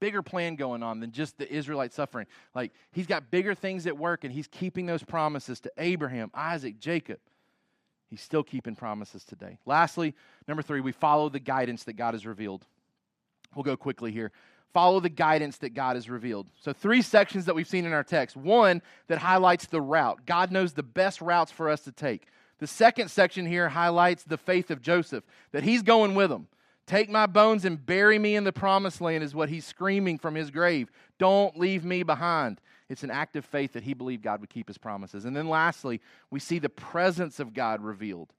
Bigger 0.00 0.22
plan 0.22 0.54
going 0.54 0.82
on 0.82 1.00
than 1.00 1.12
just 1.12 1.38
the 1.38 1.52
Israelite 1.52 1.92
suffering. 1.92 2.26
Like 2.54 2.72
he's 2.92 3.06
got 3.06 3.30
bigger 3.30 3.54
things 3.54 3.86
at 3.86 3.96
work 3.96 4.24
and 4.24 4.32
he's 4.32 4.46
keeping 4.46 4.86
those 4.86 5.02
promises 5.02 5.60
to 5.60 5.72
Abraham, 5.78 6.30
Isaac, 6.34 6.78
Jacob. 6.78 7.18
He's 8.08 8.22
still 8.22 8.42
keeping 8.42 8.74
promises 8.74 9.24
today. 9.24 9.58
Lastly, 9.66 10.14
number 10.46 10.62
three, 10.62 10.80
we 10.80 10.92
follow 10.92 11.28
the 11.28 11.40
guidance 11.40 11.84
that 11.84 11.94
God 11.94 12.14
has 12.14 12.24
revealed. 12.24 12.64
We'll 13.54 13.64
go 13.64 13.76
quickly 13.76 14.12
here 14.12 14.32
follow 14.72 15.00
the 15.00 15.08
guidance 15.08 15.56
that 15.58 15.74
God 15.74 15.96
has 15.96 16.08
revealed. 16.08 16.46
So, 16.60 16.72
three 16.72 17.02
sections 17.02 17.46
that 17.46 17.54
we've 17.54 17.68
seen 17.68 17.84
in 17.84 17.92
our 17.92 18.04
text. 18.04 18.36
One 18.36 18.82
that 19.08 19.18
highlights 19.18 19.66
the 19.66 19.80
route. 19.80 20.24
God 20.26 20.52
knows 20.52 20.72
the 20.72 20.82
best 20.82 21.20
routes 21.20 21.50
for 21.50 21.68
us 21.68 21.80
to 21.82 21.92
take. 21.92 22.26
The 22.58 22.66
second 22.66 23.10
section 23.10 23.46
here 23.46 23.68
highlights 23.68 24.24
the 24.24 24.36
faith 24.36 24.70
of 24.70 24.82
Joseph, 24.82 25.24
that 25.52 25.62
he's 25.62 25.82
going 25.82 26.14
with 26.14 26.30
them. 26.30 26.48
Take 26.88 27.10
my 27.10 27.26
bones 27.26 27.66
and 27.66 27.84
bury 27.84 28.18
me 28.18 28.34
in 28.34 28.44
the 28.44 28.52
promised 28.52 29.02
land, 29.02 29.22
is 29.22 29.34
what 29.34 29.50
he's 29.50 29.66
screaming 29.66 30.16
from 30.18 30.34
his 30.34 30.50
grave. 30.50 30.90
Don't 31.18 31.54
leave 31.58 31.84
me 31.84 32.02
behind. 32.02 32.62
It's 32.88 33.02
an 33.02 33.10
act 33.10 33.36
of 33.36 33.44
faith 33.44 33.74
that 33.74 33.82
he 33.82 33.92
believed 33.92 34.22
God 34.22 34.40
would 34.40 34.48
keep 34.48 34.68
his 34.68 34.78
promises. 34.78 35.26
And 35.26 35.36
then 35.36 35.50
lastly, 35.50 36.00
we 36.30 36.40
see 36.40 36.58
the 36.58 36.70
presence 36.70 37.40
of 37.40 37.52
God 37.52 37.82
revealed. 37.82 38.32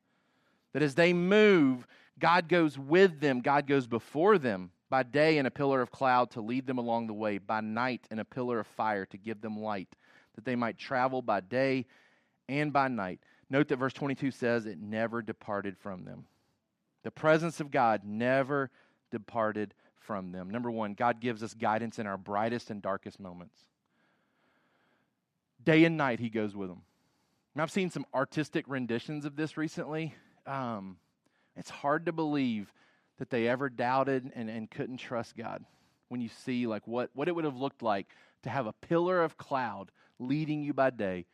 That 0.73 0.81
as 0.81 0.95
they 0.95 1.13
move, 1.13 1.85
God 2.17 2.49
goes 2.49 2.75
with 2.75 3.19
them, 3.19 3.41
God 3.41 3.67
goes 3.67 3.85
before 3.85 4.39
them 4.39 4.71
by 4.89 5.03
day 5.03 5.37
in 5.37 5.45
a 5.45 5.51
pillar 5.51 5.79
of 5.79 5.91
cloud 5.91 6.31
to 6.31 6.41
lead 6.41 6.65
them 6.65 6.79
along 6.79 7.05
the 7.05 7.13
way, 7.13 7.37
by 7.37 7.61
night 7.61 8.07
in 8.09 8.17
a 8.17 8.25
pillar 8.25 8.59
of 8.59 8.65
fire 8.65 9.05
to 9.05 9.17
give 9.19 9.41
them 9.41 9.59
light, 9.59 9.89
that 10.33 10.43
they 10.43 10.55
might 10.55 10.79
travel 10.79 11.21
by 11.21 11.39
day 11.39 11.85
and 12.47 12.73
by 12.73 12.87
night. 12.87 13.19
Note 13.51 13.67
that 13.67 13.77
verse 13.77 13.93
22 13.93 14.31
says 14.31 14.65
it 14.65 14.79
never 14.79 15.21
departed 15.21 15.77
from 15.77 16.03
them. 16.03 16.25
The 17.03 17.11
presence 17.11 17.59
of 17.59 17.71
God 17.71 18.01
never 18.03 18.69
departed 19.11 19.73
from 19.99 20.31
them. 20.31 20.49
Number 20.49 20.71
one, 20.71 20.93
God 20.93 21.19
gives 21.19 21.43
us 21.43 21.53
guidance 21.53 21.99
in 21.99 22.07
our 22.07 22.17
brightest 22.17 22.69
and 22.69 22.81
darkest 22.81 23.19
moments. 23.19 23.55
Day 25.63 25.85
and 25.85 25.97
night, 25.97 26.19
He 26.19 26.29
goes 26.29 26.55
with 26.55 26.69
them. 26.69 26.81
And 27.53 27.61
I've 27.61 27.71
seen 27.71 27.89
some 27.89 28.05
artistic 28.13 28.65
renditions 28.67 29.25
of 29.25 29.35
this 29.35 29.57
recently. 29.57 30.13
Um, 30.45 30.97
it's 31.55 31.69
hard 31.69 32.05
to 32.05 32.11
believe 32.11 32.71
that 33.17 33.29
they 33.29 33.47
ever 33.47 33.69
doubted 33.69 34.31
and, 34.33 34.49
and 34.49 34.71
couldn't 34.71 34.97
trust 34.97 35.35
God. 35.35 35.63
When 36.07 36.21
you 36.21 36.29
see 36.29 36.65
like 36.65 36.87
what, 36.87 37.09
what 37.13 37.27
it 37.27 37.35
would 37.35 37.45
have 37.45 37.57
looked 37.57 37.83
like 37.83 38.07
to 38.43 38.49
have 38.49 38.65
a 38.65 38.73
pillar 38.73 39.21
of 39.21 39.37
cloud 39.37 39.91
leading 40.17 40.63
you 40.63 40.73
by 40.73 40.89
day 40.89 41.25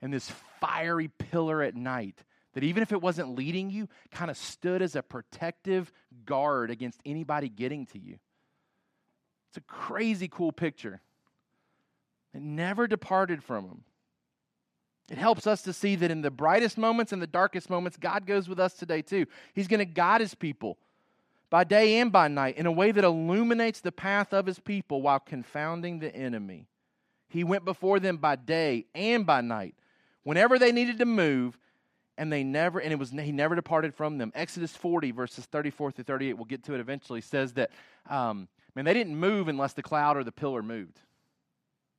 and 0.00 0.12
this 0.12 0.30
fiery 0.60 1.08
pillar 1.08 1.62
at 1.62 1.74
night 1.76 2.22
that 2.54 2.64
even 2.64 2.82
if 2.82 2.92
it 2.92 3.00
wasn't 3.00 3.34
leading 3.34 3.70
you, 3.70 3.88
kind 4.10 4.30
of 4.30 4.36
stood 4.36 4.82
as 4.82 4.96
a 4.96 5.02
protective 5.02 5.92
guard 6.24 6.70
against 6.70 7.00
anybody 7.04 7.48
getting 7.48 7.86
to 7.86 7.98
you. 7.98 8.18
It's 9.48 9.58
a 9.58 9.60
crazy 9.62 10.28
cool 10.28 10.52
picture. 10.52 11.00
It 12.34 12.42
never 12.42 12.86
departed 12.86 13.42
from 13.42 13.64
him. 13.64 13.84
It 15.10 15.18
helps 15.18 15.46
us 15.46 15.62
to 15.62 15.72
see 15.72 15.96
that 15.96 16.10
in 16.10 16.22
the 16.22 16.30
brightest 16.30 16.78
moments 16.78 17.12
and 17.12 17.20
the 17.20 17.26
darkest 17.26 17.68
moments, 17.68 17.98
God 17.98 18.24
goes 18.26 18.48
with 18.48 18.58
us 18.58 18.74
today 18.74 19.02
too. 19.02 19.26
He's 19.52 19.68
going 19.68 19.80
to 19.80 19.84
guide 19.84 20.20
his 20.20 20.34
people 20.34 20.78
by 21.50 21.64
day 21.64 21.98
and 21.98 22.10
by 22.10 22.28
night 22.28 22.56
in 22.56 22.64
a 22.64 22.72
way 22.72 22.92
that 22.92 23.04
illuminates 23.04 23.80
the 23.80 23.92
path 23.92 24.32
of 24.32 24.46
his 24.46 24.58
people 24.58 25.02
while 25.02 25.20
confounding 25.20 25.98
the 25.98 26.14
enemy. 26.16 26.66
He 27.28 27.44
went 27.44 27.66
before 27.66 28.00
them 28.00 28.16
by 28.16 28.36
day 28.36 28.86
and 28.94 29.26
by 29.26 29.42
night 29.42 29.74
whenever 30.22 30.58
they 30.58 30.72
needed 30.72 30.98
to 30.98 31.04
move 31.04 31.58
and 32.18 32.32
they 32.32 32.44
never 32.44 32.78
and 32.78 32.92
it 32.92 32.98
was 32.98 33.10
he 33.10 33.32
never 33.32 33.54
departed 33.54 33.94
from 33.94 34.18
them 34.18 34.32
exodus 34.34 34.76
40 34.76 35.10
verses 35.12 35.44
34 35.46 35.92
through 35.92 36.04
38 36.04 36.34
we'll 36.34 36.44
get 36.44 36.64
to 36.64 36.74
it 36.74 36.80
eventually 36.80 37.20
says 37.20 37.52
that 37.54 37.70
um, 38.08 38.48
man 38.74 38.84
they 38.84 38.94
didn't 38.94 39.16
move 39.16 39.48
unless 39.48 39.72
the 39.72 39.82
cloud 39.82 40.16
or 40.16 40.24
the 40.24 40.32
pillar 40.32 40.62
moved 40.62 41.00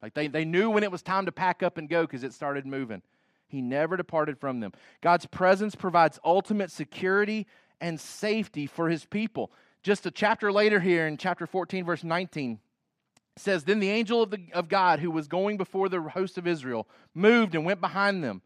like 0.02 0.14
they, 0.14 0.28
they 0.28 0.46
knew 0.46 0.70
when 0.70 0.84
it 0.84 0.92
was 0.92 1.02
time 1.02 1.26
to 1.26 1.32
pack 1.32 1.64
up 1.64 1.78
and 1.78 1.90
go 1.90 2.02
because 2.02 2.24
it 2.24 2.34
started 2.34 2.66
moving 2.66 3.02
he 3.48 3.62
never 3.62 3.98
departed 3.98 4.38
from 4.38 4.60
them 4.60 4.72
god's 5.02 5.26
presence 5.26 5.76
provides 5.76 6.20
ultimate 6.24 6.72
security 6.72 7.48
and 7.84 8.00
safety 8.00 8.66
for 8.66 8.90
his 8.90 9.06
people. 9.06 9.52
Just 9.84 10.06
a 10.06 10.12
chapter 10.12 10.52
later 10.52 10.80
here 10.80 11.06
in 11.06 11.18
chapter 11.18 11.46
14, 11.46 11.84
verse 11.84 12.04
19, 12.04 12.60
says, 13.36 13.66
Then 13.66 13.82
the 13.82 13.90
angel 13.90 14.24
of, 14.24 14.32
the, 14.32 14.40
of 14.54 14.70
God 14.70 15.00
who 15.00 15.12
was 15.12 15.28
going 15.28 15.58
before 15.58 15.90
the 15.90 16.02
host 16.02 16.38
of 16.38 16.48
Israel 16.48 16.88
moved 17.14 17.54
and 17.54 17.66
went 17.66 17.82
behind 17.82 18.24
them. 18.24 18.42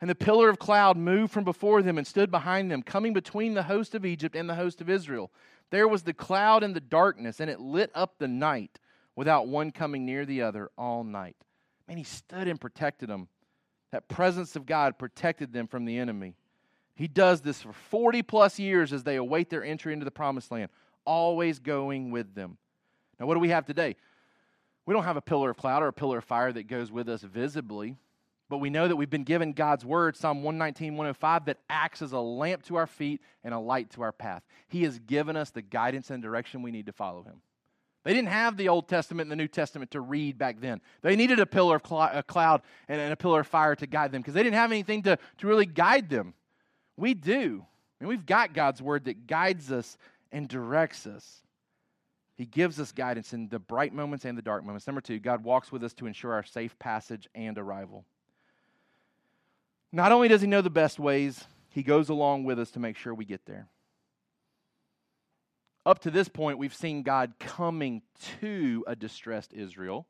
And 0.00 0.08
the 0.08 0.14
pillar 0.14 0.48
of 0.48 0.58
cloud 0.58 0.96
moved 0.96 1.32
from 1.32 1.44
before 1.44 1.82
them 1.82 1.98
and 1.98 2.06
stood 2.06 2.30
behind 2.30 2.70
them, 2.70 2.82
coming 2.82 3.12
between 3.12 3.54
the 3.54 3.64
host 3.64 3.94
of 3.94 4.06
Egypt 4.06 4.34
and 4.34 4.48
the 4.48 4.54
host 4.54 4.80
of 4.80 4.88
Israel. 4.88 5.30
There 5.70 5.86
was 5.86 6.02
the 6.02 6.14
cloud 6.14 6.62
and 6.62 6.74
the 6.74 6.80
darkness, 6.80 7.38
and 7.38 7.50
it 7.50 7.60
lit 7.60 7.90
up 7.94 8.14
the 8.18 8.28
night 8.28 8.78
without 9.14 9.46
one 9.46 9.70
coming 9.70 10.06
near 10.06 10.24
the 10.24 10.42
other 10.42 10.70
all 10.78 11.04
night. 11.04 11.36
Man, 11.86 11.98
he 11.98 12.04
stood 12.04 12.48
and 12.48 12.60
protected 12.60 13.10
them. 13.10 13.28
That 13.92 14.08
presence 14.08 14.56
of 14.56 14.66
God 14.66 14.98
protected 14.98 15.52
them 15.52 15.66
from 15.66 15.84
the 15.84 15.98
enemy. 15.98 16.34
He 16.94 17.08
does 17.08 17.40
this 17.40 17.62
for 17.62 17.72
40 17.72 18.22
plus 18.22 18.58
years 18.58 18.92
as 18.92 19.02
they 19.02 19.16
await 19.16 19.50
their 19.50 19.64
entry 19.64 19.92
into 19.92 20.04
the 20.04 20.10
promised 20.10 20.50
land, 20.50 20.70
always 21.04 21.58
going 21.58 22.10
with 22.10 22.34
them. 22.34 22.56
Now, 23.18 23.26
what 23.26 23.34
do 23.34 23.40
we 23.40 23.48
have 23.50 23.66
today? 23.66 23.96
We 24.86 24.94
don't 24.94 25.04
have 25.04 25.16
a 25.16 25.22
pillar 25.22 25.50
of 25.50 25.56
cloud 25.56 25.82
or 25.82 25.88
a 25.88 25.92
pillar 25.92 26.18
of 26.18 26.24
fire 26.24 26.52
that 26.52 26.66
goes 26.66 26.90
with 26.90 27.08
us 27.08 27.22
visibly, 27.22 27.96
but 28.50 28.58
we 28.58 28.68
know 28.68 28.88
that 28.88 28.96
we've 28.96 29.08
been 29.08 29.22
given 29.22 29.52
God's 29.52 29.84
word, 29.84 30.16
Psalm 30.16 30.42
119, 30.42 30.96
105, 30.96 31.44
that 31.44 31.58
acts 31.70 32.02
as 32.02 32.10
a 32.10 32.18
lamp 32.18 32.64
to 32.64 32.74
our 32.74 32.88
feet 32.88 33.22
and 33.44 33.54
a 33.54 33.58
light 33.60 33.90
to 33.92 34.02
our 34.02 34.10
path. 34.10 34.42
He 34.68 34.82
has 34.82 34.98
given 34.98 35.36
us 35.36 35.50
the 35.50 35.62
guidance 35.62 36.10
and 36.10 36.20
direction 36.20 36.60
we 36.60 36.72
need 36.72 36.86
to 36.86 36.92
follow 36.92 37.22
Him. 37.22 37.42
They 38.02 38.12
didn't 38.12 38.30
have 38.30 38.56
the 38.56 38.68
Old 38.68 38.88
Testament 38.88 39.26
and 39.26 39.30
the 39.30 39.42
New 39.42 39.46
Testament 39.46 39.92
to 39.92 40.00
read 40.00 40.36
back 40.36 40.60
then. 40.60 40.80
They 41.00 41.14
needed 41.14 41.38
a 41.38 41.46
pillar 41.46 41.76
of 41.76 41.86
cl- 41.86 42.10
a 42.12 42.24
cloud 42.24 42.62
and, 42.88 43.00
and 43.00 43.12
a 43.12 43.16
pillar 43.16 43.40
of 43.40 43.46
fire 43.46 43.76
to 43.76 43.86
guide 43.86 44.10
them 44.10 44.20
because 44.20 44.34
they 44.34 44.42
didn't 44.42 44.56
have 44.56 44.72
anything 44.72 45.04
to, 45.04 45.16
to 45.38 45.46
really 45.46 45.66
guide 45.66 46.08
them. 46.08 46.34
We 46.96 47.14
do. 47.14 47.64
And 48.00 48.08
we've 48.08 48.26
got 48.26 48.52
God's 48.52 48.82
word 48.82 49.04
that 49.04 49.28
guides 49.28 49.70
us 49.70 49.96
and 50.32 50.48
directs 50.48 51.06
us. 51.06 51.42
He 52.36 52.46
gives 52.46 52.80
us 52.80 52.90
guidance 52.90 53.32
in 53.32 53.48
the 53.48 53.58
bright 53.60 53.92
moments 53.92 54.24
and 54.24 54.36
the 54.36 54.42
dark 54.42 54.64
moments. 54.64 54.88
Number 54.88 55.02
two, 55.02 55.20
God 55.20 55.44
walks 55.44 55.70
with 55.70 55.84
us 55.84 55.92
to 55.94 56.06
ensure 56.06 56.32
our 56.32 56.42
safe 56.42 56.76
passage 56.80 57.28
and 57.34 57.56
arrival. 57.56 58.06
Not 59.92 60.12
only 60.12 60.28
does 60.28 60.40
He 60.40 60.46
know 60.46 60.62
the 60.62 60.70
best 60.70 60.98
ways, 60.98 61.44
He 61.68 61.82
goes 61.82 62.08
along 62.08 62.44
with 62.44 62.58
us 62.58 62.70
to 62.72 62.80
make 62.80 62.96
sure 62.96 63.14
we 63.14 63.24
get 63.24 63.46
there. 63.46 63.68
Up 65.86 66.00
to 66.00 66.10
this 66.10 66.28
point, 66.28 66.58
we've 66.58 66.74
seen 66.74 67.02
God 67.02 67.34
coming 67.38 68.02
to 68.40 68.84
a 68.86 68.94
distressed 68.94 69.52
Israel. 69.52 70.06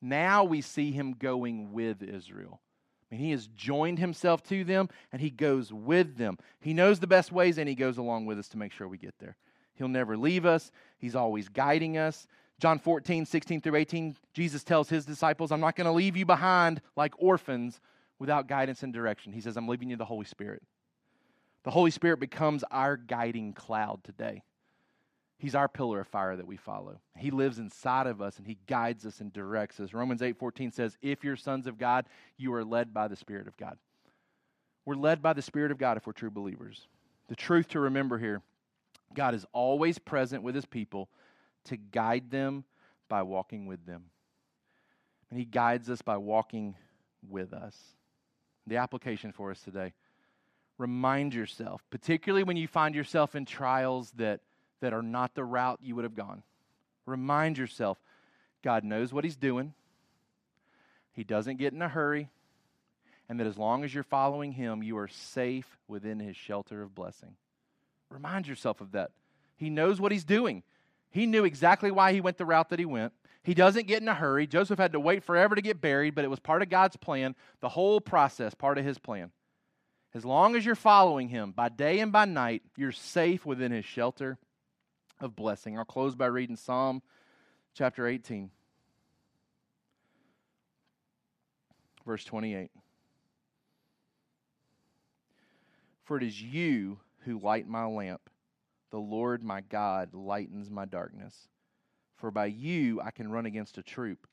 Now 0.00 0.44
we 0.44 0.60
see 0.60 0.92
Him 0.92 1.14
going 1.14 1.72
with 1.72 2.02
Israel. 2.02 2.60
I 3.12 3.14
mean, 3.14 3.24
he 3.24 3.30
has 3.32 3.46
joined 3.46 3.98
himself 3.98 4.42
to 4.44 4.64
them 4.64 4.88
and 5.12 5.20
he 5.20 5.28
goes 5.28 5.70
with 5.70 6.16
them. 6.16 6.38
He 6.60 6.72
knows 6.72 6.98
the 6.98 7.06
best 7.06 7.30
ways 7.30 7.58
and 7.58 7.68
he 7.68 7.74
goes 7.74 7.98
along 7.98 8.24
with 8.24 8.38
us 8.38 8.48
to 8.48 8.56
make 8.56 8.72
sure 8.72 8.88
we 8.88 8.96
get 8.96 9.18
there. 9.18 9.36
He'll 9.74 9.88
never 9.88 10.16
leave 10.16 10.46
us, 10.46 10.70
he's 10.98 11.14
always 11.14 11.50
guiding 11.50 11.98
us. 11.98 12.26
John 12.58 12.78
14, 12.78 13.26
16 13.26 13.60
through 13.60 13.74
18, 13.74 14.16
Jesus 14.32 14.64
tells 14.64 14.88
his 14.88 15.04
disciples, 15.04 15.52
I'm 15.52 15.60
not 15.60 15.76
going 15.76 15.86
to 15.86 15.92
leave 15.92 16.16
you 16.16 16.24
behind 16.24 16.80
like 16.96 17.12
orphans 17.18 17.80
without 18.22 18.46
guidance 18.46 18.84
and 18.84 18.92
direction. 18.92 19.32
He 19.32 19.40
says, 19.40 19.56
I'm 19.56 19.66
leaving 19.66 19.90
you 19.90 19.96
the 19.96 20.04
Holy 20.04 20.24
Spirit. 20.24 20.62
The 21.64 21.72
Holy 21.72 21.90
Spirit 21.90 22.20
becomes 22.20 22.62
our 22.70 22.96
guiding 22.96 23.52
cloud 23.52 24.04
today. 24.04 24.44
He's 25.38 25.56
our 25.56 25.66
pillar 25.66 26.02
of 26.02 26.06
fire 26.06 26.36
that 26.36 26.46
we 26.46 26.56
follow. 26.56 27.00
He 27.16 27.32
lives 27.32 27.58
inside 27.58 28.06
of 28.06 28.22
us 28.22 28.38
and 28.38 28.46
he 28.46 28.58
guides 28.68 29.04
us 29.04 29.18
and 29.20 29.32
directs 29.32 29.80
us. 29.80 29.92
Romans 29.92 30.22
8:14 30.22 30.70
says, 30.70 30.96
"If 31.02 31.24
you're 31.24 31.34
sons 31.34 31.66
of 31.66 31.78
God, 31.78 32.08
you 32.36 32.54
are 32.54 32.64
led 32.64 32.94
by 32.94 33.08
the 33.08 33.16
Spirit 33.16 33.48
of 33.48 33.56
God." 33.56 33.76
We're 34.84 34.94
led 34.94 35.20
by 35.20 35.32
the 35.32 35.42
Spirit 35.42 35.72
of 35.72 35.78
God 35.78 35.96
if 35.96 36.06
we're 36.06 36.12
true 36.12 36.30
believers. 36.30 36.86
The 37.26 37.34
truth 37.34 37.66
to 37.70 37.80
remember 37.80 38.18
here, 38.18 38.40
God 39.14 39.34
is 39.34 39.44
always 39.52 39.98
present 39.98 40.44
with 40.44 40.54
his 40.54 40.66
people 40.66 41.10
to 41.64 41.76
guide 41.76 42.30
them 42.30 42.66
by 43.08 43.22
walking 43.22 43.66
with 43.66 43.84
them. 43.84 44.12
And 45.28 45.40
he 45.40 45.44
guides 45.44 45.90
us 45.90 46.02
by 46.02 46.18
walking 46.18 46.76
with 47.28 47.52
us. 47.52 47.96
The 48.66 48.76
application 48.76 49.32
for 49.32 49.50
us 49.50 49.60
today. 49.60 49.92
Remind 50.78 51.34
yourself, 51.34 51.82
particularly 51.90 52.44
when 52.44 52.56
you 52.56 52.66
find 52.66 52.94
yourself 52.94 53.34
in 53.34 53.44
trials 53.44 54.10
that 54.12 54.40
that 54.82 54.92
are 54.92 55.02
not 55.02 55.34
the 55.34 55.44
route 55.44 55.78
you 55.80 55.94
would 55.94 56.04
have 56.04 56.14
gone. 56.14 56.42
Remind 57.06 57.56
yourself 57.56 57.98
God 58.62 58.84
knows 58.84 59.12
what 59.12 59.24
He's 59.24 59.36
doing, 59.36 59.72
He 61.12 61.24
doesn't 61.24 61.56
get 61.56 61.72
in 61.72 61.80
a 61.80 61.88
hurry, 61.88 62.28
and 63.28 63.40
that 63.40 63.46
as 63.46 63.56
long 63.56 63.84
as 63.84 63.94
you're 63.94 64.02
following 64.02 64.52
Him, 64.52 64.82
you 64.82 64.98
are 64.98 65.08
safe 65.08 65.78
within 65.88 66.20
His 66.20 66.36
shelter 66.36 66.82
of 66.82 66.94
blessing. 66.94 67.36
Remind 68.10 68.46
yourself 68.46 68.80
of 68.80 68.92
that. 68.92 69.12
He 69.56 69.70
knows 69.70 70.00
what 70.00 70.12
He's 70.12 70.24
doing. 70.24 70.62
He 71.10 71.26
knew 71.26 71.44
exactly 71.44 71.90
why 71.90 72.12
He 72.12 72.20
went 72.20 72.38
the 72.38 72.44
route 72.44 72.70
that 72.70 72.78
He 72.78 72.84
went. 72.84 73.12
He 73.42 73.54
doesn't 73.54 73.88
get 73.88 74.00
in 74.00 74.08
a 74.08 74.14
hurry. 74.14 74.46
Joseph 74.46 74.78
had 74.78 74.92
to 74.92 75.00
wait 75.00 75.24
forever 75.24 75.54
to 75.54 75.62
get 75.62 75.80
buried, 75.80 76.14
but 76.14 76.24
it 76.24 76.30
was 76.30 76.38
part 76.38 76.62
of 76.62 76.68
God's 76.68 76.96
plan, 76.96 77.34
the 77.60 77.70
whole 77.70 78.00
process, 78.00 78.54
part 78.54 78.78
of 78.78 78.84
His 78.84 78.98
plan. 78.98 79.32
As 80.14 80.24
long 80.24 80.54
as 80.54 80.64
you're 80.64 80.74
following 80.74 81.28
Him 81.28 81.52
by 81.52 81.68
day 81.68 81.98
and 81.98 82.12
by 82.12 82.24
night, 82.24 82.62
you're 82.76 82.92
safe 82.92 83.44
within 83.44 83.72
His 83.72 83.84
shelter 83.84 84.38
of 85.20 85.34
blessing. 85.34 85.76
I'll 85.76 85.84
close 85.84 86.14
by 86.14 86.26
reading 86.26 86.56
Psalm 86.56 87.02
chapter 87.74 88.06
18, 88.06 88.50
verse 92.06 92.24
28. 92.24 92.70
For 96.04 96.16
it 96.16 96.22
is 96.22 96.40
you 96.40 96.98
who 97.20 97.38
light 97.38 97.66
my 97.66 97.86
lamp. 97.86 98.20
The 98.90 98.98
Lord 98.98 99.42
my 99.42 99.62
God 99.62 100.12
lightens 100.12 100.70
my 100.70 100.84
darkness. 100.84 101.48
For 102.22 102.30
by 102.30 102.46
you 102.46 103.00
I 103.00 103.10
can 103.10 103.32
run 103.32 103.46
against 103.46 103.78
a 103.78 103.82
troop. 103.82 104.28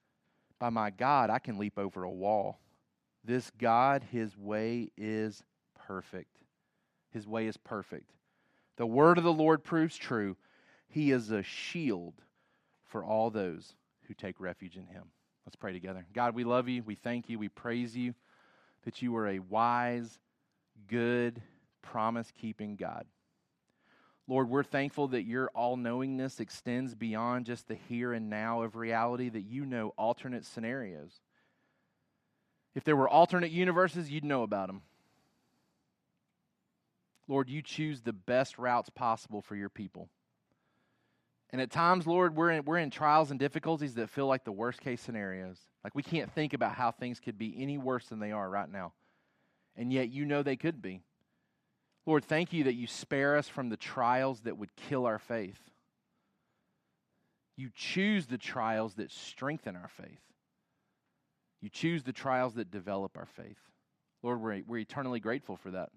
By 0.59 0.69
my 0.69 0.91
God 0.91 1.31
I 1.31 1.39
can 1.39 1.57
leap 1.57 1.79
over 1.79 2.03
a 2.03 2.11
wall. 2.11 2.59
This 3.25 3.51
God, 3.57 4.03
his 4.11 4.37
way 4.37 4.91
is 4.95 5.41
perfect. 5.87 6.37
His 7.09 7.27
way 7.27 7.47
is 7.47 7.57
perfect. 7.57 8.11
The 8.77 8.85
word 8.85 9.17
of 9.17 9.23
the 9.23 9.33
Lord 9.33 9.63
proves 9.63 9.97
true. 9.97 10.37
He 10.87 11.09
is 11.09 11.31
a 11.31 11.41
shield 11.41 12.13
for 12.85 13.03
all 13.03 13.31
those 13.31 13.73
who 14.07 14.13
take 14.13 14.39
refuge 14.39 14.77
in 14.77 14.85
him. 14.85 15.05
Let's 15.47 15.55
pray 15.55 15.73
together. 15.73 16.05
God, 16.13 16.35
we 16.35 16.43
love 16.43 16.69
you. 16.69 16.83
We 16.83 16.93
thank 16.93 17.27
you. 17.27 17.39
We 17.39 17.49
praise 17.49 17.97
you 17.97 18.13
that 18.85 19.01
you 19.01 19.15
are 19.15 19.29
a 19.29 19.39
wise, 19.39 20.19
good, 20.87 21.41
promise 21.81 22.31
keeping 22.39 22.75
God. 22.75 23.07
Lord, 24.29 24.47
we're 24.47 24.63
thankful 24.63 25.07
that 25.07 25.23
your 25.23 25.49
all 25.55 25.75
knowingness 25.75 26.39
extends 26.39 26.93
beyond 26.93 27.47
just 27.47 27.67
the 27.67 27.73
here 27.89 28.13
and 28.13 28.29
now 28.29 28.61
of 28.61 28.75
reality, 28.75 29.27
that 29.27 29.41
you 29.41 29.65
know 29.65 29.91
alternate 29.97 30.45
scenarios. 30.45 31.19
If 32.75 32.83
there 32.83 32.95
were 32.95 33.09
alternate 33.09 33.49
universes, 33.49 34.11
you'd 34.11 34.23
know 34.23 34.43
about 34.43 34.67
them. 34.67 34.83
Lord, 37.27 37.49
you 37.49 37.63
choose 37.63 38.01
the 38.01 38.13
best 38.13 38.59
routes 38.59 38.91
possible 38.91 39.41
for 39.41 39.55
your 39.55 39.69
people. 39.69 40.09
And 41.49 41.59
at 41.59 41.71
times, 41.71 42.05
Lord, 42.05 42.35
we're 42.35 42.51
in, 42.51 42.65
we're 42.65 42.77
in 42.77 42.91
trials 42.91 43.31
and 43.31 43.39
difficulties 43.39 43.95
that 43.95 44.11
feel 44.11 44.27
like 44.27 44.43
the 44.43 44.51
worst 44.51 44.79
case 44.79 45.01
scenarios. 45.01 45.57
Like 45.83 45.95
we 45.95 46.03
can't 46.03 46.31
think 46.31 46.53
about 46.53 46.75
how 46.75 46.91
things 46.91 47.19
could 47.19 47.39
be 47.39 47.55
any 47.57 47.79
worse 47.79 48.05
than 48.05 48.19
they 48.19 48.31
are 48.31 48.47
right 48.47 48.71
now. 48.71 48.93
And 49.75 49.91
yet 49.91 50.09
you 50.09 50.25
know 50.25 50.43
they 50.43 50.55
could 50.55 50.83
be. 50.83 51.01
Lord, 52.09 52.25
thank 52.25 52.51
you 52.51 52.65
that 52.65 52.73
you 52.73 52.87
spare 52.87 53.37
us 53.37 53.47
from 53.47 53.69
the 53.69 53.77
trials 53.77 54.41
that 54.41 54.57
would 54.57 54.75
kill 54.75 55.05
our 55.05 55.19
faith. 55.19 55.59
You 57.55 57.69
choose 57.73 58.25
the 58.25 58.37
trials 58.37 58.95
that 58.95 59.11
strengthen 59.11 59.75
our 59.75 59.89
faith. 59.89 60.21
You 61.61 61.69
choose 61.69 62.03
the 62.03 62.13
trials 62.13 62.55
that 62.55 62.71
develop 62.71 63.17
our 63.17 63.27
faith. 63.27 63.59
Lord, 64.23 64.41
we're, 64.41 64.61
we're 64.67 64.79
eternally 64.79 65.19
grateful 65.19 65.55
for 65.55 65.71
that. 65.71 65.89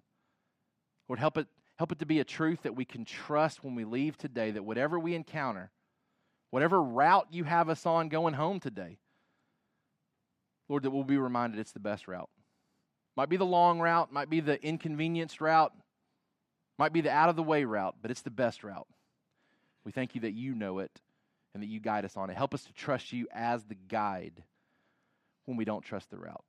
Lord, 1.08 1.18
help 1.18 1.38
it, 1.38 1.46
Help 1.82 1.90
it 1.90 1.98
to 1.98 2.06
be 2.06 2.20
a 2.20 2.24
truth 2.24 2.62
that 2.62 2.76
we 2.76 2.84
can 2.84 3.04
trust 3.04 3.64
when 3.64 3.74
we 3.74 3.84
leave 3.84 4.16
today, 4.16 4.52
that 4.52 4.64
whatever 4.64 4.98
we 4.98 5.14
encounter, 5.14 5.70
whatever 6.50 6.80
route 6.80 7.26
you 7.32 7.44
have 7.44 7.68
us 7.68 7.86
on 7.86 8.08
going 8.08 8.34
home 8.34 8.60
today, 8.60 8.98
Lord, 10.68 10.84
that 10.84 10.90
we'll 10.90 11.02
be 11.02 11.18
reminded 11.18 11.58
it's 11.58 11.72
the 11.72 11.80
best 11.80 12.06
route. 12.06 12.30
Might 13.16 13.30
be 13.30 13.36
the 13.36 13.44
long 13.44 13.80
route, 13.80 14.12
might 14.12 14.30
be 14.30 14.40
the 14.40 14.64
inconvenienced 14.64 15.40
route, 15.40 15.72
might 16.78 16.92
be 16.92 17.00
the 17.00 17.10
out 17.10 17.28
of 17.28 17.36
the 17.36 17.42
way 17.42 17.64
route, 17.64 17.96
but 18.00 18.10
it's 18.10 18.22
the 18.22 18.30
best 18.30 18.64
route. 18.64 18.88
We 19.84 19.92
thank 19.92 20.14
you 20.14 20.22
that 20.22 20.32
you 20.32 20.54
know 20.54 20.78
it 20.78 21.00
and 21.54 21.62
that 21.62 21.68
you 21.68 21.80
guide 21.80 22.04
us 22.04 22.16
on 22.16 22.30
it. 22.30 22.36
Help 22.36 22.54
us 22.54 22.64
to 22.64 22.72
trust 22.72 23.12
you 23.12 23.26
as 23.32 23.64
the 23.64 23.74
guide 23.74 24.42
when 25.44 25.56
we 25.56 25.64
don't 25.64 25.84
trust 25.84 26.10
the 26.10 26.18
route. 26.18 26.44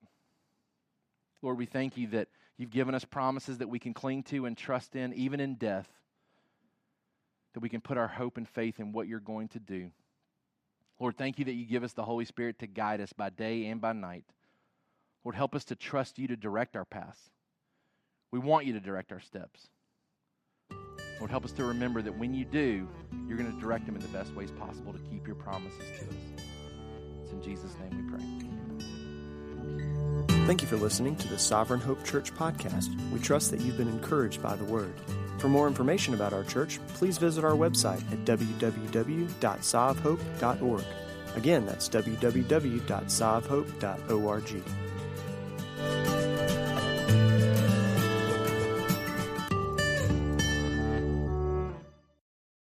Lord, 1.42 1.58
we 1.58 1.66
thank 1.66 1.98
you 1.98 2.08
that 2.08 2.30
You've 2.58 2.70
given 2.70 2.94
us 2.94 3.06
promises 3.06 3.58
that 3.60 3.70
we 3.70 3.80
can 3.80 3.94
cling 3.94 4.24
to 4.24 4.46
and 4.46 4.56
trust 4.56 4.96
in, 4.96 5.14
even 5.14 5.40
in 5.40 5.56
death, 5.56 5.90
that 7.54 7.62
we 7.62 7.70
can 7.70 7.82
put 7.82 7.98
our 7.98 8.08
hope 8.08 8.38
and 8.38 8.48
faith 8.48 8.80
in 8.80 8.92
what 8.92 9.08
you're 9.08 9.20
going 9.20 9.48
to 9.50 9.60
do. 9.60 9.92
Lord, 11.00 11.18
thank 11.18 11.40
you 11.40 11.46
that 11.46 11.54
you 11.54 11.66
give 11.66 11.84
us 11.84 11.94
the 11.94 12.04
Holy 12.04 12.26
Spirit 12.26 12.60
to 12.60 12.68
guide 12.68 13.02
us 13.02 13.12
by 13.12 13.30
day 13.30 13.66
and 13.66 13.82
by 13.82 13.94
night. 13.94 14.26
Lord, 15.24 15.36
help 15.36 15.56
us 15.56 15.66
to 15.66 15.76
trust 15.76 16.20
you 16.20 16.28
to 16.28 16.36
direct 16.36 16.76
our 16.76 16.86
paths. 16.86 17.20
We 18.32 18.40
want 18.40 18.66
you 18.66 18.74
to 18.74 18.80
direct 18.80 19.12
our 19.12 19.20
steps. 19.20 19.68
Lord, 21.24 21.32
help 21.32 21.46
us 21.46 21.54
to 21.54 21.64
remember 21.64 22.02
that 22.02 22.18
when 22.18 22.34
you 22.34 22.44
do, 22.44 22.86
you're 23.30 23.38
going 23.38 23.50
to 23.50 23.58
direct 23.58 23.86
them 23.86 23.96
in 23.96 24.02
the 24.02 24.10
best 24.10 24.36
ways 24.36 24.52
possible 24.52 24.92
to 24.92 25.00
keep 25.10 25.26
your 25.26 25.38
promises 25.38 25.80
to 25.98 26.06
us. 26.06 26.14
It's 27.22 27.32
in 27.32 27.42
Jesus' 27.42 27.78
name 27.80 27.92
we 27.96 28.04
pray. 30.28 30.36
Thank 30.46 30.62
you 30.62 30.68
for 30.68 30.76
listening 30.76 31.16
to 31.16 31.30
the 31.30 31.40
Sovereign 31.40 31.80
Hope 31.80 32.04
Church 32.04 32.34
podcast. 32.34 32.90
We 33.10 33.22
trust 33.22 33.52
that 33.52 33.62
you've 33.62 33.78
been 33.78 33.88
encouraged 33.88 34.44
by 34.44 34.58
the 34.58 34.66
word. 34.66 34.94
For 35.38 35.48
more 35.48 35.70
information 35.70 36.14
about 36.14 36.34
our 36.34 36.44
church, 36.44 36.82
please 36.90 37.18
visit 37.18 37.46
our 37.46 37.52
website 37.52 38.04
at 38.12 38.26
www.sovhope.org. 38.26 40.86
Again, 41.38 41.66
that's 41.66 41.88
www.sovhope.org. 41.88 44.64